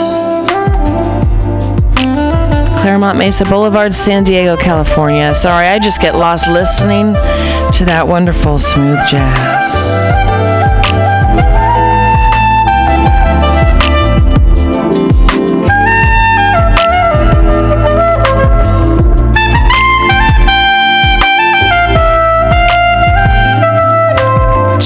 Clairemont 2.80 3.18
Mesa 3.18 3.44
Boulevard, 3.44 3.94
San 3.94 4.24
Diego, 4.24 4.56
California. 4.56 5.34
Sorry, 5.34 5.66
I 5.66 5.78
just 5.78 6.00
get 6.00 6.14
lost 6.14 6.48
listening 6.48 7.12
to 7.74 7.84
that 7.84 8.04
wonderful 8.08 8.58
smooth 8.58 8.98
jazz. 9.06 10.51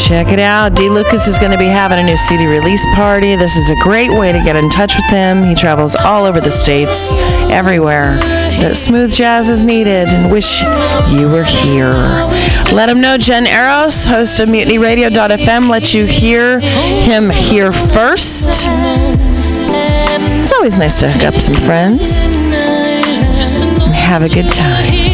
Check 0.07 0.28
it 0.28 0.39
out. 0.39 0.77
Dee 0.77 0.89
Lucas 0.89 1.27
is 1.27 1.37
going 1.37 1.51
to 1.51 1.59
be 1.59 1.66
having 1.66 1.99
a 1.99 2.03
new 2.05 2.16
CD 2.16 2.47
release 2.47 2.87
party. 2.95 3.35
This 3.35 3.57
is 3.57 3.70
a 3.70 3.74
great 3.83 4.09
way 4.09 4.31
to 4.31 4.39
get 4.39 4.55
in 4.55 4.70
touch 4.70 4.95
with 4.95 5.11
him. 5.11 5.43
He 5.43 5.53
travels 5.57 5.97
all 5.97 6.24
over 6.24 6.41
the 6.41 6.53
states, 6.53 7.11
everywhere 7.51 8.15
that 8.61 8.77
smooth 8.77 9.12
jazz 9.12 9.51
is 9.51 9.65
needed, 9.65 10.07
and 10.07 10.31
wish 10.31 10.62
you 11.11 11.28
were 11.28 11.43
here. 11.43 11.93
Let 12.73 12.89
him 12.89 13.01
know 13.01 13.19
Jen 13.19 13.49
Eros, 13.49 14.05
host 14.05 14.39
of 14.39 14.49
MutinyRadio.fm, 14.49 15.69
let 15.69 15.93
you 15.93 16.07
hear 16.07 16.61
him 16.61 17.28
here 17.28 17.73
first. 17.73 18.47
It's 20.39 20.53
always 20.53 20.78
nice 20.78 21.01
to 21.01 21.11
hook 21.11 21.24
up 21.24 21.41
some 21.41 21.55
friends 21.55 22.24
and 22.27 23.93
have 23.93 24.23
a 24.23 24.28
good 24.28 24.53
time. 24.53 25.06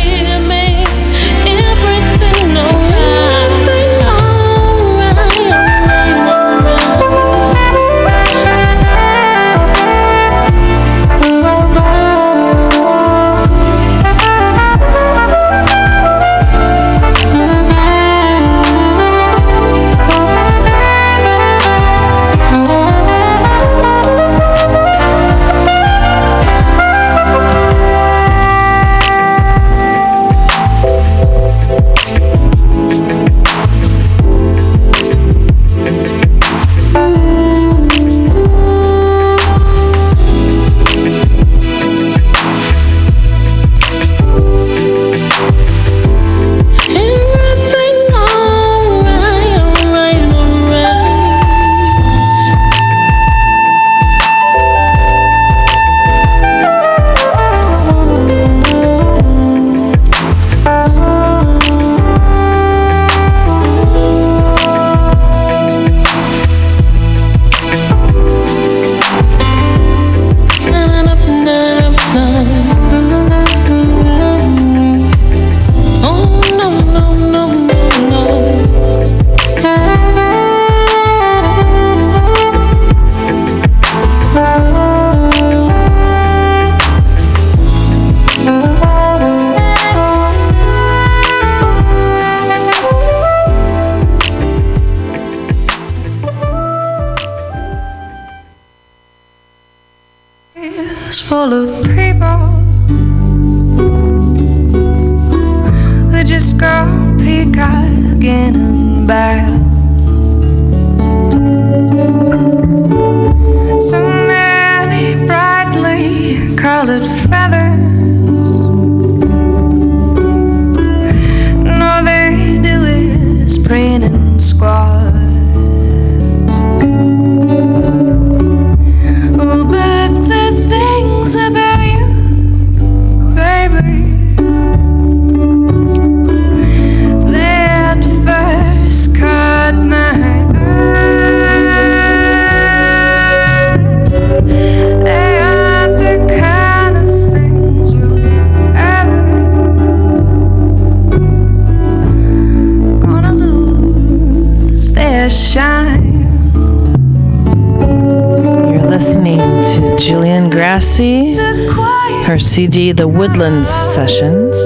Her 162.26 162.38
CD, 162.38 162.92
The 162.92 163.06
Woodlands 163.06 163.68
Sessions. 163.68 164.56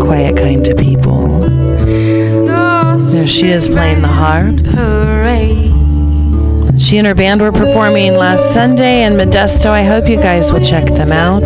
Quiet 0.00 0.36
Kind 0.36 0.68
of 0.68 0.76
People. 0.76 1.40
There 2.98 3.26
she 3.26 3.48
is 3.48 3.68
playing 3.68 4.02
the 4.02 4.08
harp. 4.08 4.58
She 6.78 6.96
and 6.96 7.06
her 7.06 7.14
band 7.14 7.40
were 7.40 7.52
performing 7.52 8.14
last 8.14 8.52
Sunday 8.54 9.04
in 9.04 9.14
Modesto. 9.14 9.66
I 9.66 9.84
hope 9.84 10.08
you 10.08 10.16
guys 10.16 10.52
will 10.52 10.64
check 10.64 10.86
them 10.86 11.12
out. 11.12 11.42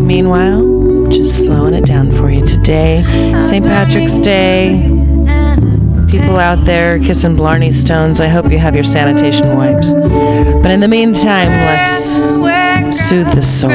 Meanwhile, 0.00 1.08
just 1.08 1.46
slowing 1.46 1.74
it 1.74 1.84
down 1.84 2.10
for 2.12 2.30
you 2.30 2.44
today. 2.44 3.02
St. 3.40 3.64
Patrick's 3.64 4.20
Day. 4.20 5.07
People 6.10 6.38
out 6.38 6.64
there 6.64 6.98
kissing 6.98 7.36
Blarney 7.36 7.72
Stones. 7.72 8.20
I 8.20 8.28
hope 8.28 8.50
you 8.50 8.58
have 8.58 8.74
your 8.74 8.84
sanitation 8.84 9.56
wipes. 9.56 9.92
But 9.92 10.70
in 10.70 10.80
the 10.80 10.88
meantime, 10.88 11.50
let's 11.50 12.16
soothe 13.08 13.30
the 13.32 13.42
soul. 13.42 13.70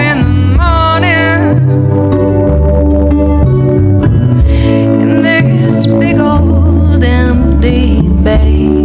Big 5.99 6.19
old 6.19 7.03
empty 7.03 8.07
bay. 8.23 8.82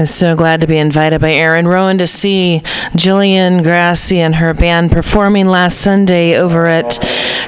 I 0.00 0.04
was 0.04 0.14
so 0.14 0.34
glad 0.34 0.62
to 0.62 0.66
be 0.66 0.78
invited 0.78 1.20
by 1.20 1.32
Aaron 1.32 1.68
Rowan 1.68 1.98
to 1.98 2.06
see 2.06 2.62
Jillian 2.92 3.62
Grassi 3.62 4.18
and 4.18 4.34
her 4.36 4.54
band 4.54 4.92
performing 4.92 5.46
last 5.46 5.82
Sunday 5.82 6.38
over 6.38 6.64
at 6.64 6.98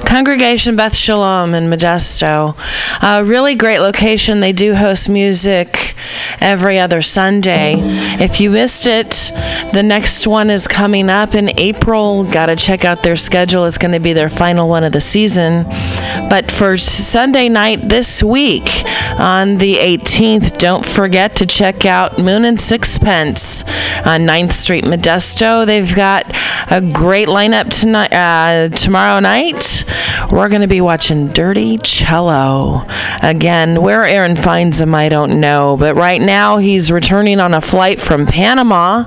Congregation 0.05 0.75
Beth 0.75 0.95
Shalom 0.95 1.55
in 1.55 1.63
Modesto. 1.63 2.55
A 3.01 3.23
really 3.25 3.55
great 3.55 3.79
location. 3.79 4.39
They 4.39 4.51
do 4.51 4.75
host 4.75 5.09
music 5.09 5.95
every 6.39 6.77
other 6.77 7.01
Sunday. 7.01 7.77
If 8.21 8.39
you 8.39 8.51
missed 8.51 8.85
it, 8.85 9.31
the 9.73 9.81
next 9.83 10.27
one 10.27 10.51
is 10.51 10.67
coming 10.67 11.09
up 11.09 11.33
in 11.33 11.59
April. 11.59 12.23
Got 12.23 12.45
to 12.45 12.55
check 12.55 12.85
out 12.85 13.01
their 13.01 13.15
schedule. 13.15 13.65
It's 13.65 13.79
going 13.79 13.93
to 13.93 13.99
be 13.99 14.13
their 14.13 14.29
final 14.29 14.69
one 14.69 14.83
of 14.83 14.93
the 14.93 15.01
season. 15.01 15.65
But 16.33 16.49
for 16.49 16.77
Sunday 16.77 17.47
night 17.47 17.89
this 17.89 18.23
week 18.23 18.67
on 19.19 19.59
the 19.59 19.75
18th, 19.75 20.57
don't 20.57 20.83
forget 20.83 21.35
to 21.35 21.45
check 21.45 21.85
out 21.85 22.17
Moon 22.17 22.43
and 22.43 22.59
Sixpence 22.59 23.61
on 24.03 24.21
9th 24.21 24.53
Street, 24.53 24.83
Modesto. 24.83 25.63
They've 25.63 25.95
got 25.95 26.25
a 26.71 26.81
great 26.81 27.27
lineup 27.27 27.69
tonight. 27.69 28.11
Uh, 28.11 28.69
tomorrow 28.69 29.19
night, 29.19 29.85
we're 30.31 30.49
going 30.49 30.63
to 30.63 30.67
be 30.67 30.81
watching 30.81 31.27
Dirty 31.27 31.77
Cello. 31.77 32.87
Again, 33.21 33.83
where 33.83 34.03
Aaron 34.03 34.35
finds 34.35 34.81
him, 34.81 34.95
I 34.95 35.09
don't 35.09 35.39
know. 35.39 35.77
But 35.77 35.93
right 35.93 36.19
now, 36.19 36.57
he's 36.57 36.91
returning 36.91 37.39
on 37.39 37.53
a 37.53 37.61
flight 37.61 38.01
from 38.01 38.25
Panama. 38.25 39.03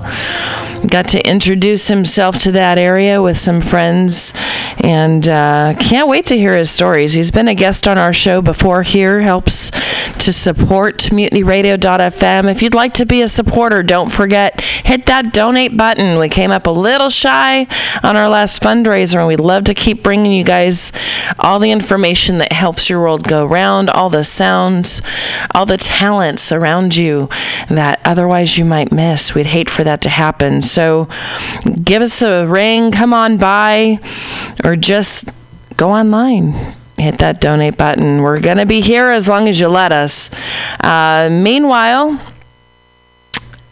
Got 0.87 1.09
to 1.09 1.29
introduce 1.29 1.89
himself 1.89 2.37
to 2.39 2.51
that 2.53 2.77
area 2.77 3.21
with 3.21 3.37
some 3.37 3.61
friends 3.61 4.33
and 4.79 5.27
uh, 5.27 5.73
can't 5.79 6.07
wait 6.07 6.25
to 6.27 6.37
hear 6.37 6.55
his 6.55 6.69
stories. 6.69 7.13
He's 7.13 7.31
been 7.31 7.47
a 7.47 7.55
guest 7.55 7.87
on 7.87 7.97
our 7.97 8.13
show 8.13 8.41
before 8.41 8.83
here, 8.83 9.19
helps 9.19 9.71
to 10.19 10.31
support 10.31 10.99
mutinyradio.fm. 11.11 12.49
If 12.49 12.61
you'd 12.61 12.73
like 12.73 12.93
to 12.95 13.05
be 13.05 13.21
a 13.21 13.27
supporter, 13.27 13.83
don't 13.83 14.11
forget, 14.11 14.61
hit 14.61 15.07
that 15.07 15.33
donate 15.33 15.75
button. 15.75 16.19
We 16.19 16.29
came 16.29 16.51
up 16.51 16.67
a 16.67 16.71
little 16.71 17.09
shy 17.09 17.67
on 18.03 18.15
our 18.15 18.29
last 18.29 18.63
fundraiser, 18.63 19.17
and 19.17 19.27
we'd 19.27 19.39
love 19.39 19.65
to 19.65 19.73
keep 19.73 20.03
bringing 20.03 20.31
you 20.31 20.43
guys 20.43 20.91
all 21.39 21.59
the 21.59 21.71
information 21.71 22.37
that 22.37 22.53
helps 22.53 22.89
your 22.89 23.01
world 23.01 23.27
go 23.27 23.45
round, 23.45 23.89
all 23.89 24.09
the 24.09 24.23
sounds, 24.23 25.01
all 25.53 25.65
the 25.65 25.77
talents 25.77 26.51
around 26.51 26.95
you 26.95 27.29
that 27.69 27.99
otherwise 28.05 28.57
you 28.57 28.63
might 28.63 28.91
miss. 28.91 29.35
We'd 29.35 29.47
hate 29.47 29.69
for 29.69 29.83
that 29.83 30.01
to 30.01 30.09
happen. 30.09 30.61
So 30.61 30.76
give 31.83 32.01
us 32.01 32.21
a 32.21 32.45
ring, 32.47 32.91
come 32.91 33.13
on 33.13 33.37
by, 33.37 33.99
or 34.63 34.75
just 34.75 35.29
go 35.75 35.91
online. 35.91 36.53
Hit 36.97 37.19
that 37.19 37.41
donate 37.41 37.77
button. 37.77 38.21
We're 38.21 38.39
going 38.39 38.57
to 38.57 38.65
be 38.65 38.81
here 38.81 39.11
as 39.11 39.27
long 39.27 39.47
as 39.47 39.59
you 39.59 39.67
let 39.67 39.91
us. 39.91 40.31
Uh, 40.83 41.29
meanwhile, 41.31 42.19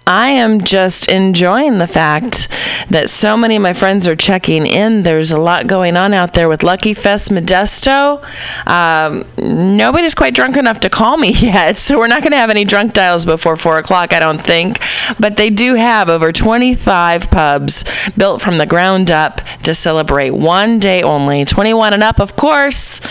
I 0.08 0.30
am 0.30 0.62
just 0.62 1.08
enjoying 1.08 1.80
the 1.80 1.88
fact 1.88 2.48
that 2.90 3.10
so 3.10 3.36
many 3.36 3.56
of 3.56 3.64
my 3.64 3.74
friends 3.74 4.08
are 4.08 4.16
checking 4.16 4.68
in. 4.68 5.02
There's 5.02 5.32
a 5.32 5.40
lot 5.40 5.66
going 5.66 5.98
on 5.98 6.14
out 6.14 6.34
there 6.34 6.48
with 6.48 6.62
Lucky 6.62 6.94
Fest 6.94 7.32
Modesto. 7.32 8.24
Um, 8.68 9.26
nobody's 9.38 10.14
quite 10.14 10.36
drunk 10.36 10.58
enough 10.58 10.80
to 10.82 10.92
call 10.92 11.18
me 11.18 11.30
yet, 11.32 11.78
so 11.78 11.98
we're 11.98 12.06
not 12.06 12.22
going 12.22 12.34
to 12.34 12.38
have 12.38 12.52
any 12.52 12.66
drunk 12.66 12.94
dials 12.94 13.26
before 13.26 13.56
4 13.56 13.80
o'clock, 13.80 14.14
I 14.14 14.20
don't 14.20 14.40
think. 14.40 14.78
But 15.20 15.38
they 15.38 15.50
do 15.50 15.74
have 15.74 16.08
over 16.08 16.32
25 16.32 17.32
pubs 17.32 17.84
built 18.12 18.44
from 18.44 18.60
the 18.60 18.68
ground 18.68 19.10
up 19.10 19.42
to 19.64 19.74
celebrate 19.74 20.30
one 20.32 20.78
day 20.78 21.02
only. 21.02 21.46
21 21.46 21.96
and 21.96 22.04
up, 22.04 22.20
of 22.20 22.36
course. 22.36 23.02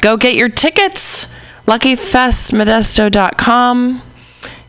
Go 0.00 0.16
get 0.16 0.36
your 0.36 0.48
tickets. 0.48 1.26
LuckyFestModesto.com 1.66 4.02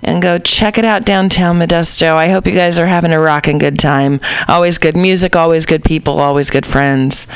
and 0.08 0.22
go 0.22 0.40
check 0.40 0.78
it 0.78 0.86
out 0.86 1.06
downtown 1.06 1.60
Modesto. 1.60 2.14
I 2.14 2.30
hope 2.30 2.48
you 2.48 2.54
guys 2.54 2.78
are 2.78 2.88
having 2.88 3.12
a 3.12 3.20
rocking 3.20 3.58
good 3.58 3.78
time. 3.78 4.22
Always 4.48 4.78
good 4.78 4.96
music, 4.96 5.36
always 5.36 5.66
good 5.66 5.84
people, 5.84 6.20
always 6.20 6.50
good 6.50 6.66
friends. 6.66 7.28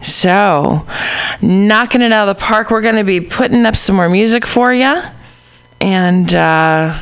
So, 0.00 0.86
knocking 1.42 2.02
it 2.02 2.12
out 2.12 2.28
of 2.28 2.36
the 2.36 2.40
park. 2.40 2.70
We're 2.70 2.82
going 2.82 2.94
to 2.94 3.04
be 3.04 3.20
putting 3.20 3.66
up 3.66 3.74
some 3.74 3.96
more 3.96 4.08
music 4.08 4.46
for 4.46 4.72
you. 4.72 5.02
And 5.80 6.32
uh, 6.32 6.96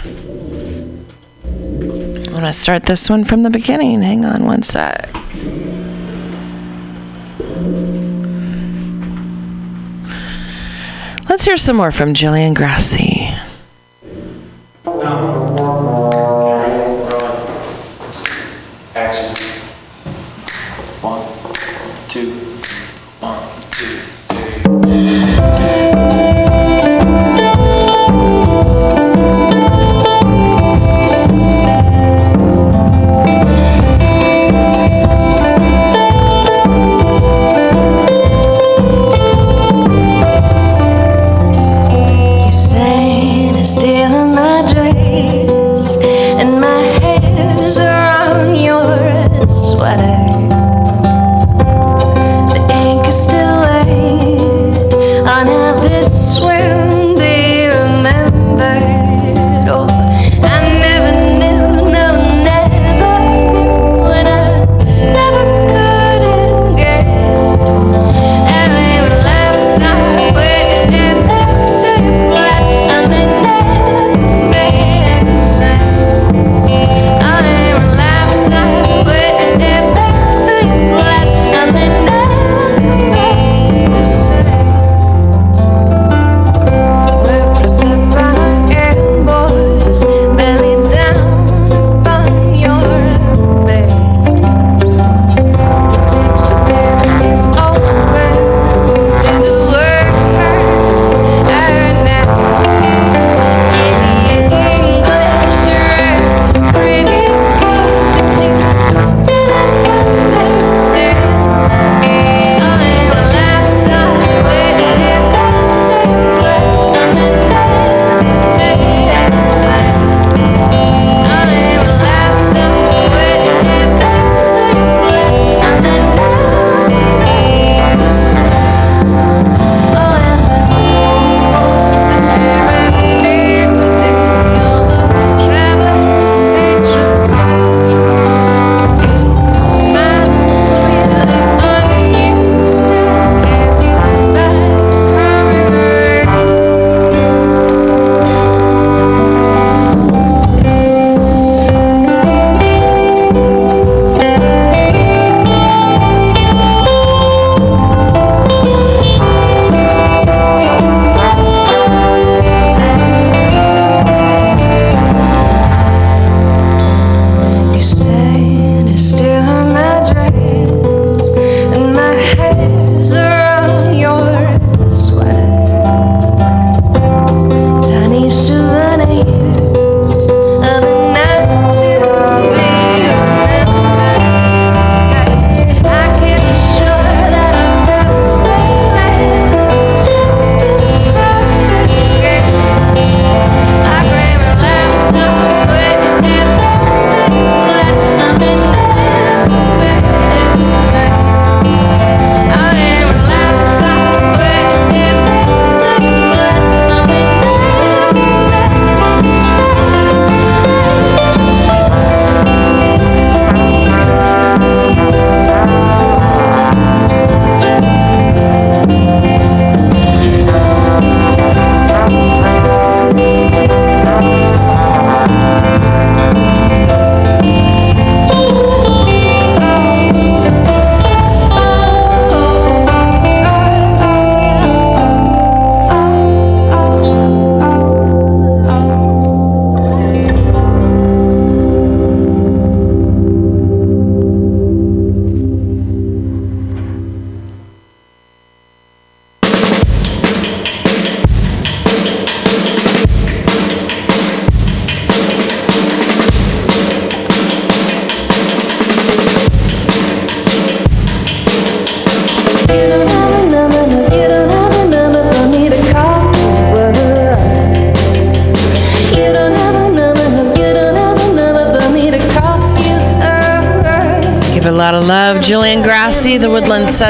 I'm 1.45 2.25
going 2.25 2.43
to 2.43 2.53
start 2.53 2.85
this 2.85 3.11
one 3.11 3.25
from 3.25 3.43
the 3.43 3.51
beginning. 3.51 4.01
Hang 4.01 4.25
on 4.25 4.47
one 4.47 4.63
sec. 4.63 5.11
Let's 11.29 11.45
hear 11.45 11.59
some 11.59 11.77
more 11.77 11.93
from 11.93 12.15
Jillian 12.15 12.55
Grassi. 12.55 13.29
Não. 15.03 15.52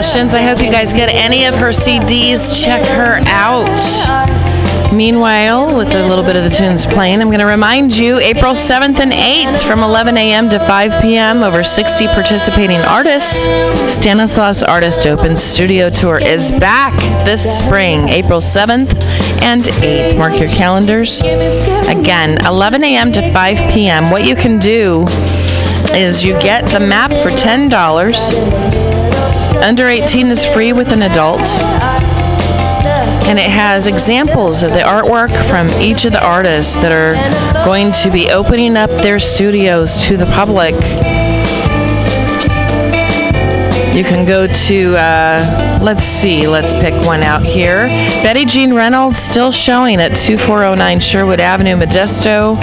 I 0.04 0.42
hope 0.42 0.60
you 0.60 0.70
guys 0.70 0.92
get 0.92 1.10
any 1.14 1.44
of 1.44 1.54
her 1.54 1.70
CDs. 1.70 2.64
Check 2.64 2.84
her 2.88 3.20
out. 3.28 4.92
Meanwhile, 4.92 5.76
with 5.76 5.94
a 5.94 6.06
little 6.08 6.24
bit 6.24 6.34
of 6.34 6.42
the 6.42 6.50
tunes 6.50 6.84
playing, 6.84 7.20
I'm 7.20 7.28
going 7.28 7.38
to 7.38 7.46
remind 7.46 7.96
you 7.96 8.18
April 8.18 8.52
7th 8.52 8.98
and 8.98 9.12
8th 9.12 9.64
from 9.64 9.78
11 9.78 10.16
a.m. 10.16 10.50
to 10.50 10.58
5 10.58 11.02
p.m. 11.02 11.44
Over 11.44 11.62
60 11.62 12.08
participating 12.08 12.80
artists. 12.80 13.44
Stanislaus 13.94 14.64
Artist 14.64 15.06
Open 15.06 15.36
Studio 15.36 15.88
Tour 15.88 16.18
is 16.18 16.50
back 16.50 16.94
this 17.24 17.60
spring, 17.60 18.08
April 18.08 18.40
7th 18.40 19.00
and 19.42 19.62
8th. 19.62 20.18
Mark 20.18 20.36
your 20.36 20.48
calendars. 20.48 21.20
Again, 21.20 22.44
11 22.44 22.82
a.m. 22.82 23.12
to 23.12 23.32
5 23.32 23.56
p.m. 23.72 24.10
What 24.10 24.26
you 24.26 24.34
can 24.34 24.58
do 24.58 25.06
is 25.94 26.24
you 26.24 26.32
get 26.40 26.66
the 26.66 26.80
map 26.80 27.10
for 27.10 27.30
$10. 27.30 28.71
Under 29.62 29.88
18 29.88 30.26
is 30.26 30.44
free 30.44 30.72
with 30.72 30.92
an 30.92 31.02
adult 31.02 31.40
and 33.28 33.38
it 33.38 33.48
has 33.48 33.86
examples 33.86 34.64
of 34.64 34.72
the 34.72 34.80
artwork 34.80 35.30
from 35.48 35.68
each 35.80 36.04
of 36.04 36.12
the 36.12 36.24
artists 36.24 36.74
that 36.76 36.90
are 36.90 37.14
going 37.64 37.92
to 37.92 38.10
be 38.10 38.30
opening 38.30 38.76
up 38.76 38.90
their 38.90 39.20
studios 39.20 40.04
to 40.06 40.16
the 40.16 40.26
public. 40.26 40.74
You 43.94 44.04
can 44.04 44.24
go 44.24 44.46
to, 44.46 44.96
uh, 44.96 45.78
let's 45.82 46.02
see, 46.02 46.48
let's 46.48 46.72
pick 46.72 46.94
one 47.06 47.22
out 47.22 47.42
here. 47.42 47.88
Betty 48.22 48.46
Jean 48.46 48.72
Reynolds 48.72 49.18
still 49.18 49.52
showing 49.52 50.00
at 50.00 50.14
2409 50.14 50.98
Sherwood 50.98 51.40
Avenue, 51.40 51.76
Modesto. 51.76 52.56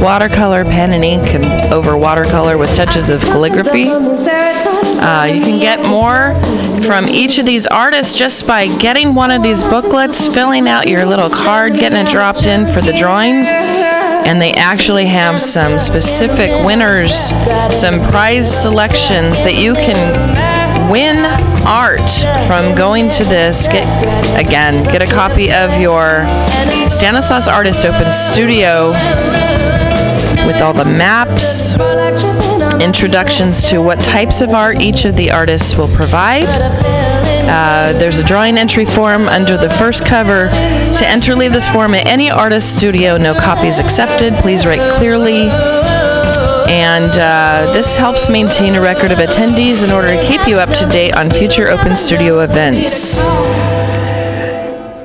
Watercolor, 0.00 0.64
pen 0.64 0.92
and 0.92 1.04
ink, 1.04 1.34
and 1.34 1.72
over 1.72 1.96
watercolor 1.96 2.56
with 2.56 2.72
touches 2.76 3.10
of 3.10 3.20
calligraphy. 3.22 3.88
Uh, 3.88 5.24
you 5.24 5.42
can 5.42 5.58
get 5.58 5.84
more 5.84 6.34
from 6.82 7.06
each 7.06 7.38
of 7.38 7.46
these 7.46 7.66
artists 7.66 8.16
just 8.16 8.46
by 8.46 8.68
getting 8.78 9.12
one 9.12 9.32
of 9.32 9.42
these 9.42 9.64
booklets, 9.64 10.32
filling 10.32 10.68
out 10.68 10.86
your 10.86 11.04
little 11.04 11.30
card, 11.30 11.72
getting 11.72 11.98
it 11.98 12.08
dropped 12.08 12.46
in 12.46 12.64
for 12.64 12.80
the 12.80 12.92
drawing. 12.92 13.44
And 13.44 14.40
they 14.40 14.52
actually 14.52 15.06
have 15.06 15.40
some 15.40 15.80
specific 15.80 16.64
winners, 16.64 17.12
some 17.74 18.00
prize 18.08 18.62
selections 18.62 19.38
that 19.38 19.54
you 19.56 19.74
can 19.74 20.55
win 20.90 21.24
art 21.66 22.10
from 22.46 22.74
going 22.74 23.08
to 23.10 23.24
this. 23.24 23.66
Get 23.66 23.86
again, 24.38 24.84
get 24.84 25.02
a 25.02 25.06
copy 25.06 25.52
of 25.52 25.78
your 25.80 26.26
Stanislaus 26.88 27.48
Artist 27.48 27.84
Open 27.84 28.10
Studio 28.12 28.90
with 30.46 30.60
all 30.60 30.72
the 30.72 30.84
maps, 30.84 31.72
introductions 32.82 33.68
to 33.68 33.82
what 33.82 33.98
types 34.00 34.40
of 34.40 34.50
art 34.50 34.80
each 34.80 35.04
of 35.04 35.16
the 35.16 35.30
artists 35.30 35.76
will 35.76 35.88
provide. 35.94 36.44
Uh, 37.48 37.92
there's 37.94 38.18
a 38.18 38.24
drawing 38.24 38.56
entry 38.56 38.84
form 38.84 39.28
under 39.28 39.56
the 39.56 39.70
first 39.70 40.04
cover. 40.04 40.48
To 40.48 41.06
enter, 41.06 41.34
leave 41.34 41.52
this 41.52 41.68
form 41.68 41.94
at 41.94 42.06
any 42.06 42.30
artist 42.30 42.76
studio. 42.76 43.16
No 43.16 43.34
copies 43.34 43.78
accepted. 43.78 44.34
Please 44.34 44.66
write 44.66 44.94
clearly. 44.96 45.48
And 46.68 47.16
uh, 47.16 47.72
this 47.72 47.96
helps 47.96 48.28
maintain 48.28 48.74
a 48.74 48.80
record 48.80 49.12
of 49.12 49.18
attendees 49.18 49.84
in 49.84 49.90
order 49.90 50.08
to 50.08 50.26
keep 50.26 50.46
you 50.48 50.58
up 50.58 50.70
to 50.70 50.86
date 50.86 51.16
on 51.16 51.30
future 51.30 51.68
Open 51.68 51.96
Studio 51.96 52.40
events. 52.40 53.18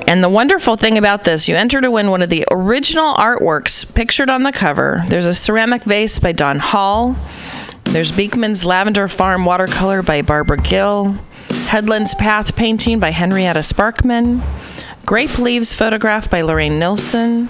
And 0.08 0.22
the 0.22 0.28
wonderful 0.28 0.76
thing 0.76 0.98
about 0.98 1.24
this, 1.24 1.48
you 1.48 1.54
enter 1.54 1.80
to 1.80 1.90
win 1.90 2.10
one 2.10 2.20
of 2.20 2.30
the 2.30 2.44
original 2.50 3.14
artworks 3.14 3.94
pictured 3.94 4.28
on 4.28 4.42
the 4.42 4.52
cover. 4.52 5.04
There's 5.08 5.24
a 5.24 5.32
ceramic 5.32 5.84
vase 5.84 6.18
by 6.18 6.32
Don 6.32 6.58
Hall. 6.58 7.16
There's 7.84 8.12
Beekman's 8.12 8.64
Lavender 8.64 9.06
Farm 9.06 9.44
watercolor 9.44 10.02
by 10.02 10.22
Barbara 10.22 10.58
Gill. 10.58 11.16
Headlands 11.66 12.14
Path 12.14 12.56
painting 12.56 12.98
by 13.00 13.10
Henrietta 13.10 13.60
Sparkman. 13.60 14.42
Grape 15.06 15.38
Leaves 15.38 15.74
photograph 15.74 16.28
by 16.28 16.42
Lorraine 16.42 16.78
Nilsson. 16.78 17.48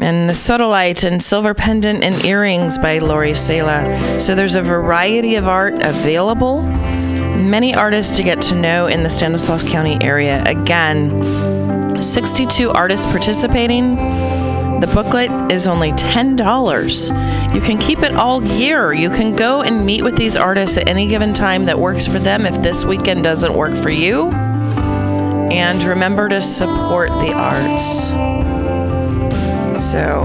And 0.00 0.28
the 0.28 0.34
Sodalite 0.34 1.04
and 1.04 1.20
Silver 1.20 1.54
Pendant 1.54 2.04
and 2.04 2.24
Earrings 2.24 2.78
by 2.78 2.98
Lori 2.98 3.32
Sela. 3.32 4.20
So 4.20 4.34
there's 4.34 4.54
a 4.54 4.62
variety 4.62 5.34
of 5.34 5.48
art 5.48 5.74
available. 5.82 6.62
Many 6.62 7.74
artists 7.74 8.16
to 8.16 8.22
get 8.22 8.40
to 8.42 8.54
know 8.54 8.86
in 8.86 9.02
the 9.02 9.10
Stanislaus 9.10 9.64
County 9.64 9.98
area. 10.00 10.44
Again, 10.44 11.10
62 12.00 12.70
artists 12.70 13.06
participating. 13.06 13.96
The 14.80 14.88
booklet 14.94 15.30
is 15.50 15.66
only 15.66 15.90
$10. 15.92 17.54
You 17.54 17.60
can 17.60 17.78
keep 17.78 17.98
it 18.00 18.14
all 18.14 18.44
year. 18.44 18.92
You 18.92 19.10
can 19.10 19.34
go 19.34 19.62
and 19.62 19.84
meet 19.84 20.04
with 20.04 20.14
these 20.14 20.36
artists 20.36 20.76
at 20.76 20.88
any 20.88 21.08
given 21.08 21.32
time 21.32 21.64
that 21.64 21.78
works 21.78 22.06
for 22.06 22.20
them 22.20 22.46
if 22.46 22.62
this 22.62 22.84
weekend 22.84 23.24
doesn't 23.24 23.52
work 23.52 23.74
for 23.74 23.90
you. 23.90 24.28
And 25.50 25.82
remember 25.82 26.28
to 26.28 26.40
support 26.40 27.08
the 27.08 27.32
arts. 27.32 28.37
So, 29.78 30.24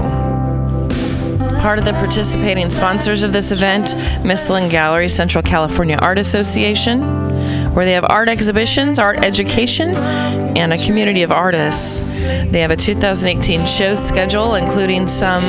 part 1.62 1.78
of 1.78 1.84
the 1.84 1.92
participating 1.92 2.68
sponsors 2.70 3.22
of 3.22 3.32
this 3.32 3.52
event, 3.52 3.94
Mistlin 4.24 4.68
Gallery 4.68 5.08
Central 5.08 5.42
California 5.42 5.96
Art 6.02 6.18
Association, 6.18 7.00
where 7.72 7.84
they 7.84 7.92
have 7.92 8.04
art 8.10 8.28
exhibitions, 8.28 8.98
art 8.98 9.24
education, 9.24 9.94
and 9.94 10.72
a 10.72 10.84
community 10.84 11.22
of 11.22 11.30
artists. 11.30 12.22
They 12.22 12.60
have 12.60 12.72
a 12.72 12.76
2018 12.76 13.64
show 13.64 13.94
schedule, 13.94 14.56
including 14.56 15.06
some 15.06 15.44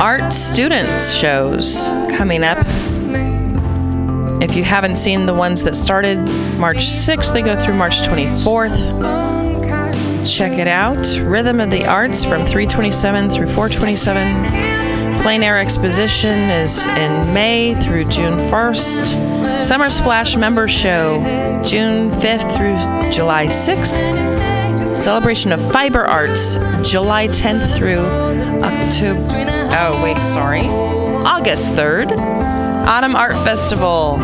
art 0.00 0.32
students 0.32 1.14
shows 1.14 1.86
coming 2.16 2.42
up. 2.42 2.58
If 4.42 4.56
you 4.56 4.64
haven't 4.64 4.96
seen 4.96 5.26
the 5.26 5.34
ones 5.34 5.62
that 5.64 5.76
started 5.76 6.20
March 6.58 6.78
6th, 6.78 7.34
they 7.34 7.42
go 7.42 7.54
through 7.54 7.74
March 7.74 8.00
24th. 8.00 9.49
Check 10.24 10.58
it 10.58 10.68
out. 10.68 11.18
Rhythm 11.22 11.60
of 11.60 11.70
the 11.70 11.86
Arts 11.86 12.24
from 12.24 12.44
327 12.44 13.30
through 13.30 13.46
427. 13.46 15.22
Plein 15.22 15.42
Air 15.42 15.58
Exposition 15.58 16.50
is 16.50 16.86
in 16.86 17.32
May 17.32 17.74
through 17.74 18.04
June 18.04 18.36
1st. 18.36 19.62
Summer 19.62 19.90
Splash 19.90 20.36
Member 20.36 20.68
Show, 20.68 21.20
June 21.64 22.10
5th 22.10 22.56
through 22.56 23.10
July 23.10 23.46
6th. 23.46 24.96
Celebration 24.96 25.52
of 25.52 25.72
Fiber 25.72 26.06
Arts, 26.06 26.56
July 26.82 27.28
10th 27.28 27.76
through 27.76 28.00
October. 28.62 29.68
Oh, 29.72 30.02
wait, 30.02 30.18
sorry. 30.26 30.62
August 30.62 31.72
3rd. 31.72 32.12
Autumn 32.86 33.14
Art 33.14 33.34
Festival, 33.44 34.18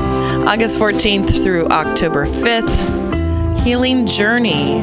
August 0.47 0.79
14th 0.79 1.43
through 1.43 1.67
October 1.69 2.27
5th. 2.27 3.61
Healing 3.61 4.07
Journey 4.07 4.81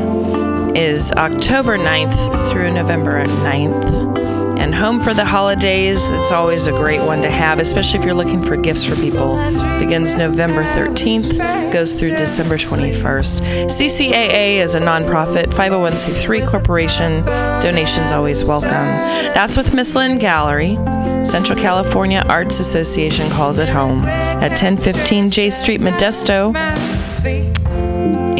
is 0.75 1.11
October 1.13 1.77
9th 1.77 2.51
through 2.51 2.71
November 2.71 3.23
9th. 3.23 4.57
And 4.57 4.73
Home 4.73 4.99
for 4.99 5.13
the 5.13 5.25
Holidays, 5.25 6.09
it's 6.09 6.31
always 6.31 6.67
a 6.67 6.71
great 6.71 7.01
one 7.01 7.21
to 7.21 7.29
have, 7.29 7.59
especially 7.59 7.99
if 7.99 8.05
you're 8.05 8.13
looking 8.13 8.41
for 8.41 8.55
gifts 8.55 8.83
for 8.83 8.95
people. 8.95 9.35
Begins 9.77 10.15
November 10.15 10.63
13th, 10.63 11.71
goes 11.71 11.99
through 11.99 12.15
December 12.15 12.55
21st. 12.55 13.65
CCAA 13.65 14.57
is 14.57 14.75
a 14.75 14.79
nonprofit 14.79 15.47
501c3 15.47 16.47
corporation. 16.47 17.23
Donations 17.61 18.11
always 18.11 18.43
welcome. 18.43 18.69
That's 18.69 19.57
with 19.57 19.73
Mistlin 19.73 20.19
Gallery. 20.19 20.77
Central 21.25 21.59
California 21.59 22.23
Arts 22.29 22.59
Association 22.59 23.29
calls 23.29 23.59
it 23.59 23.69
home 23.69 24.05
at 24.05 24.49
1015 24.49 25.29
J 25.29 25.49
Street, 25.49 25.81
Modesto. 25.81 26.53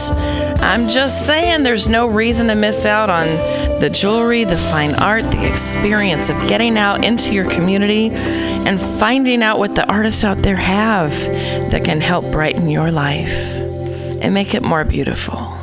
I'm 0.59 0.87
just 0.87 1.25
saying 1.25 1.63
there's 1.63 1.87
no 1.87 2.07
reason 2.07 2.47
to 2.47 2.55
miss 2.55 2.85
out 2.85 3.09
on 3.09 3.27
the 3.79 3.89
jewelry, 3.89 4.43
the 4.43 4.57
fine 4.57 4.95
art, 4.95 5.23
the 5.31 5.47
experience 5.47 6.29
of 6.29 6.35
getting 6.47 6.77
out 6.77 7.05
into 7.05 7.33
your 7.33 7.49
community 7.49 8.09
and 8.09 8.81
finding 8.81 9.43
out 9.43 9.59
what 9.59 9.75
the 9.75 9.89
artists 9.91 10.23
out 10.23 10.39
there 10.39 10.55
have 10.55 11.11
that 11.71 11.85
can 11.85 12.01
help 12.01 12.31
brighten 12.31 12.69
your 12.69 12.91
life 12.91 13.29
and 13.29 14.33
make 14.33 14.53
it 14.53 14.63
more 14.63 14.83
beautiful. 14.83 15.57